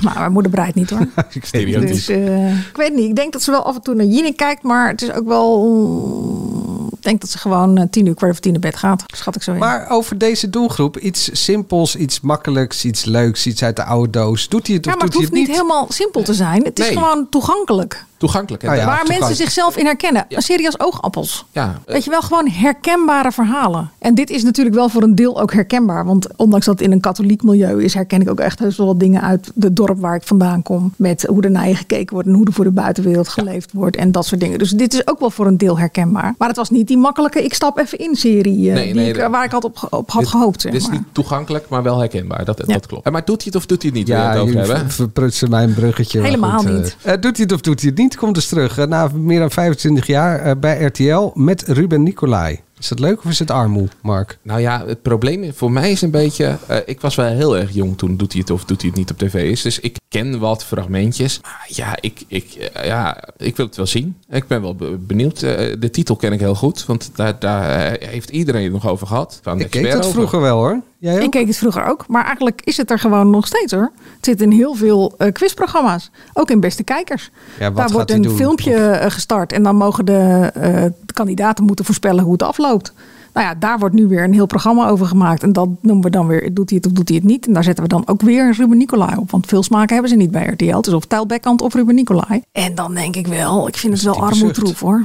Nou, 0.00 0.18
mijn 0.18 0.32
moeder 0.32 0.50
breidt 0.52 0.74
niet 0.74 0.90
hoor. 0.90 1.00
Ik 1.32 1.44
weet 1.50 1.74
het 1.74 1.88
dus 1.88 2.08
niet. 2.08 2.16
eh, 2.18 2.58
ik 2.68 2.76
weet 2.76 2.94
niet. 2.94 3.08
Ik 3.08 3.16
denk 3.16 3.32
dat 3.32 3.42
ze 3.42 3.50
wel 3.50 3.62
af 3.62 3.74
en 3.74 3.82
toe 3.82 3.94
naar 3.94 4.06
Jinek 4.06 4.36
kijkt. 4.36 4.62
Maar 4.62 4.88
het 4.88 5.02
is 5.02 5.12
ook 5.12 5.26
wel... 5.26 6.86
Ik 6.96 7.02
denk 7.04 7.20
dat 7.20 7.30
ze 7.30 7.38
gewoon 7.38 7.78
eh, 7.78 7.84
tien 7.90 8.06
uur, 8.06 8.14
kwart 8.14 8.30
over 8.30 8.42
tien 8.42 8.54
in 8.54 8.60
bed 8.60 8.76
gaat. 8.76 9.04
Schat 9.06 9.36
ik 9.36 9.42
zo 9.42 9.52
in. 9.52 9.58
Maar 9.58 9.90
over 9.90 10.18
deze 10.18 10.50
doelgroep, 10.50 10.98
iets 10.98 11.30
simpels, 11.44 11.96
iets 11.96 12.20
makkelijks, 12.20 12.84
iets 12.84 13.04
leuks, 13.04 13.46
iets 13.46 13.62
uit 13.62 13.76
de 13.76 13.84
oude 13.84 14.10
doos. 14.10 14.48
Doet 14.48 14.66
hij 14.66 14.76
het 14.76 14.86
of 14.86 14.92
ja, 14.92 14.98
maar 14.98 15.08
doet 15.10 15.20
het 15.20 15.30
hij 15.30 15.38
hoeft 15.38 15.48
het 15.48 15.48
niet 15.48 15.48
niet? 15.48 15.56
helemaal 15.56 15.86
simpel 15.92 16.22
te 16.22 16.34
zijn. 16.34 16.64
Het 16.64 16.78
is 16.78 16.86
gewoon 16.86 17.26
toegankelijk. 17.30 18.04
Toegankelijk. 18.18 18.62
hè? 18.62 18.68
Ah 18.68 18.76
ja, 18.76 18.86
waar 18.86 19.04
mensen 19.08 19.34
zichzelf 19.34 19.76
in 19.76 19.84
herkennen. 19.84 20.24
Een 20.28 20.42
serie 20.42 20.66
als 20.66 20.80
Oogappels. 20.80 21.44
Ja, 21.52 21.80
Weet 21.86 22.04
je 22.04 22.10
wel, 22.10 22.22
gewoon 22.22 22.48
herkenbare 22.48 23.32
verhalen. 23.32 23.90
En 23.98 24.14
dit 24.14 24.30
is 24.30 24.42
natuurlijk 24.42 24.76
wel 24.76 24.88
voor 24.88 25.02
een 25.02 25.14
deel 25.14 25.40
ook 25.40 25.52
herkenbaar. 25.52 26.04
Want 26.04 26.26
ondanks 26.36 26.66
dat 26.66 26.78
het 26.78 26.86
in 26.86 26.92
een 26.92 27.00
katholiek 27.00 27.42
milieu 27.42 27.84
is, 27.84 27.94
herken 27.94 28.20
ik 28.20 28.30
ook 28.30 28.40
echt 28.40 28.58
heus 28.58 28.76
wel 28.76 28.86
wat 28.86 29.00
dingen 29.00 29.22
uit 29.22 29.52
het 29.60 29.76
dorp 29.76 30.00
waar 30.00 30.14
ik 30.14 30.22
vandaan 30.22 30.62
kom. 30.62 30.92
Met 30.96 31.22
hoe 31.28 31.42
er 31.42 31.50
naar 31.50 31.68
je 31.68 31.74
gekeken 31.74 32.12
wordt 32.14 32.28
en 32.28 32.34
hoe 32.34 32.46
er 32.46 32.52
voor 32.52 32.64
de 32.64 32.70
buitenwereld 32.70 33.28
geleefd 33.28 33.72
wordt 33.72 33.96
en 33.96 34.12
dat 34.12 34.26
soort 34.26 34.40
dingen. 34.40 34.58
Dus 34.58 34.70
dit 34.70 34.92
is 34.94 35.06
ook 35.08 35.20
wel 35.20 35.30
voor 35.30 35.46
een 35.46 35.56
deel 35.58 35.78
herkenbaar. 35.78 36.34
Maar 36.38 36.48
het 36.48 36.56
was 36.56 36.70
niet 36.70 36.86
die 36.86 36.98
makkelijke 36.98 37.44
ik 37.44 37.54
stap 37.54 37.78
even 37.78 37.98
in 37.98 38.14
serie 38.16 38.68
eh, 38.68 38.74
Nee, 38.74 38.84
die 38.84 38.94
nee, 38.94 39.08
ik, 39.08 39.26
waar 39.30 39.44
ik 39.44 39.50
had 39.50 39.64
op, 39.64 39.86
op 39.90 40.10
had 40.10 40.20
Dit- 40.20 40.30
gehoopt. 40.30 40.60
Zeg 40.60 40.72
Dit 40.72 40.80
is 40.80 40.86
maar. 40.88 40.96
niet 40.96 41.06
toegankelijk, 41.12 41.68
maar 41.68 41.82
wel 41.82 41.98
herkenbaar. 41.98 42.44
Dat, 42.44 42.62
Ja. 42.66 42.72
dat 42.74 42.86
klopt. 42.86 43.06
Eh, 43.06 43.12
Maar 43.12 43.24
doet 43.24 43.36
hij 43.42 43.46
het 43.46 43.56
of 43.56 43.66
doet 43.66 43.82
hij 43.82 43.90
het 43.90 43.98
niet? 43.98 44.08
Wil 44.08 44.16
je 44.16 44.22
Ja, 44.22 44.30
het 44.30 44.38
over 44.40 44.76
je 44.84 44.88
verprutsen 44.88 45.50
mijn 45.50 45.74
bruggetje. 45.74 46.20
Helemaal 46.20 46.58
goed, 46.58 46.68
eh, 46.68 46.74
niet. 46.74 46.96
eh, 47.02 47.12
doet 47.20 47.36
hij 47.36 47.44
het 47.44 47.52
of 47.52 47.60
doet 47.60 47.80
hij 47.80 47.88
het 47.90 47.98
niet? 47.98 48.07
Komt 48.16 48.34
dus 48.34 48.48
terug. 48.48 48.86
na 48.86 49.08
meer 49.14 49.38
dan 49.38 49.50
25 49.50 50.06
jaar 50.06 50.40
eh, 50.40 50.52
bij 50.60 50.84
RTL 50.84 51.30
met 51.34 51.62
Ruben 51.62 52.02
Nicolai. 52.02 52.60
Is 52.78 52.88
dat 52.88 52.98
leuk 52.98 53.18
of 53.24 53.30
is 53.30 53.38
het 53.38 53.50
armoe, 53.50 53.88
Mark? 54.02 54.38
Nou 54.42 54.60
ja, 54.60 54.84
het 54.86 55.02
probleem 55.02 55.52
voor 55.54 55.72
mij 55.72 55.90
is 55.90 56.02
een 56.02 56.10
beetje... 56.10 56.56
eh, 56.66 56.76
ik 56.86 57.00
was 57.00 57.14
wel 57.14 57.26
heel 57.26 57.56
erg 57.56 57.72
jong 57.74 57.98
toen 57.98 58.16
doet 58.16 58.32
hij 58.32 58.40
het 58.40 58.50
of 58.50 58.64
doet 58.64 58.80
hij 58.80 58.90
het 58.90 58.98
niet 58.98 59.10
op 59.10 59.18
tv 59.18 59.50
is. 59.50 59.62
Dus 59.62 59.80
ik 59.80 59.96
ken 60.08 60.38
wat 60.38 60.64
fragmentjes. 60.64 61.40
Maar 61.42 61.64
ja, 61.68 61.96
ik, 62.00 62.24
ik, 62.28 62.54
eh, 62.54 62.84
ja, 62.86 63.24
ik 63.36 63.56
wil 63.56 63.66
het 63.66 63.76
wel 63.76 63.86
zien. 63.86 64.16
Ik 64.30 64.46
ben 64.46 64.62
wel 64.62 64.74
be- 64.74 64.96
benieuwd. 64.98 65.42
Eh, 65.42 65.74
de 65.78 65.90
titel 65.90 66.16
ken 66.16 66.32
ik 66.32 66.40
heel 66.40 66.54
goed. 66.54 66.86
Want 66.86 67.10
daar, 67.14 67.38
daar 67.38 67.96
heeft 68.00 68.30
iedereen 68.30 68.62
het 68.62 68.72
nog 68.72 68.88
over 68.88 69.06
gehad. 69.06 69.38
Van 69.42 69.58
de 69.58 69.64
Ik 69.64 69.70
keek 69.70 69.84
dat 69.90 69.98
over. 70.00 70.10
vroeger 70.10 70.40
wel 70.40 70.56
hoor. 70.56 70.80
Jij 71.00 71.14
ook? 71.16 71.22
Ik 71.22 71.30
keek 71.30 71.46
het 71.46 71.56
vroeger 71.56 71.84
ook, 71.86 72.04
maar 72.08 72.24
eigenlijk 72.24 72.60
is 72.64 72.76
het 72.76 72.90
er 72.90 72.98
gewoon 72.98 73.30
nog 73.30 73.46
steeds 73.46 73.72
hoor. 73.72 73.92
Het 74.16 74.24
zit 74.24 74.40
in 74.40 74.50
heel 74.50 74.74
veel 74.74 75.14
eh, 75.18 75.32
quizprogramma's, 75.32 76.10
ook 76.32 76.50
in 76.50 76.60
Beste 76.60 76.82
Kijkers. 76.82 77.30
Ja, 77.58 77.64
wat 77.66 77.74
Daar 77.76 77.84
gaat 77.84 77.92
wordt 77.92 78.10
een 78.10 78.22
doen? 78.22 78.36
filmpje 78.36 78.98
gestart 79.08 79.52
en 79.52 79.62
dan 79.62 79.76
mogen 79.76 80.04
de, 80.04 80.50
eh, 80.54 80.84
de 81.06 81.07
kandidaten 81.18 81.64
moeten 81.64 81.84
voorspellen 81.84 82.24
hoe 82.24 82.32
het 82.32 82.42
afloopt. 82.42 82.92
Nou 83.32 83.46
ja, 83.46 83.54
daar 83.54 83.78
wordt 83.78 83.94
nu 83.94 84.06
weer 84.06 84.24
een 84.24 84.32
heel 84.32 84.46
programma 84.46 84.88
over 84.88 85.06
gemaakt. 85.06 85.42
En 85.42 85.52
dat 85.52 85.68
noemen 85.82 86.04
we 86.04 86.10
dan 86.10 86.26
weer, 86.26 86.54
doet 86.54 86.70
hij 86.70 86.78
het 86.78 86.86
of 86.86 86.92
doet 86.92 87.08
hij 87.08 87.16
het 87.16 87.26
niet? 87.26 87.46
En 87.46 87.52
daar 87.52 87.64
zetten 87.64 87.82
we 87.84 87.88
dan 87.88 88.02
ook 88.06 88.22
weer 88.22 88.54
Ruben 88.56 88.78
Nicolai 88.78 89.16
op. 89.16 89.30
Want 89.30 89.46
veel 89.46 89.62
smaken 89.62 89.92
hebben 89.92 90.10
ze 90.10 90.16
niet 90.16 90.30
bij 90.30 90.46
RTL. 90.46 90.78
Is 90.78 90.92
of 90.92 91.04
Tijl 91.04 91.26
Bekkant 91.26 91.62
of 91.62 91.74
Ruben 91.74 91.94
Nicolai. 91.94 92.42
En 92.52 92.74
dan 92.74 92.94
denk 92.94 93.16
ik 93.16 93.26
wel, 93.26 93.68
ik 93.68 93.76
vind 93.76 93.92
het 93.92 94.02
wel 94.02 94.20
armoedroef 94.20 94.80
hoor. 94.80 95.04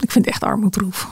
Ik 0.00 0.10
vind 0.10 0.24
het 0.24 0.34
echt 0.34 0.42
armoedroef. 0.42 1.08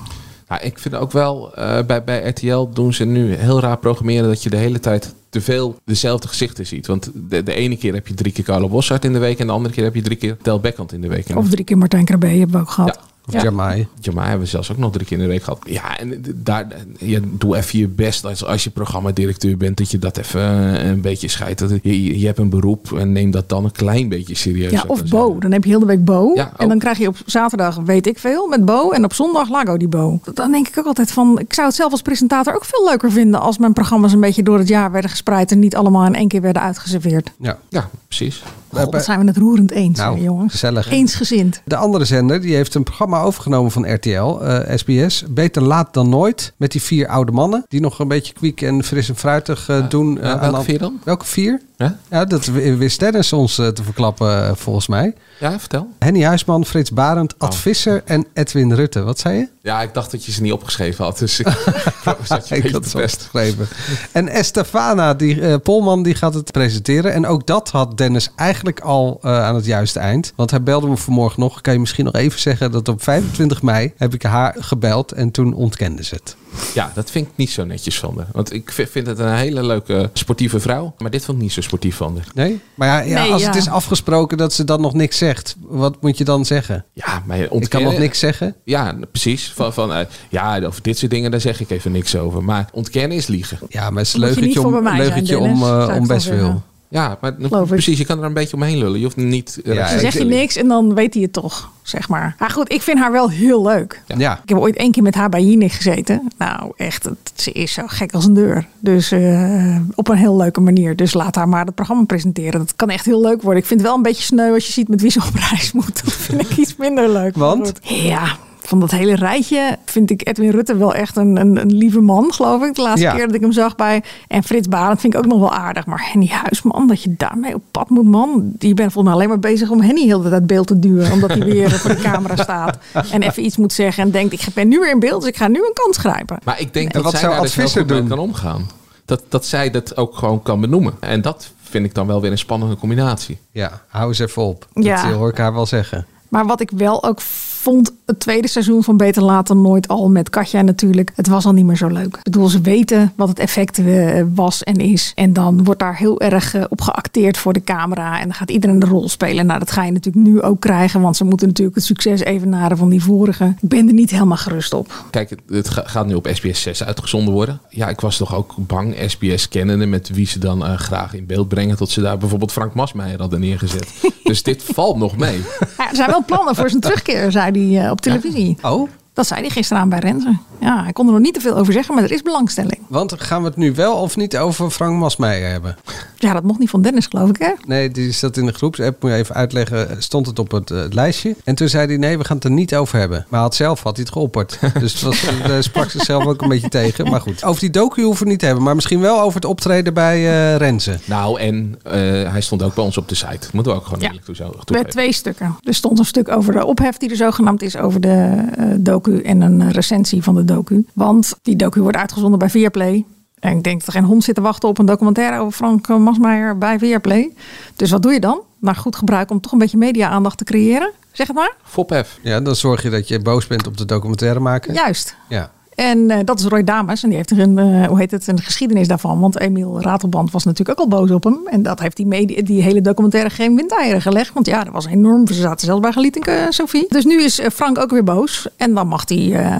Ja, 0.48 0.60
ik 0.60 0.78
vind 0.78 0.94
ook 0.94 1.12
wel, 1.12 1.54
eh, 1.54 1.84
bij, 1.86 2.04
bij 2.04 2.28
RTL 2.28 2.68
doen 2.72 2.94
ze 2.94 3.04
nu 3.04 3.34
heel 3.34 3.60
raar 3.60 3.78
programmeren 3.78 4.28
dat 4.28 4.42
je 4.42 4.50
de 4.50 4.56
hele 4.56 4.80
tijd 4.80 5.14
te 5.28 5.40
veel 5.40 5.76
dezelfde 5.84 6.28
gezichten 6.28 6.66
ziet. 6.66 6.86
Want 6.86 7.10
de, 7.14 7.42
de 7.42 7.54
ene 7.54 7.76
keer 7.76 7.94
heb 7.94 8.06
je 8.06 8.14
drie 8.14 8.32
keer 8.32 8.44
Carlo 8.44 8.68
Bossart 8.68 9.04
in 9.04 9.12
de 9.12 9.18
week 9.18 9.38
en 9.38 9.46
de 9.46 9.52
andere 9.52 9.74
keer 9.74 9.84
heb 9.84 9.94
je 9.94 10.02
drie 10.02 10.16
keer 10.16 10.36
Tel 10.42 10.60
Bekkant 10.60 10.92
in 10.92 11.00
de 11.00 11.08
week. 11.08 11.36
Of 11.36 11.48
drie 11.48 11.64
keer 11.64 11.78
Martijn 11.78 12.04
Krabbe 12.04 12.26
hebben 12.26 12.50
we 12.50 12.58
ook 12.58 12.70
gehad. 12.70 12.98
Of 13.26 13.42
Jamai. 13.42 13.86
Jamai 14.00 14.28
hebben 14.28 14.44
we 14.44 14.50
zelfs 14.50 14.70
ook 14.72 14.78
nog 14.78 14.92
drie 14.92 15.06
keer 15.06 15.16
in 15.16 15.22
de 15.22 15.28
week 15.28 15.42
gehad. 15.42 15.58
Ja, 15.64 15.98
en 15.98 16.24
daar, 16.34 16.66
je, 16.98 17.20
doe 17.38 17.56
even 17.56 17.78
je 17.78 17.88
best 17.88 18.24
als, 18.24 18.44
als 18.44 18.64
je 18.64 18.70
programmadirecteur 18.70 19.56
bent, 19.56 19.76
dat 19.76 19.90
je 19.90 19.98
dat 19.98 20.16
even 20.16 20.40
eh, 20.40 20.88
een 20.88 21.00
beetje 21.00 21.28
scheidt. 21.28 21.58
Dat, 21.58 21.70
je, 21.82 22.26
hebt 22.26 22.38
een 22.38 22.50
beroep 22.50 22.92
en 22.92 23.12
neem 23.12 23.30
dat 23.30 23.48
dan 23.48 23.64
een 23.64 23.72
klein 23.72 24.08
beetje 24.08 24.34
serieus. 24.34 24.70
Ja, 24.70 24.84
of 24.86 24.98
zeggen. 24.98 25.18
Bo. 25.18 25.38
Dan 25.38 25.52
heb 25.52 25.64
je 25.64 25.70
heel 25.70 25.80
de 25.80 25.86
week 25.86 26.04
Bo. 26.04 26.32
Ja, 26.34 26.52
en 26.56 26.68
dan 26.68 26.78
krijg 26.78 26.98
je 26.98 27.08
op 27.08 27.16
zaterdag, 27.26 27.76
weet 27.76 28.06
ik 28.06 28.18
veel, 28.18 28.48
met 28.48 28.64
Bo. 28.64 28.90
En 28.90 29.04
op 29.04 29.12
zondag 29.12 29.48
Lago 29.48 29.76
die 29.76 29.88
Bo. 29.88 30.20
Dan 30.34 30.52
denk 30.52 30.68
ik 30.68 30.78
ook 30.78 30.86
altijd 30.86 31.12
van, 31.12 31.38
ik 31.38 31.52
zou 31.52 31.66
het 31.66 31.76
zelf 31.76 31.92
als 31.92 32.02
presentator 32.02 32.54
ook 32.54 32.64
veel 32.64 32.84
leuker 32.84 33.12
vinden 33.12 33.40
als 33.40 33.58
mijn 33.58 33.72
programma's 33.72 34.12
een 34.12 34.20
beetje 34.20 34.42
door 34.42 34.58
het 34.58 34.68
jaar 34.68 34.92
werden 34.92 35.10
gespreid 35.10 35.50
en 35.50 35.58
niet 35.58 35.76
allemaal 35.76 36.06
in 36.06 36.14
één 36.14 36.28
keer 36.28 36.40
werden 36.40 36.62
uitgeserveerd. 36.62 37.30
Ja, 37.38 37.58
ja 37.68 37.88
precies. 38.06 38.42
God, 38.72 38.92
wat 38.92 39.04
zijn 39.04 39.20
we 39.20 39.26
het 39.26 39.36
roerend 39.36 39.70
eens, 39.70 39.98
Nou, 39.98 40.16
hè, 40.18 40.22
jongens. 40.24 40.52
gezellig. 40.52 40.90
Eensgezind. 40.90 41.62
De 41.64 41.76
andere 41.76 42.04
zender 42.04 42.40
die 42.40 42.54
heeft 42.54 42.74
een 42.74 42.82
programma 42.82 43.20
overgenomen 43.20 43.70
van 43.70 43.94
RTL, 43.94 44.38
eh, 44.40 44.76
SBS. 44.76 45.24
Beter 45.30 45.62
laat 45.62 45.94
dan 45.94 46.08
nooit. 46.08 46.52
Met 46.56 46.72
die 46.72 46.82
vier 46.82 47.06
oude 47.08 47.32
mannen. 47.32 47.64
Die 47.68 47.80
nog 47.80 47.98
een 47.98 48.08
beetje 48.08 48.32
kwiek 48.32 48.60
en 48.62 48.84
fris 48.84 49.08
en 49.08 49.16
fruitig 49.16 49.68
eh, 49.68 49.88
doen. 49.88 50.20
eh, 50.20 50.30
aan 50.30 50.40
welke 50.40 50.62
vier 50.64 50.78
dan? 50.78 51.00
Welke 51.04 51.24
vier? 51.26 51.60
Ja? 51.76 51.98
Ja, 52.10 52.24
dat 52.24 52.44
wist 52.46 53.00
Dennis 53.00 53.32
ons 53.32 53.58
eh, 53.58 53.66
te 53.68 53.82
verklappen 53.82 54.44
eh, 54.46 54.50
volgens 54.54 54.86
mij. 54.86 55.14
Ja, 55.42 55.58
vertel. 55.60 55.88
Henny 55.98 56.22
Huisman, 56.24 56.64
Frits 56.64 56.90
Barend, 56.92 57.32
Oh. 57.34 57.38
Ad 57.38 57.56
Visser 57.56 58.02
en 58.04 58.26
Edwin 58.34 58.72
Rutte. 58.74 59.02
Wat 59.02 59.18
zei 59.18 59.36
je? 59.38 59.48
Ja, 59.62 59.82
ik 59.82 59.94
dacht 59.94 60.10
dat 60.10 60.24
je 60.24 60.32
ze 60.32 60.42
niet 60.42 60.52
opgeschreven 60.52 61.04
had. 61.04 61.18
Dus 61.18 61.40
ik 61.40 61.46
zat 62.24 62.48
je 62.48 62.56
Ik 62.56 62.62
had 62.62 62.70
te 62.82 62.88
het 62.88 62.96
best. 62.96 63.14
opgeschreven. 63.24 63.68
En 64.12 64.28
Estefana, 64.28 65.14
die 65.14 65.40
eh, 65.40 65.54
Polman, 65.62 66.02
die 66.02 66.14
gaat 66.14 66.34
het 66.34 66.52
presenteren. 66.52 67.12
En 67.12 67.26
ook 67.26 67.46
dat 67.46 67.70
had 67.70 67.96
Dennis 67.98 68.30
eigenlijk 68.36 68.80
al 68.80 69.18
eh, 69.22 69.44
aan 69.44 69.54
het 69.54 69.64
juiste 69.64 69.98
eind. 69.98 70.32
Want 70.36 70.50
hij 70.50 70.62
belde 70.62 70.86
me 70.86 70.96
vanmorgen 70.96 71.40
nog. 71.40 71.60
Kan 71.60 71.72
je 71.72 71.80
misschien 71.80 72.04
nog 72.04 72.14
even 72.14 72.40
zeggen 72.40 72.70
dat 72.72 72.88
op 72.88 73.02
25 73.02 73.62
mei 73.62 73.92
heb 73.96 74.14
ik 74.14 74.22
haar 74.22 74.56
gebeld 74.58 75.12
en 75.12 75.30
toen 75.30 75.54
ontkende 75.54 76.04
ze 76.04 76.14
het. 76.14 76.36
Ja, 76.74 76.92
dat 76.94 77.10
vind 77.10 77.26
ik 77.26 77.32
niet 77.36 77.50
zo 77.50 77.64
netjes 77.64 77.98
van 77.98 78.16
haar. 78.16 78.26
Want 78.32 78.52
ik 78.52 78.72
vi- 78.72 78.86
vind 78.86 79.06
het 79.06 79.18
een 79.18 79.34
hele 79.34 79.62
leuke 79.66 80.10
sportieve 80.12 80.60
vrouw. 80.60 80.94
Maar 80.98 81.10
dit 81.10 81.24
vond 81.24 81.36
ik 81.36 81.42
niet 81.42 81.52
zo 81.52 81.60
sportief 81.60 81.96
van 81.96 82.16
haar. 82.16 82.26
Nee? 82.34 82.60
Maar 82.74 82.88
ja, 82.88 83.00
ja, 83.00 83.22
Nee, 83.22 83.32
als 83.32 83.42
ja. 83.42 83.46
het 83.48 83.56
is 83.56 83.68
afgesproken 83.68 84.36
dat 84.38 84.52
ze 84.52 84.64
dan 84.64 84.80
nog 84.80 84.94
niks 84.94 85.18
zegt, 85.18 85.56
wat 85.60 85.96
moet 86.02 86.18
je 86.18 86.24
dan 86.24 86.44
zeggen? 86.44 86.84
Ja, 86.92 87.22
maar 87.26 87.38
Ik 87.38 87.42
kan 87.48 87.52
ontkennen... 87.58 87.90
nog 87.90 87.98
niks 88.00 88.18
zeggen. 88.18 88.54
Ja, 88.64 88.96
precies. 89.10 89.52
Van, 89.54 89.72
van, 89.72 89.92
eh, 89.92 90.06
ja, 90.28 90.60
over 90.60 90.82
dit 90.82 90.98
soort 90.98 91.10
dingen, 91.10 91.30
daar 91.30 91.40
zeg 91.40 91.60
ik 91.60 91.70
even 91.70 91.92
niks 91.92 92.16
over. 92.16 92.44
Maar 92.44 92.68
ontkennen 92.72 93.16
is 93.16 93.26
liegen. 93.26 93.58
Ja, 93.68 93.90
maar 93.90 93.98
het 93.98 94.06
is 94.06 94.14
leugentje 94.16 94.62
om, 94.66 94.82
zijn, 94.82 94.96
leugentje 94.96 95.38
Dennis, 95.38 95.60
om, 95.62 95.62
eh, 95.62 95.96
om 95.96 96.06
best 96.06 96.26
zeggen. 96.26 96.62
Ja, 96.92 97.18
maar 97.20 97.34
Geloof 97.40 97.62
ik. 97.62 97.68
precies, 97.68 97.98
je 97.98 98.04
kan 98.04 98.18
er 98.18 98.24
een 98.24 98.32
beetje 98.32 98.56
omheen 98.56 98.78
lullen. 98.78 98.98
Je 98.98 99.04
hoeft 99.04 99.16
niet... 99.16 99.60
Ja, 99.64 99.74
Dan 99.74 99.94
ik- 99.94 100.00
zeg 100.00 100.12
je 100.18 100.24
niks 100.24 100.56
en 100.56 100.68
dan 100.68 100.94
weet 100.94 101.14
hij 101.14 101.22
het 101.22 101.32
toch, 101.32 101.70
zeg 101.82 102.08
maar. 102.08 102.34
Maar 102.38 102.50
goed, 102.50 102.72
ik 102.72 102.82
vind 102.82 102.98
haar 102.98 103.12
wel 103.12 103.30
heel 103.30 103.62
leuk. 103.62 104.02
Ja. 104.16 104.40
Ik 104.42 104.48
heb 104.48 104.58
ooit 104.58 104.76
één 104.76 104.92
keer 104.92 105.02
met 105.02 105.14
haar 105.14 105.28
bij 105.28 105.42
Jinek 105.44 105.72
gezeten. 105.72 106.28
Nou, 106.38 106.72
echt, 106.76 107.04
het, 107.04 107.32
ze 107.34 107.52
is 107.52 107.72
zo 107.72 107.82
gek 107.86 108.12
als 108.12 108.24
een 108.26 108.34
deur. 108.34 108.66
Dus 108.80 109.10
eh, 109.12 109.76
op 109.94 110.08
een 110.08 110.16
heel 110.16 110.36
leuke 110.36 110.60
manier. 110.60 110.96
Dus 110.96 111.14
laat 111.14 111.34
haar 111.34 111.48
maar 111.48 111.64
het 111.64 111.74
programma 111.74 112.04
presenteren. 112.04 112.60
Dat 112.60 112.76
kan 112.76 112.90
echt 112.90 113.04
heel 113.04 113.20
leuk 113.20 113.42
worden. 113.42 113.62
Ik 113.62 113.68
vind 113.68 113.80
het 113.80 113.88
wel 113.88 113.96
een 113.98 114.02
beetje 114.04 114.22
sneu 114.22 114.52
als 114.54 114.66
je 114.66 114.72
ziet 114.72 114.88
met 114.88 115.00
wie 115.00 115.10
ze 115.10 115.18
op 115.28 115.34
reis 115.50 115.72
moet. 115.72 116.00
Dat 116.04 116.12
vind 116.12 116.40
ik 116.40 116.56
iets 116.56 116.76
minder 116.76 117.10
leuk. 117.12 117.36
Want? 117.36 117.72
Ja, 117.82 118.36
van 118.72 118.80
dat 118.80 118.90
hele 118.90 119.14
rijtje 119.14 119.78
vind 119.84 120.10
ik 120.10 120.28
Edwin 120.28 120.50
Rutte 120.50 120.76
wel 120.76 120.94
echt 120.94 121.16
een, 121.16 121.36
een, 121.40 121.60
een 121.60 121.72
lieve 121.74 122.00
man, 122.00 122.32
geloof 122.32 122.62
ik. 122.62 122.74
De 122.74 122.82
laatste 122.82 123.06
Ja. 123.06 123.14
keer 123.14 123.26
dat 123.26 123.34
ik 123.34 123.40
hem 123.40 123.52
zag 123.52 123.76
bij. 123.76 124.02
En 124.28 124.42
Frits 124.42 124.68
Barend 124.68 125.00
vind 125.00 125.14
ik 125.14 125.18
ook 125.18 125.26
nog 125.26 125.38
wel 125.38 125.52
aardig. 125.52 125.86
Maar 125.86 126.08
Henny 126.12 126.28
Huisman, 126.28 126.86
dat 126.86 127.02
je 127.02 127.14
daarmee 127.16 127.54
op 127.54 127.62
pad 127.70 127.88
moet, 127.90 128.04
man. 128.04 128.52
Je 128.58 128.74
bent 128.74 128.92
volgens 128.92 129.04
mij 129.04 129.12
alleen 129.14 129.28
maar 129.28 129.50
bezig 129.50 129.70
om 129.70 129.80
Henny 129.80 130.04
heel 130.04 130.22
de 130.22 130.28
tijd 130.28 130.46
beeld 130.46 130.66
te 130.66 130.78
duwen. 130.78 131.12
Omdat 131.12 131.30
hij 131.30 131.44
weer 131.44 131.70
voor 131.70 131.90
de 131.90 132.02
camera 132.02 132.36
staat. 132.42 132.78
En 133.10 133.22
even 133.22 133.44
iets 133.44 133.56
moet 133.56 133.72
zeggen. 133.72 134.02
En 134.02 134.10
denkt, 134.10 134.32
ik 134.32 134.54
ben 134.54 134.68
nu 134.68 134.78
weer 134.78 134.90
in 134.90 134.98
beeld, 135.00 135.20
dus 135.20 135.30
ik 135.30 135.36
ga 135.36 135.48
nu 135.48 135.58
een 135.58 135.74
kans 135.74 135.96
grijpen. 135.98 136.38
Maar 136.44 136.60
ik 136.60 136.74
denk 136.74 136.86
En 136.86 136.92
dat 137.02 137.02
wat 137.12 137.20
zij 137.20 137.28
daar 137.30 137.40
dus 137.40 137.54
heel 137.56 137.68
goed 137.68 137.86
mee 137.86 138.06
kan 138.06 138.18
omgaan. 138.18 138.66
Dat, 139.04 139.22
dat 139.28 139.46
zij 139.46 139.70
dat 139.70 139.96
ook 139.96 140.16
gewoon 140.16 140.42
kan 140.42 140.60
benoemen. 140.60 140.92
En 141.00 141.20
dat 141.20 141.50
vind 141.62 141.84
ik 141.84 141.94
dan 141.94 142.06
wel 142.06 142.20
weer 142.20 142.30
een 142.30 142.38
spannende 142.38 142.76
combinatie. 142.76 143.38
Ja, 143.50 143.82
hou 143.88 144.08
eens 144.08 144.18
even 144.18 144.42
op. 144.42 144.66
Dat 144.72 144.84
Ja. 144.84 145.04
eh, 145.10 145.16
hoor 145.16 145.28
ik 145.28 145.36
haar 145.38 145.52
wel 145.52 145.66
zeggen. 145.66 146.06
Maar 146.28 146.46
wat 146.46 146.60
ik 146.60 146.70
wel 146.76 147.04
ook 147.04 147.20
vond, 147.62 147.92
het 148.06 148.20
tweede 148.20 148.48
seizoen 148.48 148.82
van 148.82 148.96
Beter 148.96 149.44
dan 149.44 149.62
Nooit 149.62 149.88
al 149.88 150.10
met 150.10 150.30
Katja 150.30 150.62
natuurlijk. 150.62 151.12
Het 151.16 151.28
was 151.28 151.44
al 151.44 151.52
niet 151.52 151.64
meer 151.64 151.76
zo 151.76 151.88
leuk. 151.88 152.16
Ik 152.16 152.22
bedoel, 152.22 152.48
ze 152.48 152.60
weten 152.60 153.12
wat 153.16 153.28
het 153.28 153.38
effect 153.38 153.78
eh, 153.78 154.22
was 154.34 154.62
en 154.62 154.76
is. 154.76 155.12
En 155.14 155.32
dan 155.32 155.64
wordt 155.64 155.80
daar 155.80 155.96
heel 155.96 156.20
erg 156.20 156.54
eh, 156.54 156.64
op 156.68 156.80
geacteerd 156.80 157.36
voor 157.36 157.52
de 157.52 157.64
camera. 157.64 158.18
En 158.18 158.22
dan 158.24 158.34
gaat 158.34 158.50
iedereen 158.50 158.78
de 158.78 158.86
rol 158.86 159.08
spelen. 159.08 159.46
Nou, 159.46 159.58
dat 159.58 159.70
ga 159.70 159.84
je 159.84 159.92
natuurlijk 159.92 160.26
nu 160.26 160.42
ook 160.42 160.60
krijgen. 160.60 161.00
Want 161.00 161.16
ze 161.16 161.24
moeten 161.24 161.46
natuurlijk 161.48 161.76
het 161.76 161.84
succes 161.84 162.20
evenaren 162.20 162.76
van 162.76 162.88
die 162.88 163.02
vorige. 163.02 163.54
Ik 163.60 163.68
ben 163.68 163.86
er 163.88 163.94
niet 163.94 164.10
helemaal 164.10 164.36
gerust 164.36 164.72
op. 164.72 165.04
Kijk, 165.10 165.30
het, 165.30 165.40
het 165.46 165.68
ga- 165.68 165.84
gaat 165.86 166.06
nu 166.06 166.14
op 166.14 166.28
SBS 166.32 166.62
6 166.62 166.84
uitgezonden 166.84 167.34
worden. 167.34 167.60
Ja, 167.68 167.88
ik 167.88 168.00
was 168.00 168.16
toch 168.16 168.34
ook 168.34 168.54
bang, 168.56 168.96
SBS 169.06 169.48
kennende, 169.48 169.86
met 169.86 170.08
wie 170.08 170.26
ze 170.26 170.38
dan 170.38 170.64
eh, 170.64 170.74
graag 170.74 171.14
in 171.14 171.26
beeld 171.26 171.48
brengen. 171.48 171.76
Tot 171.76 171.90
ze 171.90 172.00
daar 172.00 172.18
bijvoorbeeld 172.18 172.52
Frank 172.52 172.74
Masmeijer 172.74 173.20
hadden 173.20 173.40
neergezet. 173.40 173.92
dus 174.24 174.42
dit 174.42 174.62
valt 174.62 174.96
nog 174.96 175.16
mee. 175.16 175.40
Ja, 175.78 175.90
er 175.90 175.96
zijn 175.96 176.10
wel 176.10 176.24
plannen 176.24 176.54
voor 176.54 176.68
zijn 176.68 176.80
terugkeer, 176.80 177.32
zei 177.32 177.51
hij 177.52 177.84
eh, 177.84 177.90
op 177.90 178.00
televisie. 178.00 178.56
Oh, 178.62 178.88
Dat 179.12 179.26
zei 179.26 179.40
hij 179.40 179.50
gisteren 179.50 179.82
aan 179.82 179.88
bij 179.88 179.98
Renze. 179.98 180.36
Ja, 180.62 180.82
hij 180.82 180.92
kon 180.92 181.06
er 181.06 181.12
nog 181.12 181.20
niet 181.20 181.34
te 181.34 181.40
veel 181.40 181.56
over 181.56 181.72
zeggen, 181.72 181.94
maar 181.94 182.04
er 182.04 182.12
is 182.12 182.22
belangstelling. 182.22 182.78
want 182.88 183.14
gaan 183.22 183.42
we 183.42 183.48
het 183.48 183.56
nu 183.56 183.74
wel 183.74 183.94
of 183.96 184.16
niet 184.16 184.36
over 184.38 184.70
Frank 184.70 184.98
Masmeijer 184.98 185.50
hebben? 185.50 185.76
Ja, 186.16 186.32
dat 186.32 186.42
mocht 186.42 186.58
niet 186.58 186.70
van 186.70 186.82
Dennis, 186.82 187.06
geloof 187.06 187.28
ik, 187.28 187.36
hè? 187.38 187.50
Nee, 187.66 187.90
die 187.90 188.12
zat 188.12 188.36
in 188.36 188.46
de 188.46 188.52
groepsapp. 188.52 189.02
Moet 189.02 189.10
je 189.10 189.16
even 189.16 189.34
uitleggen. 189.34 190.02
Stond 190.02 190.26
het 190.26 190.38
op 190.38 190.50
het 190.50 190.70
eh, 190.70 190.80
lijstje. 190.90 191.34
En 191.44 191.54
toen 191.54 191.68
zei 191.68 191.86
hij: 191.86 191.96
nee, 191.96 192.18
we 192.18 192.24
gaan 192.24 192.36
het 192.36 192.44
er 192.44 192.50
niet 192.50 192.74
over 192.74 192.98
hebben. 192.98 193.26
Maar 193.28 193.40
had 193.40 193.54
zelf 193.54 193.82
had 193.82 193.96
hij 193.96 194.04
het 194.04 194.12
geopperd. 194.12 194.58
Dus 194.80 194.92
het 194.92 195.02
was, 195.02 195.24
eh, 195.24 195.56
sprak 195.60 195.90
zichzelf 195.90 196.26
ook 196.26 196.42
een 196.42 196.48
beetje 196.48 196.68
tegen. 196.68 197.10
Maar 197.10 197.20
goed, 197.20 197.44
over 197.44 197.60
die 197.60 197.70
docu 197.70 198.02
hoeven 198.02 198.12
we 198.12 198.18
het 198.22 198.28
niet 198.28 198.38
te 198.38 198.44
hebben. 198.46 198.64
Maar 198.64 198.74
misschien 198.74 199.00
wel 199.00 199.20
over 199.20 199.34
het 199.34 199.44
optreden 199.44 199.94
bij 199.94 200.16
eh 200.52 200.56
Renze. 200.56 200.98
Nou, 201.04 201.40
en 201.40 201.78
eh, 201.82 201.92
hij 202.32 202.40
stond 202.40 202.62
ook 202.62 202.74
bij 202.74 202.84
ons 202.84 202.96
op 202.96 203.08
de 203.08 203.14
site. 203.14 203.48
Moeten 203.52 203.72
we 203.72 203.78
ook 203.78 203.84
gewoon 203.84 204.00
Ja. 204.00 204.06
eerlijk 204.06 204.24
toe 204.24 204.34
zo 204.34 204.44
Met 204.56 204.66
toegeven. 204.66 204.90
twee 204.90 205.12
stukken. 205.12 205.56
Er 205.62 205.74
stond 205.74 205.98
een 205.98 206.04
stuk 206.04 206.28
over 206.28 206.52
de 206.52 206.64
ophef 206.66 206.96
die 206.96 207.10
er 207.10 207.16
zogenaamd 207.16 207.62
is 207.62 207.76
over 207.76 208.00
de 208.00 208.42
eh, 208.56 208.64
docu 208.78 209.20
en 209.22 209.40
een 209.40 209.60
eh, 209.60 209.70
recensie 209.70 210.22
van 210.22 210.34
de 210.34 210.44
docu. 210.44 210.50
Want 210.92 211.34
die 211.42 211.56
docu 211.56 211.80
wordt 211.80 211.96
uitgezonden 211.96 212.38
bij 212.38 212.50
Viaplay. 212.50 213.04
En 213.42 213.56
ik 213.56 213.62
denk 213.62 213.78
dat 213.78 213.86
er 213.86 213.92
geen 213.92 214.04
hond 214.04 214.24
zit 214.24 214.34
te 214.34 214.40
wachten 214.40 214.68
op 214.68 214.78
een 214.78 214.86
documentaire 214.86 215.38
over 215.38 215.52
Frank 215.52 215.88
eh, 215.88 215.96
Masmeijer 215.96 216.58
bij 216.58 216.78
Viaplay. 216.78 217.32
Dus 217.76 217.90
wat 217.90 218.02
doe 218.02 218.12
je 218.12 218.20
dan? 218.20 218.40
Naar 218.58 218.76
goed 218.76 218.96
gebruik 218.96 219.30
om 219.30 219.40
toch 219.40 219.52
een 219.52 219.58
beetje 219.58 219.78
media-aandacht 219.78 220.38
te 220.38 220.44
creëren. 220.44 220.90
Zeg 221.12 221.26
het 221.26 221.36
maar. 221.36 221.54
Fophef. 221.64 222.18
Ja, 222.22 222.40
dan 222.40 222.56
zorg 222.56 222.82
je 222.82 222.90
dat 222.90 223.08
je 223.08 223.20
boos 223.20 223.46
bent 223.46 223.66
op 223.66 223.76
de 223.76 223.84
documentaire 223.84 224.40
maken. 224.40 224.74
Juist. 224.74 225.16
Ja. 225.28 225.50
En 225.74 226.10
eh, 226.10 226.18
dat 226.24 226.38
is 226.38 226.44
Roy 226.44 226.64
Dames. 226.64 227.02
En 227.02 227.08
die 227.08 227.16
heeft 227.16 227.30
er 227.30 227.38
een, 227.38 227.58
eh, 227.58 227.86
hoe 227.86 227.98
heet 227.98 228.10
het, 228.10 228.26
een 228.26 228.40
geschiedenis 228.40 228.88
daarvan. 228.88 229.20
Want 229.20 229.38
Emiel 229.38 229.80
Ratelband 229.80 230.30
was 230.30 230.44
natuurlijk 230.44 230.80
ook 230.80 230.92
al 230.92 230.98
boos 230.98 231.10
op 231.10 231.24
hem. 231.24 231.40
En 231.44 231.62
dat 231.62 231.80
heeft 231.80 231.96
die, 231.96 232.06
media, 232.06 232.42
die 232.42 232.62
hele 232.62 232.80
documentaire 232.80 233.30
geen 233.30 233.56
windeieren 233.56 234.02
gelegd. 234.02 234.34
Want 234.34 234.46
ja, 234.46 234.64
dat 234.64 234.72
was 234.72 234.86
enorm. 234.86 235.26
Ze 235.26 235.34
zaten 235.34 235.66
zelfs 235.66 235.80
bij 235.80 235.92
Gelietenke, 235.92 236.46
Sophie. 236.48 236.86
Dus 236.88 237.04
nu 237.04 237.22
is 237.22 237.40
Frank 237.52 237.78
ook 237.78 237.90
weer 237.90 238.04
boos. 238.04 238.48
En 238.56 238.74
dan 238.74 238.88
mag 238.88 239.08
hij... 239.08 239.50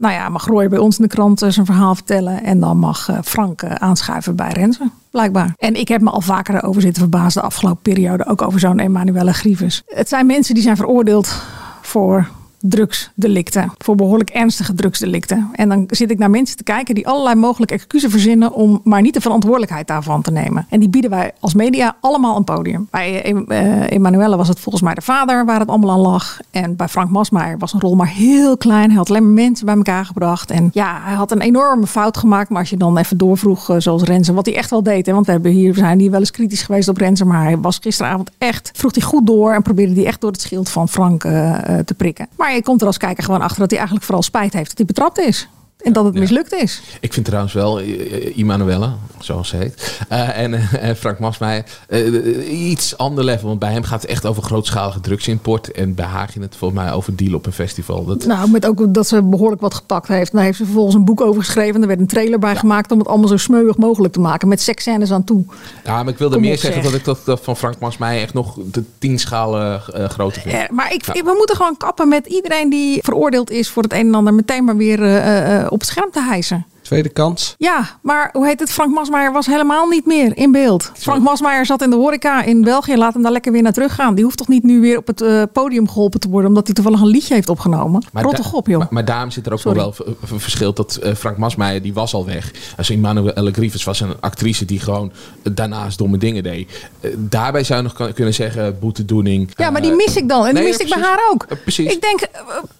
nou 0.00 0.14
ja, 0.14 0.28
mag 0.28 0.46
Roy 0.46 0.68
bij 0.68 0.78
ons 0.78 0.98
in 0.98 1.02
de 1.02 1.08
krant 1.08 1.42
eh, 1.42 1.50
zijn 1.50 1.66
verhaal 1.66 1.94
vertellen. 1.94 2.42
En 2.42 2.60
dan 2.60 2.76
mag 2.78 3.08
eh, 3.08 3.18
Frank 3.24 3.62
eh, 3.62 3.74
aanschuiven 3.74 4.36
bij 4.36 4.52
Renze, 4.52 4.90
blijkbaar. 5.10 5.54
En 5.58 5.74
ik 5.74 5.88
heb 5.88 6.00
me 6.00 6.10
al 6.10 6.20
vaker 6.20 6.54
erover 6.54 6.82
zitten 6.82 7.02
verbaasd 7.02 7.34
de 7.34 7.40
afgelopen 7.40 7.82
periode. 7.82 8.26
Ook 8.26 8.42
over 8.42 8.60
zo'n 8.60 8.78
Emanuele 8.78 9.32
Grieves. 9.32 9.82
Het 9.86 10.08
zijn 10.08 10.26
mensen 10.26 10.54
die 10.54 10.62
zijn 10.62 10.76
veroordeeld 10.76 11.42
voor 11.80 12.28
drugsdelicten. 12.60 13.72
Voor 13.78 13.94
behoorlijk 13.94 14.30
ernstige 14.30 14.74
drugsdelicten. 14.74 15.48
En 15.52 15.68
dan 15.68 15.84
zit 15.88 16.10
ik 16.10 16.18
naar 16.18 16.30
mensen 16.30 16.56
te 16.56 16.62
kijken 16.62 16.94
die 16.94 17.08
allerlei 17.08 17.34
mogelijke 17.34 17.74
excuses 17.74 18.10
verzinnen 18.10 18.52
om 18.52 18.80
maar 18.84 19.02
niet 19.02 19.14
de 19.14 19.20
verantwoordelijkheid 19.20 19.86
daarvan 19.86 20.22
te 20.22 20.30
nemen. 20.30 20.66
En 20.68 20.80
die 20.80 20.88
bieden 20.88 21.10
wij 21.10 21.32
als 21.40 21.54
media 21.54 21.96
allemaal 22.00 22.36
een 22.36 22.44
podium. 22.44 22.88
Bij 22.90 23.32
uh, 23.32 23.90
Emanuelle 23.90 24.36
was 24.36 24.48
het 24.48 24.60
volgens 24.60 24.84
mij 24.84 24.94
de 24.94 25.00
vader 25.00 25.44
waar 25.44 25.60
het 25.60 25.68
allemaal 25.68 25.90
aan 25.90 26.00
lag. 26.00 26.38
En 26.50 26.76
bij 26.76 26.88
Frank 26.88 27.10
Masmeijer 27.10 27.58
was 27.58 27.72
een 27.72 27.80
rol 27.80 27.94
maar 27.94 28.08
heel 28.08 28.56
klein. 28.56 28.88
Hij 28.88 28.96
had 28.96 29.10
alleen 29.10 29.24
maar 29.24 29.32
mensen 29.32 29.66
bij 29.66 29.74
elkaar 29.74 30.04
gebracht. 30.04 30.50
En 30.50 30.70
ja, 30.72 31.00
hij 31.02 31.14
had 31.14 31.30
een 31.30 31.40
enorme 31.40 31.86
fout 31.86 32.16
gemaakt. 32.16 32.48
Maar 32.48 32.60
als 32.60 32.70
je 32.70 32.76
dan 32.76 32.98
even 32.98 33.18
doorvroeg, 33.18 33.70
uh, 33.70 33.76
zoals 33.78 34.02
Renze, 34.02 34.32
wat 34.32 34.46
hij 34.46 34.56
echt 34.56 34.70
wel 34.70 34.82
deed. 34.82 35.06
Hè, 35.06 35.12
want 35.12 35.26
we 35.26 35.32
hebben 35.32 35.50
hier, 35.50 35.74
zijn 35.74 35.98
hier 35.98 36.10
wel 36.10 36.20
eens 36.20 36.30
kritisch 36.30 36.62
geweest 36.62 36.88
op 36.88 36.96
Renze. 36.96 37.24
Maar 37.24 37.42
hij 37.42 37.58
was 37.58 37.78
gisteravond 37.80 38.30
echt, 38.38 38.70
vroeg 38.74 38.94
hij 38.94 39.02
goed 39.02 39.26
door. 39.26 39.52
En 39.52 39.62
probeerde 39.62 39.94
hij 39.94 40.06
echt 40.06 40.20
door 40.20 40.30
het 40.30 40.40
schild 40.40 40.68
van 40.68 40.88
Frank 40.88 41.20
te 41.20 41.94
prikken. 41.96 42.28
Maar 42.36 42.49
je 42.54 42.62
komt 42.62 42.80
er 42.80 42.86
als 42.86 42.96
kijker 42.96 43.24
gewoon 43.24 43.42
achter 43.42 43.58
dat 43.58 43.68
hij 43.68 43.78
eigenlijk 43.78 44.06
vooral 44.06 44.24
spijt 44.24 44.52
heeft 44.52 44.68
dat 44.68 44.76
hij 44.76 44.86
betrapt 44.86 45.18
is. 45.18 45.48
En 45.82 45.92
dat 45.92 46.04
het 46.04 46.14
mislukt 46.14 46.52
is. 46.52 46.82
Ik 47.00 47.12
vind 47.12 47.26
trouwens 47.26 47.52
wel 47.52 47.80
uh, 47.80 48.36
Immanuelle, 48.38 48.90
zoals 49.18 49.48
ze 49.48 49.56
heet, 49.56 50.00
uh, 50.12 50.38
en 50.38 50.52
uh, 50.52 50.60
Frank 50.96 51.18
Masmeijer, 51.18 51.64
iets 52.48 52.96
ander 52.96 53.24
level. 53.24 53.48
Want 53.48 53.60
bij 53.60 53.72
hem 53.72 53.82
gaat 53.82 54.02
het 54.02 54.10
echt 54.10 54.26
over 54.26 54.42
grootschalige 54.42 55.00
drugsimport. 55.00 55.72
En 55.72 55.94
bij 55.94 56.04
haar 56.04 56.28
ging 56.28 56.44
het 56.44 56.56
volgens 56.56 56.80
mij 56.80 56.92
over 56.92 57.16
deal 57.16 57.34
op 57.34 57.46
een 57.46 57.52
festival. 57.52 58.04
Dat... 58.04 58.26
Nou, 58.26 58.50
met 58.50 58.66
ook 58.66 58.94
dat 58.94 59.08
ze 59.08 59.22
behoorlijk 59.22 59.60
wat 59.60 59.74
gepakt 59.74 60.08
heeft. 60.08 60.32
Daar 60.32 60.42
heeft 60.42 60.56
ze 60.56 60.64
vervolgens 60.64 60.94
een 60.94 61.04
boek 61.04 61.20
over 61.20 61.42
geschreven. 61.42 61.80
Er 61.80 61.86
werd 61.86 62.00
een 62.00 62.06
trailer 62.06 62.38
bij 62.38 62.52
ja. 62.52 62.58
gemaakt 62.58 62.92
om 62.92 62.98
het 62.98 63.08
allemaal 63.08 63.28
zo 63.28 63.36
smeuig 63.36 63.76
mogelijk 63.76 64.12
te 64.12 64.20
maken. 64.20 64.48
Met 64.48 64.60
seksscènes 64.60 65.12
aan 65.12 65.24
toe. 65.24 65.44
Ja, 65.84 66.02
maar 66.02 66.12
ik 66.12 66.18
wilde 66.18 66.34
Kom 66.34 66.44
meer 66.44 66.58
zeggen 66.58 66.82
zeg. 66.82 66.90
dat 66.90 67.00
ik 67.00 67.04
dat, 67.04 67.20
dat 67.24 67.40
van 67.42 67.56
Frank 67.56 67.78
Masmeijer 67.78 68.22
echt 68.22 68.34
nog 68.34 68.58
de 68.70 68.84
tien 68.98 69.18
schalen 69.18 69.80
groter 69.80 70.42
vind. 70.42 70.54
Ja, 70.54 70.68
maar 70.70 70.92
ik, 70.92 71.04
we 71.04 71.34
moeten 71.36 71.56
gewoon 71.56 71.76
kappen 71.76 72.08
met 72.08 72.26
iedereen 72.26 72.70
die 72.70 72.98
veroordeeld 73.02 73.50
is 73.50 73.68
voor 73.68 73.82
het 73.82 73.92
een 73.92 74.06
en 74.06 74.14
ander. 74.14 74.34
Meteen 74.34 74.64
maar 74.64 74.76
weer 74.76 75.02
eh, 75.02 75.60
eh, 75.60 75.69
op 75.70 75.80
het 75.80 75.88
scherm 75.88 76.10
te 76.10 76.22
hijsen. 76.22 76.66
Tweede 76.90 77.08
kans. 77.08 77.54
Ja, 77.58 77.98
maar 78.02 78.28
hoe 78.32 78.46
heet 78.46 78.60
het? 78.60 78.70
Frank 78.72 78.94
Masmeijer 78.94 79.32
was 79.32 79.46
helemaal 79.46 79.86
niet 79.88 80.06
meer 80.06 80.36
in 80.36 80.52
beeld. 80.52 80.90
Frank 80.94 81.22
Masmeijer 81.22 81.66
zat 81.66 81.82
in 81.82 81.90
de 81.90 81.96
horeca 81.96 82.42
in 82.42 82.62
België. 82.62 82.96
Laat 82.96 83.12
hem 83.12 83.22
daar 83.22 83.32
lekker 83.32 83.52
weer 83.52 83.62
naar 83.62 83.72
terug 83.72 83.94
gaan. 83.94 84.14
Die 84.14 84.24
hoeft 84.24 84.36
toch 84.36 84.48
niet 84.48 84.62
nu 84.62 84.80
weer 84.80 84.98
op 84.98 85.06
het 85.06 85.20
eh, 85.20 85.42
podium 85.52 85.88
geholpen 85.88 86.20
te 86.20 86.28
worden... 86.28 86.48
omdat 86.48 86.66
hij 86.66 86.74
toevallig 86.74 87.00
een 87.00 87.06
liedje 87.06 87.34
heeft 87.34 87.48
opgenomen? 87.48 88.04
Rot 88.12 88.30
da- 88.30 88.36
toch 88.36 88.52
op, 88.52 88.66
joh. 88.66 88.78
Maar, 88.78 88.86
maar 88.90 89.04
daarom 89.04 89.30
zit 89.30 89.46
er 89.46 89.52
ook 89.52 89.58
Sorry. 89.58 89.78
wel 89.78 89.94
verschil 90.22 90.72
dat 90.72 90.96
eh, 90.96 91.14
Frank 91.14 91.36
Masmeijer, 91.36 91.82
die 91.82 91.94
was 91.94 92.14
al 92.14 92.26
weg. 92.26 92.50
Als 92.76 92.90
Emmanuelle 92.90 93.52
Grievous 93.52 93.84
was 93.84 94.00
een 94.00 94.14
actrice 94.20 94.64
die 94.64 94.80
gewoon 94.80 95.12
daarnaast 95.42 95.98
domme 95.98 96.18
dingen 96.18 96.42
deed. 96.42 96.88
Eh, 97.00 97.10
daarbij 97.16 97.64
zou 97.64 97.82
je 97.82 97.88
nog 97.96 98.12
kunnen 98.14 98.34
zeggen 98.34 98.78
boetedoening. 98.80 99.50
Ja, 99.56 99.70
maar 99.70 99.82
die 99.82 99.94
mis 99.94 100.16
ik 100.16 100.28
dan. 100.28 100.46
En 100.46 100.54
die 100.54 100.64
miste 100.64 100.82
ik 100.82 100.88
bij 100.94 101.02
haar 101.02 101.20
ook. 101.30 101.46
Precies. 101.62 101.92
Ik 101.92 102.00
denk, 102.00 102.20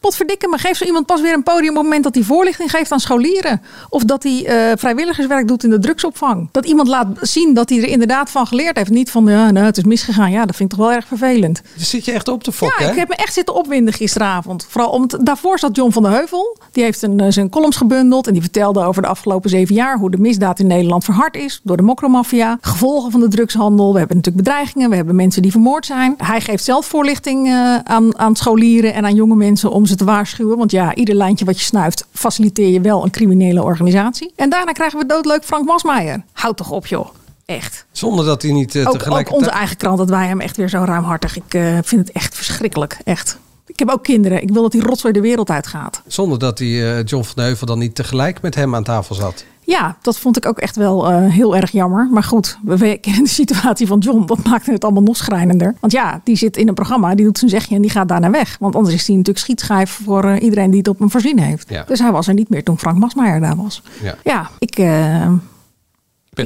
potverdikke 0.01 0.49
me, 0.49 0.59
geef 0.59 0.77
zo 0.77 0.85
iemand 0.85 1.07
pas 1.07 1.21
weer 1.21 1.33
een 1.33 1.43
podium 1.43 1.71
op 1.71 1.75
het 1.75 1.85
moment 1.85 2.05
dat 2.05 2.15
hij 2.15 2.25
voorlichting 2.25 2.71
geeft 2.71 2.93
aan 2.93 3.01
scholieren. 3.01 3.63
Of 3.89 4.00
dat 4.05 4.23
hij 4.23 4.47
eh, 4.47 4.77
vrijwilligerswerk 4.77 5.49
doet 5.49 5.65
in 5.65 5.71
de 5.71 5.79
drugsopvang. 5.79 6.49
Dat 6.53 6.67
iemand 6.67 6.89
laat 6.89 7.07
zien 7.21 7.55
dat 7.55 7.69
hij 7.69 7.79
er 7.79 7.89
inderdaad 7.89 8.31
van 8.31 8.47
geleerd 8.47 8.77
heeft. 8.77 8.91
Niet 8.91 9.11
van, 9.11 9.27
ja, 9.27 9.51
nou, 9.51 9.67
het 9.67 9.77
is 9.77 9.85
misgegaan. 9.85 10.31
Ja, 10.31 10.47
dat 10.47 10.57
vind 10.57 10.73
ik 10.73 10.79
toch 10.79 10.87
wel 10.87 10.97
erg 10.97 11.07
vervelend. 11.07 11.63
Daar 11.77 11.85
zit 11.85 12.05
je 12.05 12.13
echt 12.13 12.29
op 12.29 12.43
te 12.43 12.53
fokken, 12.53 12.85
Ja, 12.85 12.91
ik 12.91 12.99
heb 12.99 13.09
me 13.09 13.15
echt 13.15 13.33
zitten 13.33 13.55
opwinden 13.55 13.95
gisteravond. 13.95 14.67
Vooral 14.69 14.91
omdat 14.91 15.27
daarvoor 15.27 15.59
zat 15.59 15.77
John 15.77 15.91
van 15.91 16.03
der 16.03 16.13
Heuvel. 16.13 16.59
Die 16.73 16.83
heeft 16.83 17.03
een, 17.03 17.21
eh, 17.21 17.27
zijn 17.29 17.49
columns 17.49 17.77
gebundeld. 17.77 18.27
En 18.27 18.33
die 18.33 18.43
vertelde 18.43 18.85
over 18.85 19.03
de 19.03 19.09
afgelopen 19.09 19.51
zeven 19.51 19.75
jaar 19.75 19.99
hoe 19.99 20.11
de 20.11 20.19
misdaad 20.19 20.59
in 20.59 20.67
Nederland 20.67 21.05
verhard 21.05 21.37
is. 21.37 21.61
Door 21.63 21.77
de 21.77 21.83
mokromafia. 21.83 22.59
Gevolgen 22.61 23.11
van 23.11 23.21
de 23.21 23.29
drugshandel. 23.29 23.93
We 23.93 23.99
hebben 23.99 24.17
natuurlijk 24.17 24.45
bedreigingen. 24.45 24.91
We 24.91 24.97
hebben 24.97 25.17
mensen 25.17 25.43
die 25.43 25.51
vermoord 25.51 25.87
zijn. 25.87 26.15
Hij 26.17 26.41
geeft 26.41 26.65
zelf 26.65 26.87
voorlichting 26.87 27.47
eh, 27.47 27.77
aan, 27.77 28.19
aan 28.19 28.37
scholieren 28.37 28.95
en 28.95 29.05
aan 29.05 29.15
jonge 29.15 29.37
mensen 29.37 29.71
om 29.71 29.87
ze 29.87 29.95
te 29.95 30.05
waarschuwen. 30.05 30.59
Want 30.59 30.71
ja, 30.71 30.95
ieder 30.95 31.15
lijntje 31.15 31.45
wat 31.45 31.59
je 31.59 31.65
snuift 31.65 32.07
faciliteer 32.13 32.69
je 32.69 32.81
wel 32.81 33.05
een 33.05 33.11
criminele 33.11 33.63
organisatie. 33.63 33.90
En 34.37 34.51
daarna 34.51 34.73
krijgen 34.73 34.99
we 34.99 35.07
doodleuk 35.07 35.45
Frank 35.45 35.67
Masmeijer. 35.67 36.25
Houd 36.33 36.57
toch 36.57 36.71
op 36.71 36.87
joh. 36.87 37.09
Echt. 37.45 37.87
Zonder 37.93 38.25
dat 38.25 38.43
hij 38.43 38.53
niet 38.53 38.75
eh, 38.75 38.81
Ook, 38.81 38.89
ook 38.89 38.99
tegelijkertijd... 38.99 39.43
onze 39.43 39.59
eigen 39.59 39.77
krant, 39.77 39.99
dat 39.99 40.09
wij 40.09 40.27
hem 40.27 40.41
echt 40.41 40.57
weer 40.57 40.69
zo 40.69 40.83
ruimhartig. 40.85 41.37
Ik 41.37 41.55
eh, 41.55 41.79
vind 41.83 42.07
het 42.07 42.17
echt 42.17 42.35
verschrikkelijk. 42.35 42.99
Echt. 43.05 43.39
Ik 43.67 43.79
heb 43.79 43.89
ook 43.91 44.03
kinderen. 44.03 44.43
Ik 44.43 44.51
wil 44.51 44.63
dat 44.63 44.73
die 44.73 44.83
rotzooi 44.83 45.13
de 45.13 45.21
wereld 45.21 45.51
uitgaat. 45.51 46.03
Zonder 46.07 46.39
dat 46.39 46.59
die 46.59 46.93
eh, 46.93 47.05
John 47.05 47.25
van 47.25 47.43
Heuvel 47.43 47.67
dan 47.67 47.79
niet 47.79 47.95
tegelijk 47.95 48.43
met 48.43 48.55
hem 48.55 48.75
aan 48.75 48.85
tafel 48.85 49.15
zat. 49.15 49.45
Ja, 49.71 49.97
dat 50.03 50.19
vond 50.19 50.37
ik 50.37 50.47
ook 50.47 50.59
echt 50.59 50.77
wel 50.77 51.11
eh, 51.11 51.27
heel 51.27 51.57
erg 51.57 51.71
jammer. 51.71 52.09
Maar 52.11 52.23
goed, 52.23 52.59
we 52.63 52.99
kennen 52.99 53.23
de 53.23 53.29
situatie 53.29 53.87
van 53.87 53.99
John. 53.99 54.27
Dat 54.27 54.45
maakte 54.45 54.73
het 54.73 54.85
allemaal 54.85 55.03
nog 55.03 55.17
schrijnender. 55.17 55.75
Want 55.81 55.93
ja, 55.93 56.21
die 56.25 56.37
zit 56.37 56.57
in 56.57 56.69
een 56.69 56.75
programma, 56.75 57.15
die 57.15 57.25
doet 57.25 57.39
zijn 57.39 57.51
zegje 57.51 57.75
en 57.75 57.83
die 57.83 57.91
gaat 57.91 58.09
daarna 58.09 58.31
weg. 58.31 58.57
Want 58.61 58.77
anders 58.77 58.95
is 58.95 59.07
hij 59.07 59.17
natuurlijk 59.17 59.45
schietschijf 59.45 60.01
voor 60.05 60.25
eh, 60.25 60.43
iedereen 60.43 60.71
die 60.71 60.79
het 60.79 60.89
op 60.89 60.99
hem 60.99 61.11
voorzien 61.11 61.39
heeft. 61.39 61.69
Ja. 61.69 61.85
Dus 61.87 61.99
hij 61.99 62.13
was 62.13 62.29
er 62.29 62.35
niet 62.35 62.49
meer 62.49 62.65
toen 62.65 62.79
Frank 62.79 62.99
Masmeijer 62.99 63.41
daar 63.41 63.57
was. 63.57 63.83
Ja. 64.03 64.15
Ja, 64.25 64.51
ik 64.59 64.73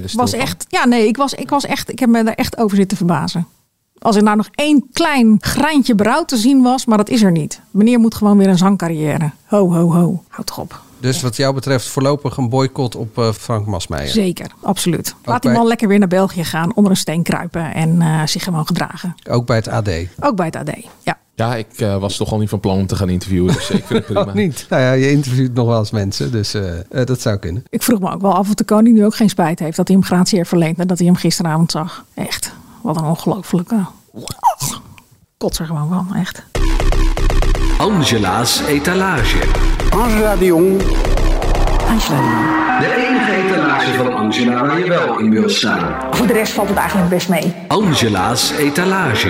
stil 0.05 0.21
was 0.21 0.33
echt. 0.33 0.67
Ja, 0.69 0.87
nee, 0.87 1.07
ik 1.07 1.17
was, 1.17 1.35
ik 1.35 1.51
was 1.51 1.67
echt. 1.67 1.93
Ik 1.93 1.99
heb 1.99 2.09
me 2.09 2.25
daar 2.25 2.35
echt 2.35 2.59
over 2.59 2.77
zitten 2.77 2.97
verbazen. 2.97 3.47
Als 3.99 4.17
er 4.17 4.23
nou 4.23 4.37
nog 4.37 4.49
één 4.55 4.89
klein 4.93 5.37
greintje 5.41 5.95
berouw 5.95 6.25
te 6.25 6.37
zien 6.37 6.63
was, 6.63 6.87
maar 6.87 6.99
dat 6.99 7.09
is 7.09 7.23
er 7.23 7.31
niet. 7.31 7.61
Meneer 7.71 7.99
moet 7.99 8.15
gewoon 8.15 8.39
weer 8.39 8.49
een 8.49 8.59
zangcarrière. 8.59 9.31
Ho, 9.45 9.73
ho, 9.73 9.93
ho. 9.93 10.23
Houd 10.29 10.47
toch 10.47 10.59
op. 10.59 10.83
Dus 11.05 11.23
wat 11.23 11.37
jou 11.37 11.55
betreft 11.55 11.87
voorlopig 11.87 12.37
een 12.37 12.49
boycott 12.49 12.97
op 12.97 13.19
eh, 13.19 13.33
Frank 13.33 13.67
Masmeijer. 13.67 14.11
Zeker, 14.11 14.47
absoluut. 14.63 15.15
Laat 15.25 15.43
die 15.43 15.51
bij- 15.51 15.61
man 15.61 15.69
lekker 15.69 15.89
weer 15.89 15.99
naar 15.99 16.09
België 16.09 16.45
gaan, 16.45 16.75
onder 16.75 16.91
een 16.91 16.97
steen 16.99 17.23
kruipen 17.23 17.75
en 17.75 18.03
eh, 18.03 18.27
zich 18.27 18.45
gewoon 18.45 18.67
gedragen. 18.67 19.15
Ook 19.31 19.47
bij 19.47 19.57
het 19.57 19.69
AD. 19.69 19.89
Ook 20.21 20.37
bij 20.37 20.47
het 20.47 20.57
AD. 20.57 20.71
Ja. 21.03 21.19
Ja, 21.35 21.55
ik 21.57 21.67
eh, 21.77 21.97
was 21.99 22.17
toch 22.17 22.33
al 22.33 22.39
niet 22.39 22.49
van 22.49 22.61
plan 22.61 22.79
om 22.79 22.87
te 22.87 22.97
gaan 22.97 23.09
interviewen. 23.09 23.55
Dus 23.55 23.71
ik 23.71 23.85
vind 23.85 24.07
het 24.07 24.07
prima. 24.15 24.33
Niet. 24.35 24.67
Nou 24.69 24.83
ja, 24.83 24.93
je 24.93 25.11
interviewt 25.11 25.55
nog 25.55 25.67
wel 25.67 25.79
eens 25.79 25.91
mensen, 25.91 26.33
dus 26.33 26.55
eh, 26.55 26.79
eh, 26.79 27.07
dat 27.07 27.21
zou 27.21 27.37
kunnen. 27.37 27.65
Ik 27.69 27.83
vroeg 27.83 28.01
me 28.01 28.11
ook 28.13 28.21
wel 28.21 28.35
af 28.35 28.49
of 28.49 28.55
de 28.55 28.65
koning 28.65 28.97
nu 28.97 29.05
ook 29.05 29.17
geen 29.17 29.29
spijt 29.29 29.59
heeft 29.59 29.77
dat 29.77 29.89
hij 29.89 29.97
hem 29.97 30.07
gratie 30.07 30.37
heeft 30.37 30.49
verleend 30.49 30.77
nadat 30.77 30.99
hij 30.99 31.07
hem 31.07 31.17
gisteravond 31.17 31.71
zag. 31.71 32.05
Echt, 32.15 32.53
wat 32.83 32.97
een 32.97 33.05
ongelofelijke. 33.05 33.85
Kots 35.37 35.59
er 35.59 35.67
gewoon 35.67 35.89
van, 35.89 36.15
echt. 36.17 36.43
Angela's 37.79 38.63
etalage. 38.67 39.39
Angela 39.91 40.37
de 40.37 40.45
Jong. 40.45 40.79
De 42.79 43.07
enige 43.09 43.33
etalage 43.33 43.93
van 43.95 44.15
Angela 44.15 44.67
waar 44.67 44.79
je 44.79 44.89
wel 44.89 45.19
in 45.19 45.31
wil 45.31 45.49
staan. 45.49 45.95
Voor 46.11 46.27
de 46.27 46.33
rest 46.33 46.53
valt 46.53 46.69
het 46.69 46.77
eigenlijk 46.79 47.09
best 47.11 47.29
mee. 47.29 47.53
Angela's 47.69 48.51
etalage. 48.59 49.29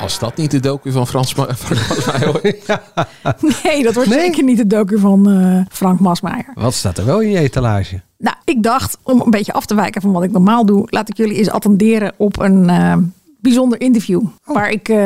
Als 0.00 0.18
dat 0.18 0.36
niet 0.36 0.50
de 0.50 0.60
docu 0.60 0.92
van 0.92 1.06
Frans 1.06 1.34
Ma- 1.34 1.46
van 1.54 1.76
Masmeijer 1.76 2.32
wordt. 2.32 3.62
Nee, 3.64 3.82
dat 3.82 3.94
wordt 3.94 4.10
zeker 4.12 4.44
niet 4.44 4.56
de 4.56 4.66
docu 4.66 4.98
van 4.98 5.30
eh, 5.30 5.60
Frank 5.70 6.00
Masmeijer. 6.00 6.46
Wat 6.54 6.74
staat 6.74 6.98
er 6.98 7.04
wel 7.06 7.20
in 7.20 7.30
je 7.30 7.38
etalage? 7.38 8.00
Nou, 8.18 8.36
ik 8.44 8.62
dacht, 8.62 8.98
om 9.02 9.20
een 9.20 9.30
beetje 9.30 9.52
af 9.52 9.66
te 9.66 9.74
wijken 9.74 10.00
van 10.02 10.12
wat 10.12 10.22
ik 10.22 10.32
normaal 10.32 10.66
doe, 10.66 10.86
laat 10.90 11.08
ik 11.08 11.16
jullie 11.16 11.36
eens 11.36 11.50
attenderen 11.50 12.12
op 12.16 12.40
een 12.40 12.70
eh, 12.70 12.96
bijzonder 13.44 13.80
interview. 13.80 14.22
Waar 14.44 14.70
ik 14.70 14.88
eh, 14.88 14.96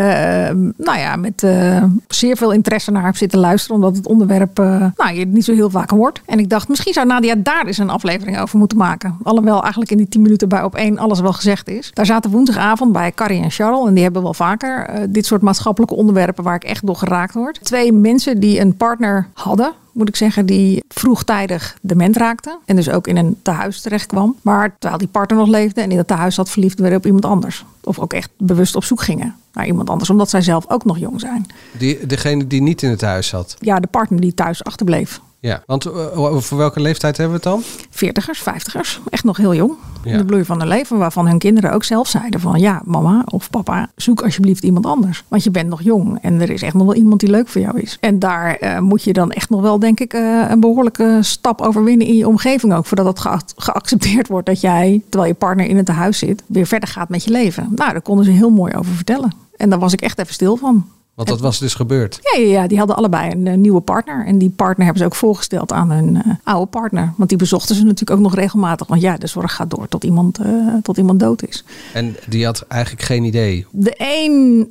nou 0.76 0.98
ja, 0.98 1.16
met 1.16 1.42
eh, 1.42 1.84
zeer 2.08 2.36
veel 2.36 2.52
interesse 2.52 2.90
naar 2.90 3.04
heb 3.04 3.16
zitten 3.16 3.38
luisteren, 3.38 3.76
omdat 3.76 3.96
het 3.96 4.06
onderwerp 4.06 4.58
eh, 4.58 4.86
nou, 4.96 5.14
je 5.14 5.26
niet 5.26 5.44
zo 5.44 5.54
heel 5.54 5.70
vaak 5.70 5.90
hoort. 5.90 6.22
En 6.26 6.38
ik 6.38 6.48
dacht, 6.48 6.68
misschien 6.68 6.92
zou 6.92 7.06
Nadia 7.06 7.34
daar 7.34 7.66
eens 7.66 7.78
een 7.78 7.90
aflevering 7.90 8.40
over 8.40 8.58
moeten 8.58 8.78
maken. 8.78 9.16
Alhoewel 9.22 9.60
eigenlijk 9.60 9.90
in 9.90 9.96
die 9.96 10.08
10 10.08 10.22
minuten 10.22 10.48
bij 10.48 10.62
op 10.62 10.74
één 10.74 10.98
alles 10.98 11.20
wel 11.20 11.32
gezegd 11.32 11.68
is. 11.68 11.90
Daar 11.92 12.06
zaten 12.06 12.30
woensdagavond 12.30 12.92
bij 12.92 13.12
Carrie 13.12 13.42
en 13.42 13.50
Charles, 13.50 13.86
en 13.86 13.94
die 13.94 14.02
hebben 14.02 14.22
wel 14.22 14.34
vaker 14.34 15.06
dit 15.10 15.26
soort 15.26 15.42
maatschappelijke 15.42 15.94
onderwerpen 15.94 16.44
waar 16.44 16.54
ik 16.54 16.64
echt 16.64 16.86
door 16.86 16.96
geraakt 16.96 17.34
word. 17.34 17.58
Twee 17.62 17.92
mensen 17.92 18.40
die 18.40 18.60
een 18.60 18.76
partner 18.76 19.28
hadden 19.32 19.72
moet 19.98 20.08
ik 20.08 20.16
zeggen, 20.16 20.46
die 20.46 20.84
vroegtijdig 20.88 21.78
dement 21.82 22.16
raakte. 22.16 22.58
En 22.64 22.76
dus 22.76 22.90
ook 22.90 23.06
in 23.06 23.16
een 23.16 23.36
tehuis 23.42 23.80
terecht 23.80 24.06
kwam. 24.06 24.36
Maar 24.42 24.76
terwijl 24.78 24.98
die 24.98 25.08
partner 25.08 25.38
nog 25.38 25.48
leefde 25.48 25.80
en 25.80 25.90
in 25.90 25.96
dat 25.96 26.06
tehuis 26.06 26.36
had 26.36 26.50
verliefd 26.50 26.78
werden 26.78 26.98
op 26.98 27.06
iemand 27.06 27.24
anders. 27.24 27.64
Of 27.84 27.98
ook 27.98 28.12
echt 28.12 28.30
bewust 28.36 28.76
op 28.76 28.84
zoek 28.84 29.02
gingen 29.02 29.34
naar 29.52 29.66
iemand 29.66 29.90
anders. 29.90 30.10
Omdat 30.10 30.30
zij 30.30 30.42
zelf 30.42 30.64
ook 30.68 30.84
nog 30.84 30.98
jong 30.98 31.20
zijn. 31.20 31.46
Die, 31.78 32.06
degene 32.06 32.46
die 32.46 32.62
niet 32.62 32.82
in 32.82 32.90
het 32.90 33.00
huis 33.00 33.28
zat. 33.28 33.56
Ja, 33.60 33.80
de 33.80 33.86
partner 33.86 34.20
die 34.20 34.34
thuis 34.34 34.64
achterbleef. 34.64 35.20
Ja, 35.40 35.62
want 35.66 35.86
eh, 35.86 36.36
voor 36.36 36.58
welke 36.58 36.80
leeftijd 36.80 37.16
hebben 37.16 37.40
we 37.40 37.48
het 37.48 37.52
dan? 37.52 37.62
Veertigers, 37.90 38.38
vijftigers. 38.42 39.00
Echt 39.10 39.24
nog 39.24 39.36
heel 39.36 39.54
jong. 39.54 39.72
Ja. 40.04 40.10
In 40.12 40.18
de 40.18 40.24
bloei 40.24 40.44
van 40.44 40.58
hun 40.58 40.68
leven. 40.68 40.98
Waarvan 40.98 41.26
hun 41.26 41.38
kinderen 41.38 41.72
ook 41.72 41.84
zelf 41.84 42.08
zeiden 42.08 42.40
van... 42.40 42.58
ja, 42.60 42.82
mama 42.84 43.22
of 43.30 43.50
papa, 43.50 43.90
zoek 43.96 44.22
alsjeblieft 44.22 44.64
iemand 44.64 44.86
anders. 44.86 45.24
Want 45.28 45.44
je 45.44 45.50
bent 45.50 45.68
nog 45.68 45.82
jong. 45.82 46.18
En 46.22 46.40
er 46.40 46.50
is 46.50 46.62
echt 46.62 46.74
nog 46.74 46.84
wel 46.86 46.94
iemand 46.94 47.20
die 47.20 47.30
leuk 47.30 47.48
voor 47.48 47.60
jou 47.60 47.80
is. 47.80 47.96
En 48.00 48.18
daar 48.18 48.54
eh, 48.54 48.78
moet 48.78 49.02
je 49.02 49.12
dan 49.12 49.30
echt 49.30 49.50
nog 49.50 49.60
wel, 49.60 49.78
denk 49.78 50.00
ik... 50.00 50.12
eh, 50.12 50.44
een 50.48 50.60
behoorlijke 50.60 51.18
stap 51.20 51.60
overwinnen 51.60 52.06
in 52.06 52.16
je 52.16 52.28
omgeving 52.28 52.74
ook. 52.74 52.86
Voordat 52.86 53.06
het 53.06 53.20
geac- 53.20 53.52
geaccepteerd 53.56 54.28
wordt 54.28 54.46
dat 54.46 54.60
jij... 54.60 55.02
terwijl 55.08 55.32
je 55.32 55.38
partner 55.38 55.66
in 55.66 55.76
het 55.76 55.88
huis 55.88 56.18
zit... 56.18 56.42
weer 56.46 56.66
verder 56.66 56.88
gaat 56.88 57.08
met 57.08 57.24
je 57.24 57.30
leven. 57.30 57.68
Nou, 57.74 57.92
daar 57.92 58.02
konden 58.02 58.24
ze 58.24 58.30
heel 58.30 58.50
mooi 58.50 58.72
over 58.74 58.92
vertellen. 58.94 59.32
En 59.56 59.70
daar 59.70 59.78
was 59.78 59.92
ik 59.92 60.00
echt 60.00 60.18
even 60.18 60.34
stil 60.34 60.56
van. 60.56 60.86
Want 61.18 61.30
dat 61.30 61.40
was 61.40 61.58
dus 61.58 61.74
gebeurd. 61.74 62.20
Ja, 62.22 62.40
ja, 62.40 62.46
ja, 62.46 62.66
die 62.66 62.78
hadden 62.78 62.96
allebei 62.96 63.30
een 63.30 63.46
eh, 63.46 63.56
nieuwe 63.56 63.80
partner. 63.80 64.26
En 64.26 64.38
die 64.38 64.50
partner 64.50 64.84
hebben 64.84 65.02
ze 65.02 65.08
ook 65.08 65.14
voorgesteld 65.14 65.72
aan 65.72 65.90
hun 65.90 66.16
eh, 66.16 66.32
oude 66.42 66.66
partner. 66.66 67.12
Want 67.16 67.28
die 67.28 67.38
bezochten 67.38 67.74
ze 67.74 67.82
natuurlijk 67.82 68.10
ook 68.10 68.18
nog 68.20 68.34
regelmatig. 68.34 68.86
Want 68.86 69.00
ja, 69.00 69.16
de 69.16 69.26
zorg 69.26 69.54
gaat 69.54 69.70
door 69.70 69.88
tot 69.88 70.04
iemand, 70.04 70.38
eh, 70.38 70.46
tot 70.82 70.96
iemand 70.96 71.20
dood 71.20 71.46
is. 71.46 71.64
En 71.92 72.16
die 72.28 72.44
had 72.44 72.64
eigenlijk 72.68 73.02
geen 73.02 73.24
idee. 73.24 73.66
De 73.70 73.94
een 73.96 74.70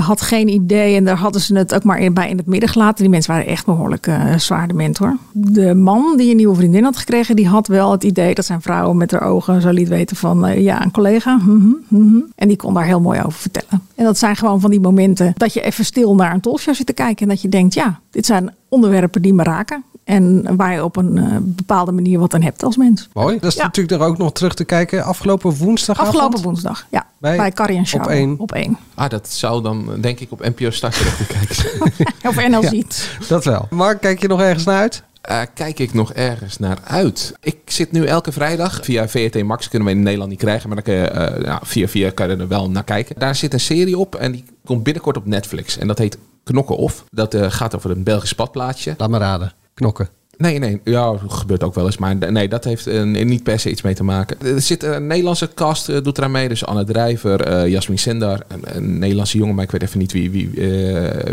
had 0.00 0.20
geen 0.20 0.48
idee 0.48 0.96
en 0.96 1.04
daar 1.04 1.16
hadden 1.16 1.40
ze 1.40 1.56
het 1.56 1.74
ook 1.74 1.84
maar 1.84 1.98
in, 1.98 2.14
bij 2.14 2.28
in 2.28 2.36
het 2.36 2.46
midden 2.46 2.68
gelaten. 2.68 3.02
Die 3.02 3.10
mensen 3.10 3.32
waren 3.32 3.46
echt 3.46 3.66
behoorlijk 3.66 4.06
eh 4.06 4.36
zwaar 4.36 4.68
dement 4.68 4.98
hoor. 4.98 5.16
De 5.32 5.74
man 5.74 6.16
die 6.16 6.30
een 6.30 6.36
nieuwe 6.36 6.54
vriendin 6.54 6.84
had 6.84 6.96
gekregen, 6.96 7.36
die 7.36 7.48
had 7.48 7.66
wel 7.66 7.90
het 7.90 8.04
idee 8.04 8.34
dat 8.34 8.44
zijn 8.44 8.62
vrouw 8.62 8.92
met 8.92 9.10
haar 9.10 9.22
ogen 9.22 9.60
zo 9.60 9.70
liet 9.70 9.88
weten 9.88 10.16
van 10.16 10.62
ja, 10.62 10.82
een 10.82 10.90
collega. 10.90 11.36
mhm, 11.36 11.70
mhm. 11.88 12.18
En 12.34 12.48
die 12.48 12.56
kon 12.56 12.74
daar 12.74 12.86
heel 12.86 13.00
mooi 13.00 13.20
over 13.20 13.40
vertellen. 13.40 13.82
En 13.94 14.04
dat 14.04 14.18
zijn 14.18 14.36
gewoon 14.36 14.60
van 14.60 14.70
die 14.70 14.80
momenten 14.80 15.32
dat 15.36 15.52
je 15.52 15.61
even 15.62 15.84
stil 15.84 16.14
naar 16.14 16.34
een 16.34 16.40
talkshow 16.40 16.74
zit 16.74 16.86
te 16.86 16.92
kijken. 16.92 17.22
En 17.22 17.28
dat 17.28 17.42
je 17.42 17.48
denkt, 17.48 17.74
ja, 17.74 18.00
dit 18.10 18.26
zijn 18.26 18.54
onderwerpen 18.68 19.22
die 19.22 19.34
me 19.34 19.42
raken. 19.42 19.84
En 20.04 20.56
waar 20.56 20.72
je 20.72 20.84
op 20.84 20.96
een 20.96 21.18
eh, 21.18 21.36
bepaalde 21.40 21.92
manier 21.92 22.18
wat 22.18 22.34
aan 22.34 22.42
hebt 22.42 22.62
als 22.62 22.76
mens. 22.76 23.08
Mooi. 23.12 23.38
Dat 23.40 23.50
is 23.50 23.56
Ja. 23.56 23.62
natuurlijk 23.62 24.00
er 24.02 24.08
ook 24.08 24.18
nog 24.18 24.32
terug 24.32 24.54
te 24.54 24.64
kijken. 24.64 25.04
Afgelopen 25.04 25.56
woensdag. 25.56 25.98
Afgelopen 25.98 26.42
woensdag, 26.42 26.86
ja. 26.90 27.06
Bij- 27.18 27.36
Bij, 27.36 27.50
Carrie 27.52 27.76
en 27.76 27.86
Charles. 27.86 28.06
op 28.06 28.12
één. 28.12 28.34
Op 28.38 28.52
één. 28.52 28.76
Ah, 28.94 29.08
dat 29.10 29.28
zou 29.28 29.62
dan 29.62 29.88
denk 30.00 30.20
ik 30.20 30.32
op 30.32 30.40
NPO 30.40 30.70
Start 30.70 30.96
terecht 30.96 31.16
te 31.16 31.26
kijken. 31.36 32.28
Of 32.28 32.48
NL 32.48 32.62
Ja. 32.62 32.68
ziet. 32.68 33.16
Dat 33.28 33.44
wel. 33.44 33.66
Mark, 33.70 34.00
kijk 34.00 34.20
je 34.20 34.28
nog 34.28 34.40
ergens 34.40 34.64
naar 34.64 34.78
uit? 34.80 35.02
Eh, 35.22 35.40
kijk 35.54 35.78
ik 35.78 35.94
nog 35.94 36.12
ergens 36.12 36.58
naar 36.58 36.78
uit. 36.84 37.34
Ik 37.40 37.58
zit 37.64 37.92
nu 37.92 38.04
elke 38.04 38.32
vrijdag. 38.32 38.84
Via 38.84 39.08
VRT 39.08 39.42
Max 39.42 39.68
kunnen 39.68 39.88
we 39.88 39.94
in 39.94 40.02
Nederland 40.02 40.30
niet 40.30 40.38
krijgen. 40.38 40.68
Maar 40.68 40.82
dan 40.82 40.94
kun 40.94 41.02
je, 41.02 41.08
eh, 41.08 41.44
ja, 41.44 41.60
via 41.62 41.88
via 41.88 42.10
kan 42.10 42.30
er 42.30 42.48
wel 42.48 42.70
naar 42.70 42.84
kijken. 42.84 43.18
Daar 43.18 43.34
zit 43.34 43.52
een 43.52 43.60
serie 43.60 43.98
op 43.98 44.14
en 44.14 44.32
die 44.32 44.44
komt 44.64 44.82
binnenkort 44.82 45.16
op 45.16 45.26
Netflix. 45.26 45.78
En 45.78 45.86
dat 45.86 45.98
heet 45.98 46.18
Knokken 46.44 46.76
Of. 46.76 47.04
Dat 47.10 47.34
eh, 47.34 47.50
gaat 47.50 47.76
over 47.76 47.90
een 47.90 48.02
Belgisch 48.02 48.32
padplaatje. 48.32 48.94
Laat 48.96 49.10
me 49.10 49.18
raden. 49.18 49.52
Knokken. 49.74 50.08
Nee, 50.42 50.58
nee. 50.58 50.80
Ja, 50.84 51.14
gebeurt 51.28 51.62
ook 51.62 51.74
wel 51.74 51.86
eens. 51.86 51.96
Maar 51.96 52.16
nee, 52.16 52.48
dat 52.48 52.64
heeft 52.64 52.86
eh, 52.86 53.02
niet 53.02 53.42
per 53.42 53.60
se 53.60 53.70
iets 53.70 53.82
mee 53.82 53.94
te 53.94 54.04
maken. 54.04 54.36
Er 54.40 54.60
zit 54.60 54.82
een 54.82 55.06
Nederlandse 55.06 55.48
cast, 55.54 55.88
eh, 55.88 56.02
doet 56.02 56.18
eraan 56.18 56.30
mee. 56.30 56.48
Dus 56.48 56.64
Anne 56.66 56.84
Drijver, 56.84 57.40
eh 57.40 57.68
Jasmin 57.68 57.98
Sendar. 57.98 58.40
Een, 58.48 58.62
een 58.64 58.98
Nederlandse 58.98 59.38
jongen, 59.38 59.54
maar 59.54 59.64
ik 59.64 59.70
weet 59.70 59.82
even 59.82 59.98
niet 59.98 60.12
wie, 60.12 60.30
wie, 60.30 60.50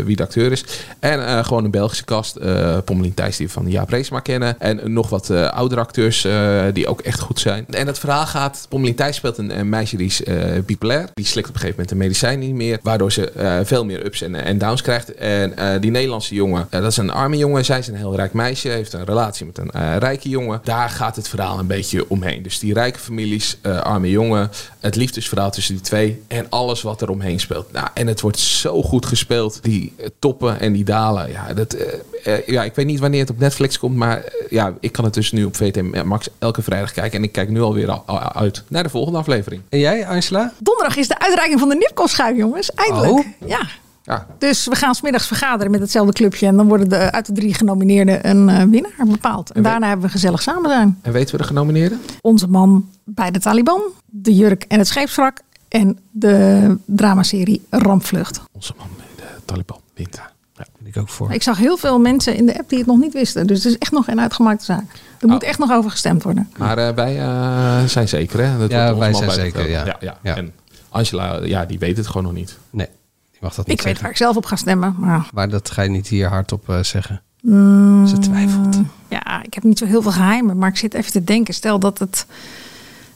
wie 0.04 0.16
de 0.16 0.22
acteur 0.22 0.52
is. 0.52 0.64
En 0.98 1.44
gewoon 1.44 1.64
een 1.64 1.70
Belgische 1.70 2.04
cast. 2.04 2.38
Pommelien 2.84 3.14
Thijs, 3.14 3.36
die 3.36 3.46
we 3.46 3.52
van 3.52 3.70
Jaap 3.70 3.88
Reesma 3.88 4.20
kennen. 4.20 4.60
En 4.60 4.92
nog 4.92 5.08
wat 5.08 5.30
oudere 5.30 5.80
acteurs 5.80 6.26
die 6.72 6.86
ook 6.86 7.00
echt 7.00 7.20
goed 7.20 7.40
zijn. 7.40 7.66
En 7.70 7.86
het 7.86 7.98
verhaal 7.98 8.26
gaat... 8.26 8.66
Pommelien 8.68 8.94
Thijs 8.94 9.16
speelt 9.16 9.38
een, 9.38 9.68
meisje 9.68 9.96
die 9.96 10.06
is 10.06 10.22
bipolair. 10.66 11.08
Die 11.14 11.26
slikt 11.26 11.48
op 11.48 11.54
een 11.54 11.60
gegeven 11.60 11.80
moment 11.80 11.90
een 11.90 11.96
medicijn 11.96 12.38
niet 12.38 12.54
meer. 12.54 12.78
Waardoor 12.82 13.12
ze 13.12 13.32
veel 13.64 13.84
meer 13.84 14.04
ups 14.04 14.22
en, 14.22 14.34
en 14.34 14.58
downs 14.58 14.82
krijgt. 14.82 15.14
En 15.14 15.80
die 15.80 15.90
Nederlandse 15.90 16.34
jongen, 16.34 16.66
dat 16.70 16.84
is 16.84 16.96
een 16.96 17.10
arme 17.10 17.36
jongen. 17.36 17.64
Zij 17.64 17.78
is 17.78 17.88
een 17.88 17.94
heel 17.94 18.16
rijk 18.16 18.32
meisje. 18.32 18.68
Heeft 18.68 18.92
een 18.92 18.99
relatie 19.04 19.46
met 19.46 19.58
een 19.58 19.70
eh, 19.70 19.96
rijke 19.96 20.28
jongen. 20.28 20.60
Daar 20.64 20.90
gaat 20.90 21.16
het 21.16 21.28
verhaal 21.28 21.58
een 21.58 21.66
beetje 21.66 22.08
omheen. 22.08 22.42
Dus 22.42 22.58
die 22.58 22.74
rijke 22.74 22.98
families, 22.98 23.58
eh, 23.62 23.80
arme 23.80 24.10
jongen. 24.10 24.50
Het 24.80 24.96
liefdesverhaal 24.96 25.50
tussen 25.50 25.74
die 25.74 25.82
twee. 25.82 26.22
En 26.28 26.46
alles 26.48 26.82
wat 26.82 27.02
er 27.02 27.10
omheen 27.10 27.40
speelt. 27.40 27.72
Nou, 27.72 27.88
en 27.94 28.06
het 28.06 28.20
wordt 28.20 28.38
zo 28.38 28.82
goed 28.82 29.06
gespeeld. 29.06 29.62
Die 29.62 29.92
eh, 29.96 30.06
toppen 30.18 30.60
en 30.60 30.72
die 30.72 30.84
dalen. 30.84 31.30
Ja, 31.30 31.52
dat, 31.52 31.76
ja, 32.46 32.64
ik 32.64 32.74
weet 32.74 32.86
niet 32.86 33.00
wanneer 33.00 33.20
het 33.20 33.30
op 33.30 33.38
Netflix 33.38 33.78
komt. 33.78 33.96
Maar 33.96 34.24
ja, 34.50 34.74
ik 34.80 34.92
kan 34.92 35.04
het 35.04 35.14
dus 35.14 35.32
nu 35.32 35.44
op 35.44 35.56
VT 35.56 36.04
Max 36.04 36.28
elke 36.38 36.62
vrijdag 36.62 36.92
kijken. 36.92 37.18
En 37.18 37.24
ik 37.24 37.32
kijk 37.32 37.48
nu 37.48 37.60
alweer 37.60 37.90
al, 37.90 38.02
al 38.06 38.32
uit 38.32 38.62
naar 38.68 38.82
de 38.82 38.88
volgende 38.88 39.18
aflevering. 39.18 39.62
En 39.68 39.78
jij, 39.78 40.06
Angela? 40.06 40.52
Donderdag 40.58 40.96
is 40.96 41.08
de 41.08 41.18
uitreiking 41.18 41.60
van 41.60 41.68
de 41.68 41.74
Nipkoff-schuif, 41.74 42.36
jongens. 42.36 42.70
Eindelijk. 42.70 43.12
Oh. 43.12 43.24
Ja. 43.46 43.60
Ja. 44.02 44.26
Dus 44.38 44.66
we 44.66 44.74
gaan 44.74 44.94
smiddags 44.94 45.26
vergaderen 45.26 45.70
met 45.70 45.80
hetzelfde 45.80 46.12
clubje. 46.12 46.46
En 46.46 46.56
dan 46.56 46.68
worden 46.68 46.88
de, 46.88 47.12
uit 47.12 47.26
de 47.26 47.32
drie 47.32 47.54
genomineerden 47.54 48.28
een 48.28 48.48
eh, 48.48 48.62
winnaar 48.64 49.06
bepaald. 49.06 49.50
En 49.50 49.62
daarna 49.62 49.86
hebben 49.88 50.06
we 50.06 50.12
gezellig 50.12 50.42
samen 50.42 50.70
zijn. 50.70 50.98
En 51.02 51.12
weten 51.12 51.34
we 51.36 51.40
de 51.40 51.46
genomineerden? 51.46 52.00
Onze 52.20 52.48
man 52.48 52.88
bij 53.04 53.30
de 53.30 53.40
Taliban, 53.40 53.80
de 54.06 54.34
jurk 54.34 54.64
en 54.68 54.78
het 54.78 54.88
scheepswrak. 54.88 55.40
En 55.68 55.98
de 56.10 56.76
dramaserie 56.84 57.66
Rampvlucht. 57.70 58.40
Onze 58.52 58.74
man 58.78 58.88
bij 58.96 59.06
de 59.16 59.44
Taliban 59.44 59.80
wint. 59.94 60.16
Ja. 60.16 60.30
Ik 60.84 60.96
ook 60.96 61.08
voor. 61.08 61.32
Ik 61.32 61.42
zag 61.42 61.58
heel 61.58 61.76
veel 61.76 61.98
mensen 61.98 62.36
in 62.36 62.46
de 62.46 62.58
app 62.58 62.68
die 62.68 62.78
het 62.78 62.86
nog 62.86 62.98
niet 62.98 63.12
wisten. 63.12 63.46
Dus 63.46 63.64
het 63.64 63.72
is 63.72 63.78
echt 63.78 63.92
nog 63.92 64.04
geen 64.04 64.20
uitgemaakte 64.20 64.64
zaak. 64.64 64.84
Er 65.20 65.28
moet 65.28 65.42
echt 65.42 65.58
nog 65.58 65.72
over 65.72 65.90
gestemd 65.90 66.22
worden. 66.22 66.50
Maar 66.56 66.78
eh, 66.78 66.94
wij 66.94 67.18
eh, 67.18 67.84
zijn 67.84 68.08
zeker, 68.08 68.44
hè? 68.44 68.58
Dat 68.58 68.70
Ja, 68.70 68.96
wij 68.96 69.10
man 69.10 69.20
zijn 69.20 69.30
zeker, 69.30 69.68
ja. 69.68 69.84
Ja, 70.00 70.18
ja. 70.22 70.36
En 70.36 70.52
Angela, 70.88 71.44
ja, 71.44 71.64
die 71.64 71.78
weet 71.78 71.96
het 71.96 72.06
gewoon 72.06 72.22
nog 72.22 72.32
niet. 72.32 72.58
Nee, 72.70 72.88
mag 73.40 73.54
dat 73.54 73.66
niet 73.66 73.78
Ik 73.78 73.84
weet 73.84 74.00
waar 74.00 74.10
ik 74.10 74.16
zelf 74.16 74.36
op 74.36 74.44
ga 74.44 74.56
stemmen. 74.56 74.94
Maar 74.98 75.28
Maar 75.32 75.48
dat 75.48 75.70
ga 75.70 75.82
je 75.82 75.88
niet 75.88 76.08
hier 76.08 76.28
hardop 76.28 76.68
eh, 76.68 76.82
zeggen. 76.82 77.22
Mm, 77.42 78.06
Ze 78.06 78.18
twijfelt. 78.18 78.78
Ja, 79.08 79.42
ik 79.42 79.54
heb 79.54 79.62
niet 79.62 79.78
zo 79.78 79.86
heel 79.86 80.02
veel 80.02 80.12
geheimen. 80.12 80.58
Maar 80.58 80.68
ik 80.68 80.76
zit 80.76 80.94
even 80.94 81.12
te 81.12 81.24
denken. 81.24 81.54
Stel 81.54 81.78
dat 81.78 81.98
het... 81.98 82.26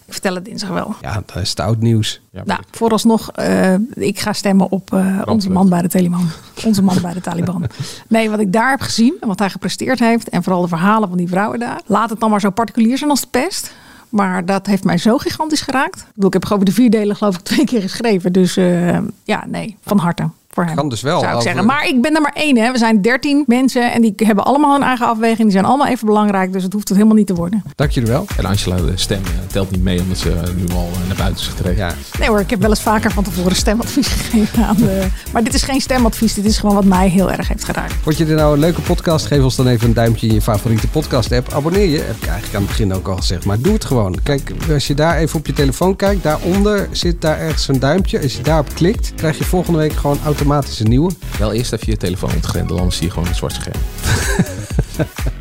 Ik 0.07 0.12
vertel 0.12 0.35
het 0.35 0.45
dinsdag 0.45 0.70
wel. 0.70 0.95
Ja, 1.01 1.22
dat 1.27 1.43
is 1.43 1.51
het 1.51 1.61
oud 1.61 1.81
nieuws. 1.81 2.20
Nou, 2.45 2.61
vooralsnog, 2.70 3.31
eh 3.33 3.75
ik 3.95 4.18
ga 4.18 4.33
stemmen 4.33 4.70
op 4.70 4.93
eh, 4.93 5.22
onze 5.25 5.51
man 5.51 5.68
bij 5.68 5.83
de 5.83 5.89
Taliban. 5.89 6.29
Onze 6.64 6.83
man 6.83 6.99
bij 7.03 7.12
de 7.12 7.20
Taliban. 7.20 7.66
Nee, 8.09 8.31
wat 8.31 8.39
ik 8.41 8.53
daar 8.53 8.70
heb 8.70 8.81
gezien 8.81 9.16
en 9.20 9.29
wat 9.29 9.39
hij 9.39 9.51
gepresteerd 9.51 9.99
heeft... 9.99 10.29
en 10.29 10.43
vooral 10.43 10.62
de 10.62 10.68
verhalen 10.68 11.09
van 11.09 11.18
die 11.18 11.29
vrouwen 11.29 11.59
daar... 11.59 11.81
laat 11.87 12.11
het 12.11 12.20
dan 12.20 12.31
maar 12.31 12.41
zo 12.41 12.51
particulier 12.51 12.99
zijn 12.99 13.11
als 13.11 13.20
de 13.20 13.27
pest... 13.31 13.72
Maar 14.15 14.45
dat 14.45 14.67
heeft 14.67 14.85
mij 14.85 14.99
zo 14.99 15.19
gigantisch 15.19 15.61
geraakt. 15.61 16.01
Ik, 16.01 16.07
bedoel, 16.15 16.27
ik 16.27 16.33
heb 16.33 16.53
over 16.53 16.65
de 16.65 16.73
vier 16.73 16.91
delen 16.91 17.17
geloof 17.17 17.35
ik 17.35 17.41
twee 17.41 17.65
keer 17.65 17.81
geschreven. 17.81 18.33
Dus 18.33 18.57
eh, 18.57 18.99
ja, 19.25 19.45
nee, 19.47 19.77
van 19.83 19.99
harte 19.99 20.29
voor 20.55 20.65
hem. 20.65 20.75
Kan 20.77 20.89
dus 20.89 21.01
wel 21.01 21.19
Zou 21.19 21.31
ik 21.31 21.37
over- 21.37 21.49
zeggen. 21.49 21.67
Maar 21.67 21.87
ik 21.87 22.03
ben 22.03 22.15
er 22.15 22.21
maar 22.21 22.33
één. 22.35 22.57
Hè. 22.59 22.73
We 22.73 22.79
zijn 22.79 23.03
dertien 23.03 23.45
mensen 23.47 23.93
en 23.93 24.01
die 24.03 24.15
hebben 24.17 24.45
allemaal 24.45 24.73
hun 24.73 24.83
eigen 24.83 25.07
afweging. 25.07 25.43
Die 25.43 25.51
zijn 25.51 25.65
allemaal 25.65 25.87
even 25.87 26.07
belangrijk. 26.07 26.53
Dus 26.53 26.63
het 26.63 26.73
hoeft 26.73 26.89
het 26.89 26.97
helemaal 26.97 27.17
niet 27.19 27.27
te 27.27 27.35
worden. 27.35 27.63
Dank 27.75 27.91
jullie 27.91 28.11
wel. 28.11 28.27
En 28.37 28.45
Angela, 28.45 28.77
de 28.77 28.93
stem 28.95 29.21
eh, 29.25 29.31
telt 29.53 29.71
niet 29.71 29.83
mee 29.83 30.01
omdat 30.01 30.19
ze 30.19 30.31
eh, 30.33 30.43
nu 30.57 30.65
al 30.75 30.89
eh, 30.93 31.07
naar 31.07 31.17
buiten 31.17 31.37
is 31.43 31.47
getreden. 31.47 31.77
Ja. 31.87 31.93
Nee 32.19 32.29
hoor, 32.29 32.41
ik 32.41 32.51
heb 32.51 32.61
wel 32.61 32.71
eens 32.71 32.83
vaker 32.83 33.11
van 33.11 33.25
tevoren 33.25 33.57
stemadvies 33.57 34.09
gegeven 34.15 34.65
aan 34.65 34.77
de... 34.77 35.07
Maar 35.33 35.45
dit 35.45 35.55
is 35.55 35.63
geen 35.63 35.81
stemadvies. 35.81 36.35
Dit 36.35 36.45
is 36.45 36.59
gewoon 36.59 36.75
wat 36.75 36.85
mij 36.85 37.09
heel 37.09 37.31
erg 37.33 37.49
heeft 37.49 37.65
geraakt. 37.65 37.93
Vond 38.03 38.17
je 38.19 38.25
dit 38.25 38.37
nou 38.37 38.53
een 38.55 38.61
leuke 38.61 38.81
podcast? 38.81 39.27
Geef 39.27 39.43
ons 39.43 39.57
dan 39.57 39.67
even 39.67 39.89
een 39.89 39.95
duimpje 39.95 40.27
in 40.27 40.35
je 40.35 40.43
favoriete 40.43 40.89
podcast 40.89 41.33
app. 41.33 41.53
Abonneer 41.53 41.89
je, 41.89 41.99
heb 41.99 42.17
ik 42.17 42.27
eigenlijk 42.27 42.55
aan 42.55 42.61
het 42.61 42.71
begin 42.71 42.95
ook 42.95 43.09
al 43.09 43.17
gezegd. 43.17 43.45
Maar 43.45 43.61
doe 43.61 43.73
het 43.73 43.85
gewoon. 43.85 44.17
Kijk, 44.23 44.53
als 44.73 44.87
je 44.87 44.95
daar 44.95 45.17
even 45.17 45.39
op 45.39 45.47
je 45.47 45.53
telefoon 45.53 45.97
kijkt, 45.97 46.23
daaronder 46.23 46.89
zit 46.91 47.21
daar 47.21 47.39
ergens 47.39 47.69
een 47.69 47.79
duimpje. 47.81 48.23
Als 48.23 48.37
je 48.37 48.43
daarop 48.43 48.75
klikt, 48.75 49.13
krijg 49.17 49.39
je 49.39 49.45
volgende 49.45 49.79
week 49.79 49.93
gewoon 49.93 50.19
automatisch 50.25 50.43
een 50.45 50.88
nieuwe. 50.88 51.11
Wel 51.38 51.53
eerst 51.53 51.72
even 51.72 51.90
je 51.90 51.97
telefoon 51.97 52.32
ontgrendelen, 52.34 52.78
anders 52.78 52.97
zie 52.97 53.07
je 53.07 53.12
gewoon 53.12 53.28
een 53.28 53.34
zwart 53.34 53.55
scherm. 53.55 53.80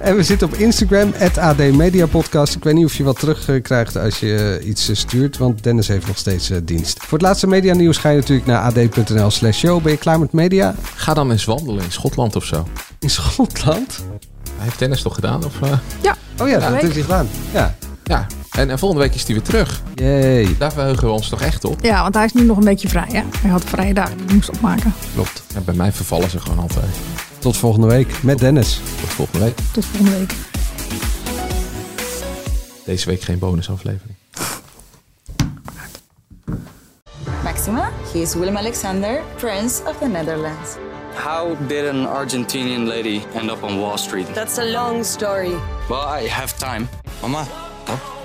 En 0.00 0.16
we 0.16 0.22
zitten 0.22 0.46
op 0.46 0.54
Instagram, 0.54 1.12
AD 1.38 1.56
Media 1.56 2.06
Podcast. 2.06 2.54
Ik 2.54 2.64
weet 2.64 2.74
niet 2.74 2.84
of 2.84 2.94
je 2.94 3.04
wat 3.04 3.18
terugkrijgt 3.18 3.96
als 3.96 4.20
je 4.20 4.58
eh, 4.60 4.68
iets 4.68 4.88
eh, 4.88 4.96
stuurt, 4.96 5.38
want 5.38 5.62
Dennis 5.62 5.88
heeft 5.88 6.06
nog 6.06 6.18
steeds 6.18 6.50
eh, 6.50 6.58
dienst. 6.64 6.98
Voor 6.98 7.18
het 7.18 7.26
laatste 7.26 7.46
media 7.46 7.74
nieuws 7.74 7.96
ga 7.96 8.08
je 8.08 8.16
natuurlijk 8.16 8.46
naar 8.46 8.62
ad.nl 8.62 9.30
slash 9.30 9.58
show. 9.58 9.82
Ben 9.82 9.92
je 9.92 9.98
klaar 9.98 10.18
met 10.18 10.32
media? 10.32 10.74
Ga 10.94 11.14
dan 11.14 11.30
eens 11.30 11.44
wandelen 11.44 11.84
in 11.84 11.92
Schotland 11.92 12.36
of 12.36 12.44
zo. 12.44 12.68
In 12.98 13.10
Schotland? 13.10 14.04
Hij 14.56 14.64
heeft 14.64 14.78
tennis 14.78 15.02
toch 15.02 15.14
gedaan? 15.14 15.44
Of, 15.44 15.62
eh? 15.62 15.78
Ja. 16.00 16.16
Oh 16.40 16.48
ja, 16.48 16.58
dat 16.58 16.80
heeft 16.80 16.92
hij 16.92 17.02
gedaan. 17.02 17.28
Ja. 17.52 17.76
Ja. 18.04 18.26
En, 18.50 18.70
en 18.70 18.78
volgende 18.78 19.04
week 19.04 19.14
is 19.14 19.24
hij 19.24 19.34
weer 19.34 19.44
terug. 19.44 19.82
Jee. 19.94 20.56
Daar 20.56 20.72
verheugen 20.72 21.06
we 21.06 21.12
ons 21.12 21.28
toch 21.28 21.40
echt 21.40 21.64
op. 21.64 21.84
Ja, 21.84 22.02
want 22.02 22.14
hij 22.14 22.24
is 22.24 22.32
nu 22.32 22.42
nog 22.42 22.56
een 22.56 22.64
beetje 22.64 22.88
vrij. 22.88 23.08
Hè? 23.08 23.22
Hij 23.38 23.50
had 23.50 23.64
vrije 23.64 23.94
dagen 23.94 24.16
die 24.16 24.26
hij 24.26 24.34
moest 24.34 24.50
opmaken. 24.50 24.94
Klopt. 25.14 25.42
En 25.54 25.64
bij 25.64 25.74
mij 25.74 25.92
vervallen 25.92 26.30
ze 26.30 26.40
gewoon 26.40 26.58
altijd. 26.58 26.96
Tot 27.38 27.56
volgende 27.56 27.86
week 27.86 28.22
met 28.22 28.38
Dennis. 28.38 28.80
Tot 29.00 29.08
volgende 29.08 29.44
week. 29.44 29.58
Tot 29.72 29.84
volgende 29.84 30.18
week. 30.18 30.32
Deze 32.84 33.06
week 33.08 33.22
geen 33.22 33.38
bonusaflevering. 33.38 34.14
Maxima, 37.44 37.90
he 38.12 38.18
is 38.18 38.34
Willem 38.34 38.56
Alexander, 38.56 39.22
Prince 39.36 39.82
of 39.86 39.96
the 39.98 40.06
Netherlands. 40.06 40.76
How 41.14 41.56
did 41.68 41.88
an 41.88 42.06
Argentinian 42.06 42.86
lady 42.86 43.20
end 43.34 43.50
up 43.50 43.62
on 43.62 43.78
Wall 43.80 43.98
Street? 43.98 44.34
That's 44.34 44.58
a 44.58 44.64
long 44.64 45.04
story. 45.04 45.52
Well, 45.88 46.22
I 46.22 46.28
have 46.28 46.58
time. 46.58 46.88
Mama, 47.20 47.46